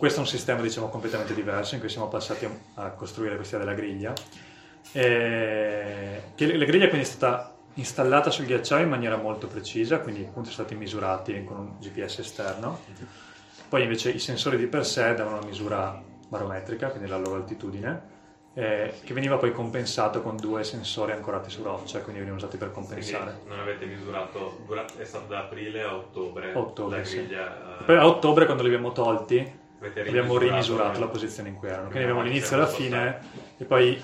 questo 0.00 0.20
è 0.20 0.22
un 0.22 0.28
sistema 0.28 0.62
diciamo 0.62 0.88
completamente 0.88 1.34
diverso 1.34 1.74
in 1.74 1.80
cui 1.80 1.90
siamo 1.90 2.08
passati 2.08 2.48
a, 2.76 2.90
costruire 2.92 3.36
questa 3.36 3.58
della 3.58 3.74
griglia. 3.74 4.14
Eh, 4.92 6.22
che 6.34 6.56
la 6.56 6.64
griglia 6.64 6.88
quindi 6.88 7.06
è 7.06 7.10
stata 7.10 7.54
installata 7.74 8.30
sul 8.30 8.46
ghiacciaio 8.46 8.84
in 8.84 8.88
maniera 8.88 9.16
molto 9.16 9.46
precisa, 9.46 10.00
quindi 10.00 10.22
i 10.22 10.24
punti 10.24 10.50
sono 10.50 10.64
stati 10.66 10.74
misurati 10.74 11.44
con 11.44 11.58
un 11.58 11.78
GPS 11.78 12.20
esterno. 12.20 12.80
Poi 13.68 13.82
invece 13.82 14.08
i 14.08 14.18
sensori 14.18 14.56
di 14.56 14.68
per 14.68 14.86
sé 14.86 15.14
davano 15.14 15.36
una 15.36 15.46
misura 15.46 16.02
barometrica, 16.28 16.88
quindi 16.88 17.06
la 17.06 17.18
loro 17.18 17.34
altitudine, 17.34 18.02
eh, 18.54 18.94
che 19.04 19.12
veniva 19.12 19.36
poi 19.36 19.52
compensato 19.52 20.22
con 20.22 20.36
due 20.36 20.64
sensori 20.64 21.12
ancorati 21.12 21.50
su 21.50 21.62
roccia, 21.62 21.98
quindi 22.00 22.20
venivano 22.20 22.36
usati 22.42 22.56
per 22.56 22.70
Quindi 22.72 22.88
compensare. 22.88 23.40
non 23.46 23.58
avete 23.60 23.84
misurato, 23.84 24.64
è 24.98 25.04
stato 25.04 25.26
da 25.26 25.40
aprile 25.40 25.82
a 25.82 25.94
ottobre, 25.94 26.54
Ottobre, 26.54 27.04
sì. 27.04 27.18
griglia. 27.18 27.78
eh, 27.80 27.84
Poi 27.84 27.96
a 27.96 28.06
ottobre, 28.06 28.46
quando 28.46 28.62
li 28.64 28.70
abbiamo 28.70 28.92
tolti, 28.92 29.59
abbiamo 30.08 30.38
rimisurato- 30.38 31.00
la 31.00 31.08
posizione 31.08 31.48
in 31.48 31.56
cui 31.56 31.68
erano. 31.68 31.88
Quindi 31.88 32.02
abbiamo 32.02 32.22
l'inizio 32.22 32.56
e 32.56 32.58
la 32.58 32.66
fine, 32.66 33.18
e 33.56 33.64
poi 33.64 34.02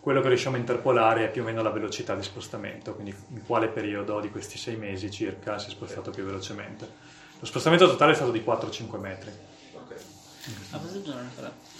quello 0.00 0.20
che 0.20 0.28
riusciamo 0.28 0.56
a 0.56 0.58
interpolare 0.58 1.24
è 1.24 1.30
più 1.30 1.42
o 1.42 1.44
meno 1.44 1.62
la 1.62 1.70
velocità 1.70 2.14
di 2.14 2.22
spostamento, 2.22 2.94
quindi 2.94 3.14
in 3.30 3.44
quale 3.44 3.68
periodo 3.68 4.20
di 4.20 4.30
questi 4.30 4.56
sei 4.56 4.76
mesi 4.76 5.10
circa 5.10 5.58
si 5.58 5.66
è 5.68 5.70
spostato 5.70 6.10
più 6.10 6.24
velocemente. 6.24 6.88
Lo 7.38 7.46
spostamento 7.46 7.86
totale 7.86 8.12
è 8.12 8.14
stato 8.14 8.30
di 8.30 8.40
4-5 8.40 8.98
metri. 8.98 9.30
Ok. 9.74 9.94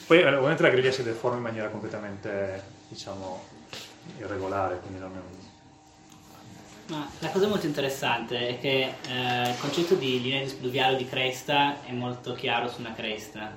Poi 0.07 0.21
eh, 0.21 0.35
ovviamente 0.35 0.63
la 0.63 0.69
griglia 0.69 0.91
si 0.93 1.03
deforma 1.03 1.37
in 1.39 1.43
maniera 1.43 1.69
completamente, 1.69 2.63
diciamo, 2.89 3.45
irregolare, 4.19 4.79
quindi 4.81 5.01
non 5.01 5.13
è 5.15 5.19
un... 5.19 5.47
Ma 6.89 7.07
la 7.19 7.29
cosa 7.29 7.47
molto 7.49 7.67
interessante 7.67 8.49
è 8.49 8.59
che 8.59 8.95
eh, 9.09 9.51
il 9.51 9.59
concetto 9.61 9.95
di 9.95 10.23
linea 10.23 10.43
di 10.43 10.49
spluviale 10.49 10.95
o 10.95 10.97
di 10.97 11.07
cresta 11.07 11.85
è 11.85 11.93
molto 11.93 12.33
chiaro 12.33 12.69
su 12.69 12.81
una 12.81 12.95
cresta, 12.95 13.55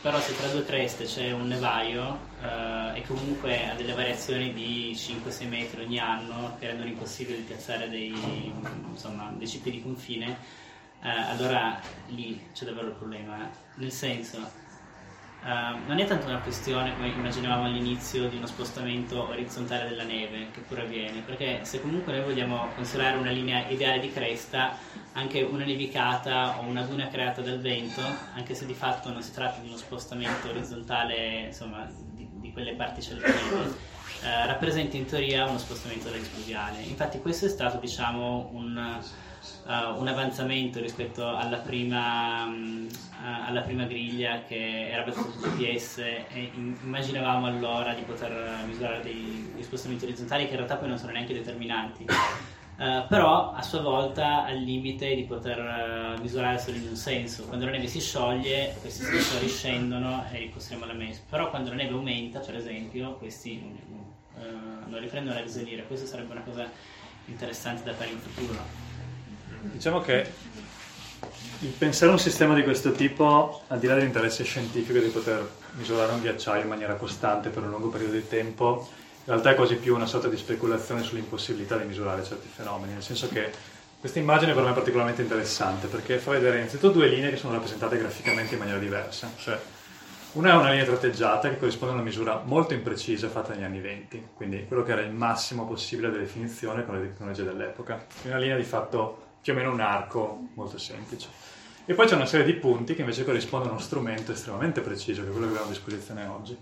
però 0.00 0.20
se 0.20 0.36
tra 0.36 0.46
due 0.46 0.64
creste 0.64 1.04
c'è 1.04 1.32
un 1.32 1.48
nevaio 1.48 2.18
eh, 2.40 2.98
e 2.98 3.02
comunque 3.08 3.68
ha 3.68 3.74
delle 3.74 3.92
variazioni 3.92 4.52
di 4.52 4.92
5-6 4.94 5.48
metri 5.48 5.82
ogni 5.82 5.98
anno 5.98 6.56
che 6.60 6.68
rendono 6.68 6.88
impossibile 6.88 7.38
di 7.38 7.42
piazzare 7.42 7.88
dei, 7.88 8.52
insomma, 8.88 9.32
dei 9.36 9.48
cippi 9.48 9.72
di 9.72 9.82
confine, 9.82 10.38
eh, 11.02 11.08
allora 11.08 11.80
lì 12.06 12.40
c'è 12.54 12.66
davvero 12.66 12.86
il 12.86 12.94
problema. 12.94 13.50
Nel 13.74 13.90
senso, 13.90 14.38
Uh, 15.42 15.86
non 15.86 15.98
è 15.98 16.04
tanto 16.04 16.26
una 16.26 16.40
questione 16.40 16.94
come 16.94 17.08
immaginavamo 17.08 17.64
all'inizio 17.64 18.28
di 18.28 18.36
uno 18.36 18.46
spostamento 18.46 19.26
orizzontale 19.26 19.88
della 19.88 20.02
neve, 20.02 20.50
che 20.52 20.60
pure 20.60 20.82
avviene, 20.82 21.22
perché 21.22 21.60
se 21.62 21.80
comunque 21.80 22.12
noi 22.12 22.24
vogliamo 22.24 22.68
considerare 22.74 23.16
una 23.16 23.30
linea 23.30 23.66
ideale 23.68 24.00
di 24.00 24.12
cresta, 24.12 24.76
anche 25.12 25.40
una 25.40 25.64
nevicata 25.64 26.58
o 26.60 26.64
una 26.64 26.82
duna 26.82 27.08
creata 27.08 27.40
dal 27.40 27.58
vento, 27.58 28.02
anche 28.34 28.54
se 28.54 28.66
di 28.66 28.74
fatto 28.74 29.10
non 29.10 29.22
si 29.22 29.32
tratta 29.32 29.60
di 29.60 29.68
uno 29.68 29.78
spostamento 29.78 30.50
orizzontale, 30.50 31.46
insomma, 31.46 31.90
di, 31.90 32.28
di 32.32 32.52
quelle 32.52 32.74
particelle 32.74 33.26
finite, 33.26 33.78
eh, 34.22 34.46
rappresenta 34.46 34.98
in 34.98 35.06
teoria 35.06 35.46
uno 35.46 35.56
spostamento 35.56 36.10
dell'espluviale. 36.10 36.82
Infatti 36.82 37.18
questo 37.18 37.46
è 37.46 37.48
stato, 37.48 37.78
diciamo, 37.78 38.50
un, 38.52 39.00
eh, 39.66 39.84
un 39.96 40.08
avanzamento 40.08 40.80
rispetto 40.80 41.26
alla 41.26 41.58
prima, 41.58 42.46
eh, 42.46 42.88
alla 43.46 43.60
prima 43.62 43.84
griglia 43.84 44.42
che 44.46 44.90
era 44.90 45.02
basata 45.02 45.30
su 45.30 45.38
GPS 45.38 45.98
e 45.98 46.50
im- 46.54 46.76
immaginavamo 46.82 47.46
allora 47.46 47.94
di 47.94 48.02
poter 48.02 48.64
misurare 48.66 49.00
dei, 49.02 49.50
dei 49.54 49.62
spostamenti 49.62 50.04
orizzontali 50.04 50.44
che 50.44 50.50
in 50.50 50.56
realtà 50.56 50.76
poi 50.76 50.88
non 50.88 50.98
sono 50.98 51.12
neanche 51.12 51.34
determinanti. 51.34 52.06
Eh, 52.80 53.04
però 53.08 53.52
a 53.52 53.60
sua 53.60 53.82
volta 53.82 54.46
al 54.46 54.56
limite 54.56 55.14
di 55.14 55.24
poter 55.24 55.58
eh, 55.58 56.20
misurare 56.22 56.58
solo 56.58 56.78
in 56.78 56.88
un 56.88 56.96
senso. 56.96 57.44
Quando 57.44 57.66
la 57.66 57.72
neve 57.72 57.86
si 57.86 58.00
scioglie, 58.00 58.74
questi 58.80 59.04
sensori 59.04 59.48
scendono 59.48 60.24
e 60.32 60.38
li 60.38 60.50
costruiamo 60.50 60.90
alla 60.90 60.98
MES. 60.98 61.18
Però 61.18 61.50
quando 61.50 61.68
la 61.68 61.76
neve 61.76 61.92
aumenta, 61.92 62.38
per 62.38 62.56
esempio, 62.56 63.16
questi 63.16 63.60
eh, 64.38 64.42
non 64.86 64.98
riprendono 64.98 65.38
a 65.38 65.42
risalire. 65.42 65.86
Questa 65.86 66.06
sarebbe 66.06 66.32
una 66.32 66.40
cosa 66.40 66.70
interessante 67.26 67.84
da 67.84 67.92
fare 67.92 68.12
in 68.12 68.18
futuro. 68.18 68.89
Diciamo 69.62 70.00
che 70.00 70.26
il 71.60 71.68
pensare 71.68 72.10
a 72.10 72.14
un 72.14 72.20
sistema 72.20 72.54
di 72.54 72.62
questo 72.62 72.92
tipo, 72.92 73.62
al 73.66 73.78
di 73.78 73.86
là 73.86 73.94
dell'interesse 73.94 74.44
scientifico 74.44 74.98
di 74.98 75.08
poter 75.08 75.46
misurare 75.74 76.12
un 76.12 76.22
ghiacciaio 76.22 76.62
in 76.62 76.68
maniera 76.68 76.94
costante 76.94 77.50
per 77.50 77.62
un 77.64 77.70
lungo 77.70 77.88
periodo 77.88 78.14
di 78.14 78.26
tempo, 78.26 78.88
in 79.18 79.24
realtà 79.26 79.50
è 79.50 79.54
quasi 79.54 79.76
più 79.76 79.94
una 79.94 80.06
sorta 80.06 80.28
di 80.28 80.38
speculazione 80.38 81.02
sull'impossibilità 81.02 81.76
di 81.76 81.84
misurare 81.84 82.24
certi 82.24 82.48
fenomeni, 82.48 82.94
nel 82.94 83.02
senso 83.02 83.28
che 83.28 83.50
questa 84.00 84.18
immagine 84.18 84.54
per 84.54 84.62
me 84.64 84.70
è 84.70 84.72
particolarmente 84.72 85.20
interessante 85.20 85.86
perché 85.86 86.16
fa 86.16 86.30
vedere 86.30 86.56
innanzitutto 86.56 86.94
due 86.94 87.08
linee 87.08 87.28
che 87.28 87.36
sono 87.36 87.52
rappresentate 87.52 87.98
graficamente 87.98 88.54
in 88.54 88.58
maniera 88.58 88.78
diversa, 88.78 89.30
cioè 89.36 89.60
una 90.32 90.52
è 90.52 90.54
una 90.54 90.70
linea 90.70 90.84
tratteggiata 90.86 91.50
che 91.50 91.58
corrisponde 91.58 91.92
a 91.92 91.96
una 91.96 92.04
misura 92.04 92.40
molto 92.42 92.72
imprecisa 92.72 93.28
fatta 93.28 93.52
negli 93.52 93.64
anni 93.64 93.80
20, 93.80 94.28
quindi 94.34 94.64
quello 94.66 94.84
che 94.84 94.92
era 94.92 95.02
il 95.02 95.10
massimo 95.10 95.66
possibile 95.66 96.08
della 96.08 96.22
definizione 96.22 96.86
con 96.86 96.94
le 96.94 97.02
tecnologie 97.02 97.44
dell'epoca. 97.44 98.06
Una 98.22 98.38
linea 98.38 98.56
di 98.56 98.62
fatto 98.62 99.28
più 99.40 99.52
o 99.52 99.56
meno 99.56 99.72
un 99.72 99.80
arco 99.80 100.48
molto 100.54 100.78
semplice. 100.78 101.28
E 101.84 101.94
poi 101.94 102.06
c'è 102.06 102.14
una 102.14 102.26
serie 102.26 102.46
di 102.46 102.54
punti 102.54 102.94
che 102.94 103.00
invece 103.00 103.24
corrispondono 103.24 103.72
a 103.72 103.74
uno 103.74 103.82
strumento 103.82 104.32
estremamente 104.32 104.80
preciso, 104.80 105.22
che 105.22 105.28
è 105.28 105.30
quello 105.30 105.46
che 105.46 105.52
abbiamo 105.52 105.68
a 105.68 105.72
disposizione 105.72 106.26
oggi. 106.26 106.56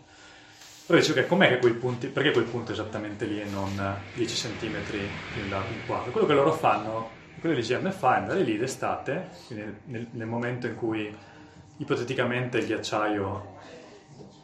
Però 0.86 0.98
dicevo 0.98 1.20
che 1.20 1.26
com'è 1.26 1.48
che 1.48 1.58
quei 1.58 1.74
punti, 1.74 2.06
perché 2.06 2.30
quel 2.30 2.44
punto 2.44 2.70
è 2.70 2.74
esattamente 2.74 3.26
lì 3.26 3.40
e 3.40 3.44
non 3.44 3.70
10 4.14 4.48
cm 4.48 4.80
più 4.84 5.42
in 5.42 5.50
là, 5.50 5.62
in 5.70 5.84
qua? 5.84 5.98
Quello 6.10 6.26
che 6.26 6.32
loro 6.32 6.52
fanno, 6.52 7.10
quello 7.40 7.54
che 7.54 7.60
l'IGM 7.60 7.90
fa 7.90 8.16
è 8.16 8.20
andare 8.20 8.40
lì 8.40 8.56
d'estate, 8.56 9.28
quindi 9.48 9.76
nel, 9.84 10.06
nel 10.12 10.26
momento 10.26 10.66
in 10.66 10.76
cui 10.76 11.14
ipoteticamente 11.76 12.58
il 12.58 12.66
ghiacciaio 12.66 13.56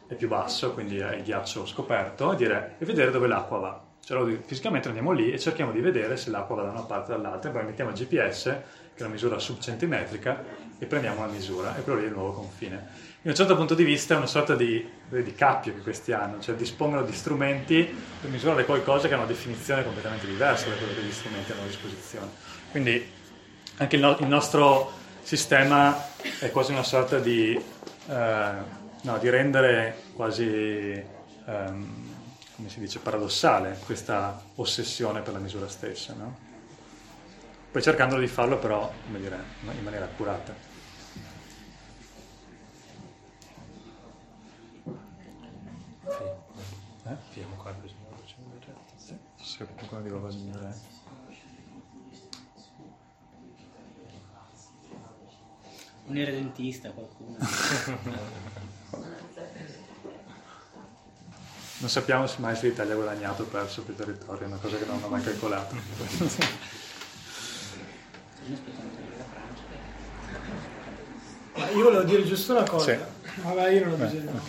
è 0.07 0.14
più 0.14 0.28
basso, 0.28 0.74
quindi 0.74 0.99
è 0.99 1.14
il 1.14 1.22
ghiaccio 1.22 1.64
scoperto, 1.64 2.32
e, 2.32 2.37
dire, 2.37 2.76
e 2.78 2.85
vedere 2.85 3.11
dove 3.11 3.26
l'acqua 3.26 3.59
va. 3.59 3.82
Cioè, 4.05 4.40
fisicamente 4.44 4.88
andiamo 4.88 5.12
lì 5.12 5.32
e 5.32 5.38
cerchiamo 5.38 5.72
di 5.72 5.80
vedere 5.80 6.16
se 6.16 6.30
l'acqua 6.30 6.57
va 6.57 6.62
da 6.62 6.70
una 6.70 6.82
parte 6.82 7.12
o 7.12 7.16
dall'altra, 7.16 7.50
poi 7.50 7.64
mettiamo 7.64 7.90
il 7.90 7.96
GPS, 7.96 8.42
che 8.42 9.00
è 9.00 9.02
una 9.02 9.12
misura 9.12 9.38
subcentimetrica, 9.38 10.44
e 10.78 10.86
prendiamo 10.86 11.24
la 11.24 11.32
misura, 11.32 11.76
e 11.76 11.82
quello 11.82 11.98
lì 11.98 12.05
è 12.05 12.09
il 12.09 12.14
nuovo 12.14 12.32
confine. 12.32 12.76
Da 13.22 13.30
un 13.30 13.36
certo 13.36 13.57
punto 13.57 13.74
di 13.74 13.84
vista 13.84 14.12
è 14.12 14.16
una 14.18 14.26
sorta 14.26 14.55
di, 14.55 14.86
di 15.09 15.34
cappio 15.34 15.72
che 15.72 15.80
questi 15.80 16.12
hanno, 16.12 16.40
cioè 16.40 16.55
dispongono 16.55 17.02
di 17.02 17.12
strumenti 17.12 17.82
per 18.20 18.28
misurare 18.28 18.66
qualcosa 18.66 19.09
che 19.09 19.14
ha 19.14 19.16
una 19.16 19.26
definizione 19.26 19.82
completamente 19.82 20.26
diversa 20.26 20.68
da 20.68 20.74
quello 20.74 20.92
che 20.92 21.00
gli 21.00 21.11
strumenti 21.11 21.52
hanno 21.52 21.62
a 21.62 21.66
disposizione. 21.66 22.28
Quindi 22.70 23.11
anche 23.78 23.96
il, 23.96 24.02
no- 24.02 24.18
il 24.20 24.26
nostro 24.26 24.92
sistema 25.22 25.96
è 26.38 26.50
quasi 26.50 26.72
una 26.72 26.82
sorta 26.82 27.18
di, 27.18 27.59
eh, 28.09 28.50
no, 29.00 29.18
di 29.18 29.30
rendere 29.30 30.02
quasi, 30.12 31.02
ehm, 31.46 32.13
come 32.57 32.68
si 32.68 32.78
dice, 32.78 33.00
paradossale 33.00 33.78
questa 33.84 34.40
ossessione 34.57 35.22
per 35.22 35.32
la 35.32 35.40
misura 35.40 35.68
stessa, 35.68 36.14
no? 36.14 36.52
Poi 37.70 37.82
cercando 37.82 38.16
di 38.18 38.28
farlo 38.28 38.59
però, 38.59 38.92
come 39.07 39.18
dire, 39.18 39.42
in 39.62 39.82
maniera 39.82 40.05
accurata. 40.05 40.55
Eh? 47.07 47.16
Fiamo 47.30 47.57
qua 47.57 47.72
così 47.72 47.94
non 48.09 48.18
facciamo 48.18 48.46
vedere. 48.52 48.78
Sì, 48.96 49.18
se 49.36 49.66
qualcuno 49.66 50.02
di 50.02 50.09
qualcosa 50.09 50.38
migliore. 50.38 50.74
Un 56.07 56.16
irredentista 56.16 56.90
qualcuno. 56.90 57.36
Non 61.85 61.93
sappiamo 61.93 62.26
se 62.26 62.37
mai 62.39 62.57
se 62.57 62.68
l'Italia 62.68 62.95
ha 62.95 62.97
guadagnato 62.97 63.43
o 63.43 63.45
perso 63.45 63.82
più 63.82 63.95
territorio, 63.95 64.45
è 64.45 64.47
una 64.47 64.57
cosa 64.57 64.78
che 64.78 64.87
non 64.87 65.03
ho 65.03 65.09
mai 65.09 65.22
calcolato. 65.22 65.76
Ma 71.57 71.68
io 71.68 71.82
volevo 71.82 72.05
dire 72.05 72.24
giusto 72.24 72.53
una 72.53 72.62
cosa. 72.62 72.95
Sì. 72.95 73.41
Vabbè, 73.43 73.68
io 73.68 73.85
non 73.85 73.93
ho 73.93 73.97
bisogno. 74.03 74.41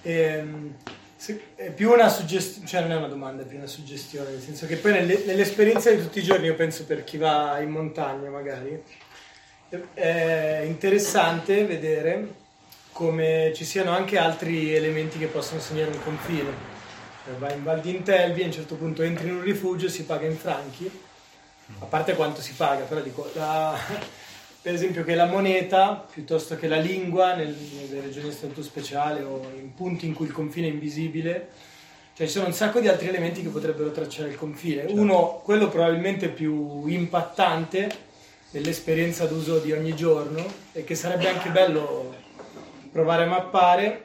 Ehm, 0.00 0.74
se- 1.16 1.42
è 1.54 1.70
più 1.70 1.90
una 1.92 2.08
suggestione, 2.08 2.66
cioè 2.66 2.80
non 2.80 2.92
è 2.92 2.96
una 2.96 3.08
domanda, 3.08 3.42
è 3.42 3.44
più 3.44 3.58
una 3.58 3.66
suggestione, 3.66 4.30
nel 4.30 4.40
senso 4.40 4.64
che 4.64 4.76
poi 4.76 4.92
nelle- 4.92 5.22
nell'esperienza 5.26 5.90
di 5.90 6.00
tutti 6.00 6.20
i 6.20 6.22
giorni, 6.22 6.46
io 6.46 6.54
penso 6.54 6.86
per 6.86 7.04
chi 7.04 7.18
va 7.18 7.58
in 7.60 7.68
montagna 7.68 8.30
magari, 8.30 8.82
è 9.92 10.62
interessante 10.64 11.66
vedere 11.66 12.46
come 12.98 13.52
ci 13.54 13.64
siano 13.64 13.92
anche 13.92 14.18
altri 14.18 14.74
elementi 14.74 15.18
che 15.18 15.26
possono 15.26 15.60
segnare 15.60 15.92
un 15.92 16.02
confine. 16.02 16.50
Cioè, 17.24 17.34
vai 17.38 17.54
in 17.56 17.62
Val 17.62 17.80
di 17.80 17.90
Intelvi, 17.90 18.42
a 18.42 18.46
un 18.46 18.52
certo 18.52 18.74
punto 18.74 19.02
entri 19.02 19.28
in 19.28 19.36
un 19.36 19.42
rifugio, 19.42 19.88
si 19.88 20.02
paga 20.02 20.26
in 20.26 20.36
franchi, 20.36 20.90
a 21.78 21.84
parte 21.84 22.16
quanto 22.16 22.40
si 22.40 22.54
paga, 22.54 22.82
però 22.86 23.00
dico, 23.00 23.30
la- 23.34 23.78
per 24.60 24.74
esempio 24.74 25.04
che 25.04 25.14
la 25.14 25.26
moneta, 25.26 26.08
piuttosto 26.12 26.56
che 26.56 26.66
la 26.66 26.78
lingua 26.78 27.36
nel- 27.36 27.54
nelle 27.88 28.00
regioni 28.00 28.30
a 28.30 28.32
statuto 28.32 28.64
speciale 28.64 29.22
o 29.22 29.42
in 29.56 29.72
punti 29.74 30.04
in 30.04 30.12
cui 30.12 30.26
il 30.26 30.32
confine 30.32 30.66
è 30.66 30.70
invisibile, 30.70 31.50
cioè 32.14 32.26
ci 32.26 32.32
sono 32.32 32.46
un 32.46 32.52
sacco 32.52 32.80
di 32.80 32.88
altri 32.88 33.06
elementi 33.06 33.42
che 33.42 33.48
potrebbero 33.48 33.92
tracciare 33.92 34.30
il 34.30 34.34
confine. 34.36 34.86
Uno, 34.88 35.40
quello 35.44 35.68
probabilmente 35.68 36.30
più 36.30 36.84
impattante 36.88 37.88
nell'esperienza 38.50 39.26
d'uso 39.26 39.60
di 39.60 39.70
ogni 39.70 39.94
giorno 39.94 40.44
e 40.72 40.82
che 40.82 40.96
sarebbe 40.96 41.28
anche 41.28 41.50
bello 41.50 42.26
provare 42.90 43.24
a 43.24 43.26
mappare. 43.26 44.04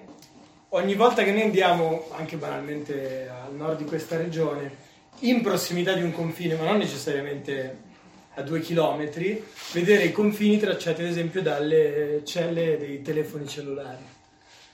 Ogni 0.70 0.96
volta 0.96 1.24
che 1.24 1.32
noi 1.32 1.44
andiamo, 1.44 2.08
anche 2.12 2.36
banalmente 2.36 3.30
al 3.30 3.54
nord 3.54 3.78
di 3.78 3.86
questa 3.86 4.18
regione, 4.18 4.82
in 5.20 5.42
prossimità 5.42 5.94
di 5.94 6.02
un 6.02 6.12
confine, 6.12 6.56
ma 6.56 6.66
non 6.66 6.78
necessariamente 6.78 7.92
a 8.36 8.42
due 8.42 8.62
chilometri, 8.62 9.44
vedere 9.74 10.06
i 10.06 10.12
confini 10.12 10.58
tracciati 10.58 11.02
ad 11.02 11.08
esempio 11.08 11.42
dalle 11.42 12.22
celle 12.26 12.78
dei 12.78 13.02
telefoni 13.02 13.48
cellulari. 13.48 14.04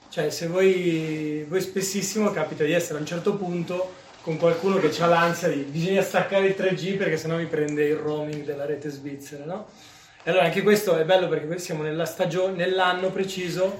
Cioè, 0.09 0.29
se 0.29 0.47
voi, 0.47 1.45
voi 1.47 1.61
spessissimo 1.61 2.31
capita 2.31 2.63
di 2.63 2.71
essere 2.71 2.97
a 2.97 3.01
un 3.01 3.05
certo 3.05 3.35
punto 3.35 3.93
con 4.21 4.37
qualcuno 4.37 4.77
che 4.77 4.91
ha 5.01 5.07
l'ansia 5.07 5.49
di 5.49 5.61
bisogna 5.61 6.01
staccare 6.01 6.47
il 6.47 6.55
3G 6.57 6.97
perché 6.97 7.17
sennò 7.17 7.37
mi 7.37 7.45
prende 7.45 7.85
il 7.85 7.95
roaming 7.95 8.43
della 8.43 8.65
rete 8.65 8.89
svizzera, 8.89 9.45
no? 9.45 9.67
Allora 10.25 10.43
anche 10.43 10.61
questo 10.63 10.97
è 10.97 11.05
bello 11.05 11.27
perché 11.27 11.57
siamo 11.59 11.83
nella 11.83 12.05
stagione, 12.05 12.53
nell'anno 12.53 13.09
preciso 13.09 13.79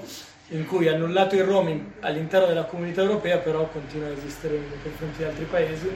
in 0.50 0.66
cui 0.66 0.88
annullato 0.88 1.36
il 1.36 1.44
roaming 1.44 1.82
all'interno 2.00 2.48
della 2.48 2.64
comunità 2.64 3.02
europea, 3.02 3.38
però 3.38 3.68
continua 3.68 4.08
a 4.08 4.12
esistere 4.12 4.54
nei 4.58 4.82
confronti 4.82 5.18
di 5.18 5.24
altri 5.26 5.46
paesi. 5.46 5.90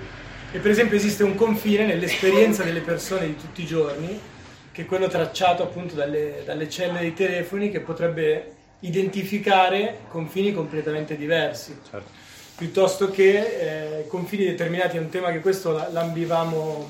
E 0.52 0.60
per 0.60 0.70
esempio 0.70 0.98
esiste 0.98 1.24
un 1.24 1.36
confine 1.36 1.86
nell'esperienza 1.86 2.62
delle 2.64 2.82
persone 2.82 3.26
di 3.26 3.38
tutti 3.38 3.64
i 3.64 3.66
giorni, 3.66 4.20
che 4.72 4.82
è 4.84 4.86
quello 4.86 5.08
tracciato 5.08 5.64
appunto 5.64 5.96
dalle, 5.96 6.44
dalle 6.46 6.70
celle 6.70 7.00
dei 7.00 7.14
telefoni, 7.14 7.72
che 7.72 7.80
potrebbe 7.80 8.52
identificare 8.82 10.00
confini 10.10 10.54
completamente 10.54 11.16
diversi. 11.16 11.76
Certo. 11.90 12.22
Piuttosto 12.56 13.10
che 13.10 14.02
eh, 14.02 14.08
confini 14.08 14.46
determinati, 14.46 14.98
è 14.98 15.00
un 15.00 15.10
tema 15.10 15.32
che 15.32 15.40
questo 15.40 15.72
la- 15.72 15.90
l'ambivamo 15.92 16.90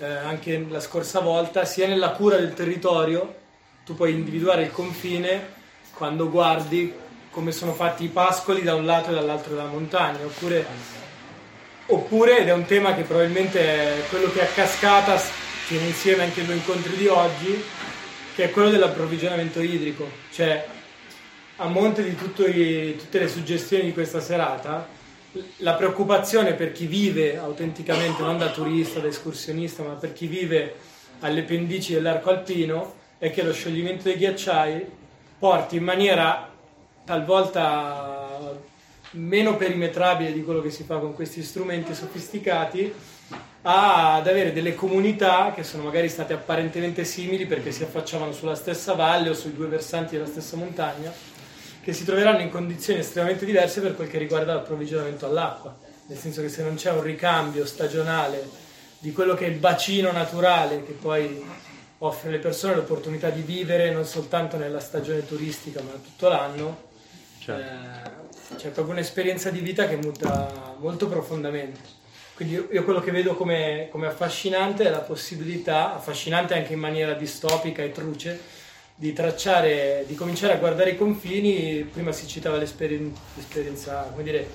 eh, 0.00 0.06
anche 0.06 0.66
la 0.68 0.80
scorsa 0.80 1.20
volta, 1.20 1.64
sia 1.64 1.86
nella 1.86 2.10
cura 2.10 2.36
del 2.36 2.54
territorio, 2.54 3.36
tu 3.84 3.94
puoi 3.94 4.12
individuare 4.12 4.62
il 4.62 4.72
confine 4.72 5.58
quando 5.94 6.30
guardi 6.30 6.92
come 7.30 7.52
sono 7.52 7.74
fatti 7.74 8.04
i 8.04 8.08
pascoli 8.08 8.62
da 8.62 8.74
un 8.74 8.86
lato 8.86 9.10
e 9.10 9.14
dall'altro 9.14 9.54
della 9.54 9.68
montagna, 9.68 10.24
oppure, 10.24 10.66
oppure 11.86 12.38
ed 12.38 12.48
è 12.48 12.52
un 12.52 12.64
tema 12.64 12.94
che 12.94 13.02
probabilmente 13.02 13.60
è 13.60 14.08
quello 14.08 14.32
che 14.32 14.42
a 14.42 14.46
cascata 14.46 15.20
tiene 15.68 15.86
insieme 15.86 16.24
anche 16.24 16.40
i 16.40 16.44
due 16.46 16.54
incontri 16.54 16.96
di 16.96 17.06
oggi, 17.06 17.62
che 18.34 18.44
è 18.44 18.50
quello 18.50 18.70
dell'approvvigionamento 18.70 19.60
idrico, 19.60 20.08
cioè 20.32 20.66
a 21.56 21.66
monte 21.68 22.02
di 22.02 22.10
i- 22.10 22.96
tutte 22.96 23.18
le 23.18 23.28
suggestioni 23.28 23.84
di 23.84 23.92
questa 23.92 24.20
serata, 24.20 24.88
la 25.58 25.74
preoccupazione 25.74 26.54
per 26.54 26.72
chi 26.72 26.86
vive 26.86 27.38
autenticamente, 27.38 28.22
non 28.22 28.38
da 28.38 28.50
turista, 28.50 29.00
da 29.00 29.08
escursionista, 29.08 29.82
ma 29.82 29.94
per 29.94 30.12
chi 30.12 30.26
vive 30.26 30.74
alle 31.20 31.42
pendici 31.42 31.94
dell'arco 31.94 32.30
alpino, 32.30 32.94
è 33.18 33.30
che 33.30 33.42
lo 33.42 33.52
scioglimento 33.52 34.04
dei 34.04 34.16
ghiacciai 34.16 34.86
porti 35.38 35.76
in 35.76 35.84
maniera 35.84 36.50
talvolta 37.04 38.58
meno 39.12 39.56
perimetrabile 39.56 40.32
di 40.32 40.44
quello 40.44 40.62
che 40.62 40.70
si 40.70 40.84
fa 40.84 40.98
con 40.98 41.14
questi 41.14 41.42
strumenti 41.42 41.94
sofisticati 41.94 42.92
ad 43.62 44.26
avere 44.26 44.52
delle 44.52 44.74
comunità 44.74 45.52
che 45.54 45.64
sono 45.64 45.82
magari 45.82 46.08
state 46.08 46.32
apparentemente 46.32 47.04
simili 47.04 47.46
perché 47.46 47.72
si 47.72 47.82
affacciavano 47.82 48.32
sulla 48.32 48.54
stessa 48.54 48.94
valle 48.94 49.30
o 49.30 49.34
sui 49.34 49.52
due 49.52 49.66
versanti 49.66 50.14
della 50.14 50.26
stessa 50.26 50.56
montagna 50.56 51.12
che 51.82 51.92
si 51.92 52.04
troveranno 52.04 52.40
in 52.40 52.50
condizioni 52.50 53.00
estremamente 53.00 53.44
diverse 53.44 53.80
per 53.80 53.94
quel 53.94 54.08
che 54.08 54.18
riguarda 54.18 54.54
l'approvvigionamento 54.54 55.26
all'acqua, 55.26 55.76
nel 56.06 56.18
senso 56.18 56.42
che 56.42 56.48
se 56.48 56.62
non 56.62 56.74
c'è 56.74 56.90
un 56.90 57.02
ricambio 57.02 57.64
stagionale 57.64 58.48
di 58.98 59.12
quello 59.12 59.34
che 59.34 59.46
è 59.46 59.48
il 59.48 59.56
bacino 59.56 60.12
naturale 60.12 60.84
che 60.84 60.92
poi 60.92 61.42
offre 61.98 62.28
alle 62.28 62.38
persone 62.38 62.74
l'opportunità 62.74 63.30
di 63.30 63.42
vivere 63.42 63.90
non 63.90 64.04
soltanto 64.04 64.56
nella 64.56 64.80
stagione 64.80 65.26
turistica 65.26 65.80
ma 65.82 65.92
tutto 65.92 66.28
l'anno, 66.28 66.88
Certo. 67.38 68.54
eh, 68.54 68.56
c'è 68.56 68.68
proprio 68.68 68.94
un'esperienza 68.94 69.50
di 69.50 69.60
vita 69.60 69.86
che 69.86 69.96
muta 69.96 70.74
molto 70.78 71.08
profondamente. 71.08 71.98
Quindi 72.34 72.54
io, 72.54 72.68
io 72.70 72.84
quello 72.84 73.00
che 73.00 73.10
vedo 73.10 73.34
come, 73.34 73.88
come 73.90 74.06
affascinante 74.06 74.84
è 74.84 74.90
la 74.90 75.00
possibilità, 75.00 75.94
affascinante 75.94 76.54
anche 76.54 76.72
in 76.72 76.78
maniera 76.78 77.12
distopica 77.14 77.82
e 77.82 77.92
truce, 77.92 78.38
di 79.00 79.14
tracciare, 79.14 80.04
di 80.06 80.14
cominciare 80.14 80.52
a 80.52 80.56
guardare 80.56 80.90
i 80.90 80.96
confini, 80.98 81.88
prima 81.90 82.12
si 82.12 82.26
citava 82.26 82.58
l'esperien- 82.58 83.10
l'esperienza, 83.34 84.10
come 84.10 84.22
dire, 84.22 84.46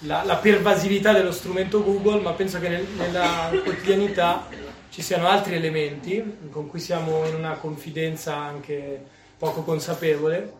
la, 0.00 0.24
la 0.24 0.34
pervasività 0.38 1.12
dello 1.12 1.30
strumento 1.30 1.84
Google, 1.84 2.20
ma 2.20 2.32
penso 2.32 2.58
che 2.58 2.68
nel- 2.68 2.86
nella 2.96 3.48
quotidianità 3.62 4.48
ci 4.90 5.02
siano 5.02 5.28
altri 5.28 5.54
elementi 5.54 6.38
con 6.50 6.66
cui 6.66 6.80
siamo 6.80 7.24
in 7.28 7.36
una 7.36 7.52
confidenza 7.52 8.34
anche 8.34 9.00
poco 9.38 9.62
consapevole, 9.62 10.52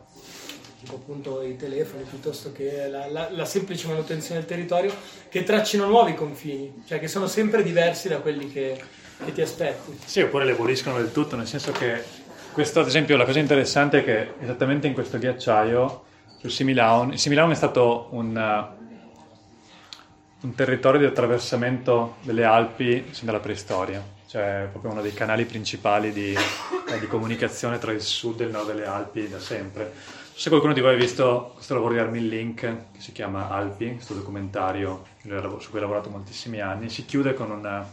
tipo 0.79 0.95
appunto 0.95 1.43
i 1.43 1.57
telefoni 1.57 2.05
piuttosto 2.05 2.53
che 2.53 2.87
la, 2.89 3.09
la- 3.09 3.29
la 3.33 3.45
semplice 3.45 3.89
manutenzione 3.89 4.39
del 4.39 4.49
territorio, 4.49 4.95
che 5.29 5.43
traccino 5.43 5.85
nuovi 5.87 6.15
confini, 6.15 6.85
cioè 6.87 7.01
che 7.01 7.09
sono 7.09 7.27
sempre 7.27 7.65
diversi 7.65 8.07
da 8.07 8.19
quelli 8.19 8.53
che, 8.53 8.81
che 9.25 9.33
ti 9.33 9.41
aspetti. 9.41 9.99
Sì, 10.05 10.21
oppure 10.21 10.45
le 10.45 10.53
aboliscono 10.53 10.99
del 10.99 11.11
tutto, 11.11 11.35
nel 11.35 11.49
senso 11.49 11.73
che 11.73 12.21
questo, 12.53 12.81
ad 12.81 12.87
esempio, 12.87 13.17
la 13.17 13.25
cosa 13.25 13.39
interessante 13.39 14.01
è 14.01 14.05
che 14.05 14.35
esattamente 14.41 14.87
in 14.87 14.93
questo 14.93 15.19
ghiacciaio, 15.19 16.05
sul 16.39 16.51
Similaun, 16.51 17.13
il 17.13 17.19
Similaun 17.19 17.51
è 17.51 17.55
stato 17.55 18.09
un, 18.11 18.37
uh, 18.37 20.45
un 20.45 20.55
territorio 20.55 21.01
di 21.01 21.07
attraversamento 21.07 22.17
delle 22.23 22.45
Alpi 22.45 23.07
sin 23.11 23.27
dalla 23.27 23.41
preistoria, 23.41 24.03
cioè 24.27 24.69
proprio 24.71 24.93
uno 24.93 25.03
dei 25.03 25.15
canali 25.15 25.45
principali 25.45 26.13
di, 26.13 26.35
eh, 26.35 26.99
di 26.99 27.07
comunicazione 27.07 27.79
tra 27.79 27.93
il 27.93 28.03
sud 28.03 28.41
e 28.41 28.45
il 28.45 28.51
nord 28.51 28.67
delle 28.67 28.87
Alpi 28.87 29.29
da 29.29 29.39
sempre. 29.39 29.93
Se 30.35 30.49
qualcuno 30.49 30.73
di 30.73 30.81
voi 30.81 30.95
ha 30.95 30.97
visto 30.97 31.53
questo 31.55 31.75
lavoro 31.75 31.95
di 31.95 32.01
Armin 32.01 32.29
Link, 32.29 32.61
che 32.61 33.01
si 33.01 33.13
chiama 33.13 33.51
Alpi, 33.51 33.95
questo 33.95 34.15
documentario 34.15 35.05
su 35.23 35.71
cui 35.71 35.79
ha 35.79 35.83
lavorato 35.83 36.11
moltissimi 36.11 36.61
anni, 36.61 36.91
si 36.91 37.05
chiude 37.05 37.35
con 37.35 37.51
una, 37.51 37.87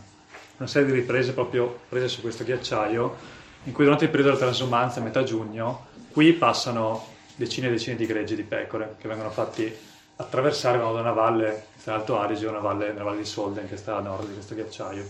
una 0.58 0.68
serie 0.68 0.92
di 0.92 0.94
riprese 0.94 1.34
proprio 1.34 1.82
prese 1.88 2.08
su 2.08 2.22
questo 2.22 2.44
ghiacciaio 2.44 3.38
in 3.64 3.74
cui 3.74 3.84
durante 3.84 4.06
il 4.06 4.10
periodo 4.10 4.34
della 4.34 4.46
transumanza, 4.46 5.02
metà 5.02 5.24
giugno, 5.24 5.88
qui 6.12 6.34
passano 6.34 7.06
decine 7.36 7.68
e 7.68 7.72
decine 7.72 7.96
di 7.96 8.06
greggi 8.06 8.36
di 8.36 8.44
pecore 8.44 8.96
che 9.00 9.08
vengono 9.08 9.30
fatti 9.30 9.74
attraversare 10.16 10.78
vanno 10.78 10.94
da 10.94 11.00
una 11.00 11.12
valle 11.12 11.68
sta 11.78 11.92
in 11.92 11.98
Alto 11.98 12.50
una 12.50 12.60
valle, 12.60 12.92
nella 12.92 13.04
valle 13.04 13.18
di 13.18 13.26
Solden 13.26 13.68
che 13.68 13.78
sta 13.78 13.98
a 13.98 14.02
nord 14.02 14.28
di 14.28 14.34
questo 14.34 14.54
ghiacciaio. 14.54 15.08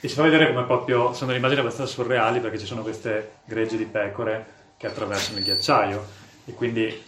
E 0.00 0.08
si 0.08 0.14
fa 0.14 0.22
vedere 0.22 0.48
come 0.48 0.64
proprio 0.64 1.12
sono 1.12 1.26
delle 1.26 1.38
immagini 1.38 1.60
abbastanza 1.60 1.92
surreali 1.92 2.40
perché 2.40 2.58
ci 2.58 2.66
sono 2.66 2.82
queste 2.82 3.32
greggi 3.44 3.76
di 3.76 3.84
pecore 3.84 4.56
che 4.76 4.86
attraversano 4.86 5.38
il 5.38 5.44
ghiacciaio 5.44 6.06
e 6.44 6.54
quindi 6.54 7.02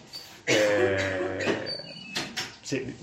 eh, 0.45 1.79
sì, 2.61 2.95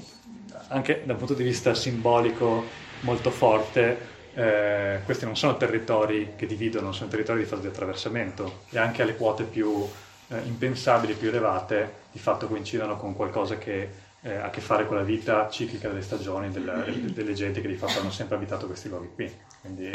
anche 0.68 1.04
dal 1.06 1.16
punto 1.16 1.34
di 1.34 1.44
vista 1.44 1.74
simbolico 1.74 2.66
molto 3.02 3.32
forte 3.32 4.16
eh, 4.38 5.00
questi 5.04 5.26
non 5.26 5.36
sono 5.36 5.58
territori 5.58 6.34
che 6.36 6.46
dividono, 6.46 6.92
sono 6.92 7.10
territori 7.10 7.40
di 7.40 7.46
fase 7.46 7.64
di 7.64 7.68
attraversamento 7.70 8.60
e 8.70 8.78
anche 8.78 9.02
alle 9.02 9.16
quote 9.16 9.44
più 9.46 9.84
eh, 10.28 10.38
impensabili, 10.46 11.14
più 11.14 11.30
elevate, 11.30 12.06
di 12.12 12.20
fatto 12.20 12.46
coincidono 12.48 12.98
con 12.98 13.16
qualcosa 13.16 13.58
che 13.58 13.90
eh, 14.22 14.36
ha 14.36 14.46
a 14.46 14.50
che 14.52 14.62
fare 14.62 14.86
con 14.86 14.96
la 14.96 15.02
vita 15.02 15.50
ciclica 15.50 15.88
delle 15.88 16.04
stagioni, 16.04 16.52
della, 16.52 16.86
delle 16.86 17.34
genti 17.34 17.62
che 17.62 17.68
di 17.68 17.78
fatto 17.78 18.00
hanno 18.00 18.12
sempre 18.12 18.36
abitato 18.36 18.68
questi 18.68 18.90
luoghi 18.90 19.10
qui. 19.16 19.36
Quindi, 19.62 19.90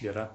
dirà? 0.00 0.34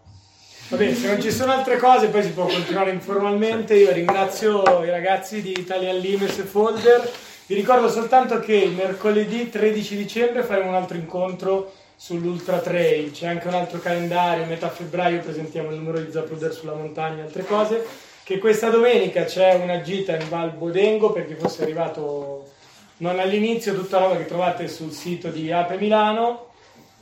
Va 0.70 0.78
bene, 0.78 0.94
se 0.94 1.08
non 1.08 1.20
ci 1.20 1.32
sono 1.32 1.52
altre 1.52 1.78
cose 1.78 2.10
poi 2.10 2.22
si 2.22 2.30
può 2.30 2.46
continuare 2.46 2.92
informalmente. 2.92 3.74
Io 3.74 3.92
ringrazio 3.92 4.84
i 4.84 4.90
ragazzi 4.92 5.42
di 5.42 5.58
Italian 5.58 5.98
Limes 5.98 6.38
e 6.38 6.44
Folder. 6.44 7.12
Vi 7.48 7.56
ricordo 7.56 7.90
soltanto 7.90 8.40
che 8.40 8.72
mercoledì 8.74 9.50
13 9.50 9.98
dicembre 9.98 10.44
faremo 10.44 10.70
un 10.70 10.76
altro 10.76 10.96
incontro 10.96 11.82
sull'Ultra 12.04 12.60
Trail. 12.60 13.12
C'è 13.12 13.28
anche 13.28 13.48
un 13.48 13.54
altro 13.54 13.80
calendario, 13.80 14.44
metà 14.44 14.68
febbraio 14.68 15.22
presentiamo 15.22 15.70
il 15.70 15.78
numero 15.78 16.02
di 16.02 16.12
Zapruder 16.12 16.52
sulla 16.52 16.74
montagna 16.74 17.22
e 17.22 17.26
altre 17.28 17.46
cose. 17.46 17.86
Che 18.24 18.40
questa 18.40 18.70
domenica 18.70 19.24
c'è 19.24 19.54
una 19.54 19.80
gita 19.80 20.14
in 20.14 20.28
Val 20.28 20.52
Bodengo 20.52 21.14
per 21.14 21.26
chi 21.26 21.36
fosse 21.36 21.64
arrivato 21.64 22.52
non 22.98 23.20
all'inizio, 23.20 23.74
tutta 23.74 24.00
roba 24.00 24.18
che 24.18 24.26
trovate 24.26 24.68
sul 24.68 24.92
sito 24.92 25.30
di 25.30 25.50
Ape 25.50 25.78
Milano 25.78 26.48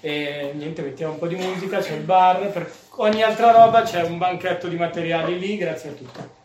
e 0.02 0.52
niente, 0.54 0.84
mettiamo 0.84 1.14
un 1.14 1.20
po' 1.20 1.28
di 1.28 1.36
musica, 1.36 1.80
c'è 1.80 1.94
il 1.94 2.04
bar, 2.04 2.52
per 2.52 2.72
ogni 2.98 3.24
altra 3.24 3.52
roba 3.52 3.82
c'è 3.82 4.04
un 4.04 4.20
banchetto 4.20 4.68
di 4.68 4.76
materiali 4.76 5.40
lì, 5.40 5.58
grazie 5.58 5.90
a 5.90 5.94
tutti. 5.94 6.41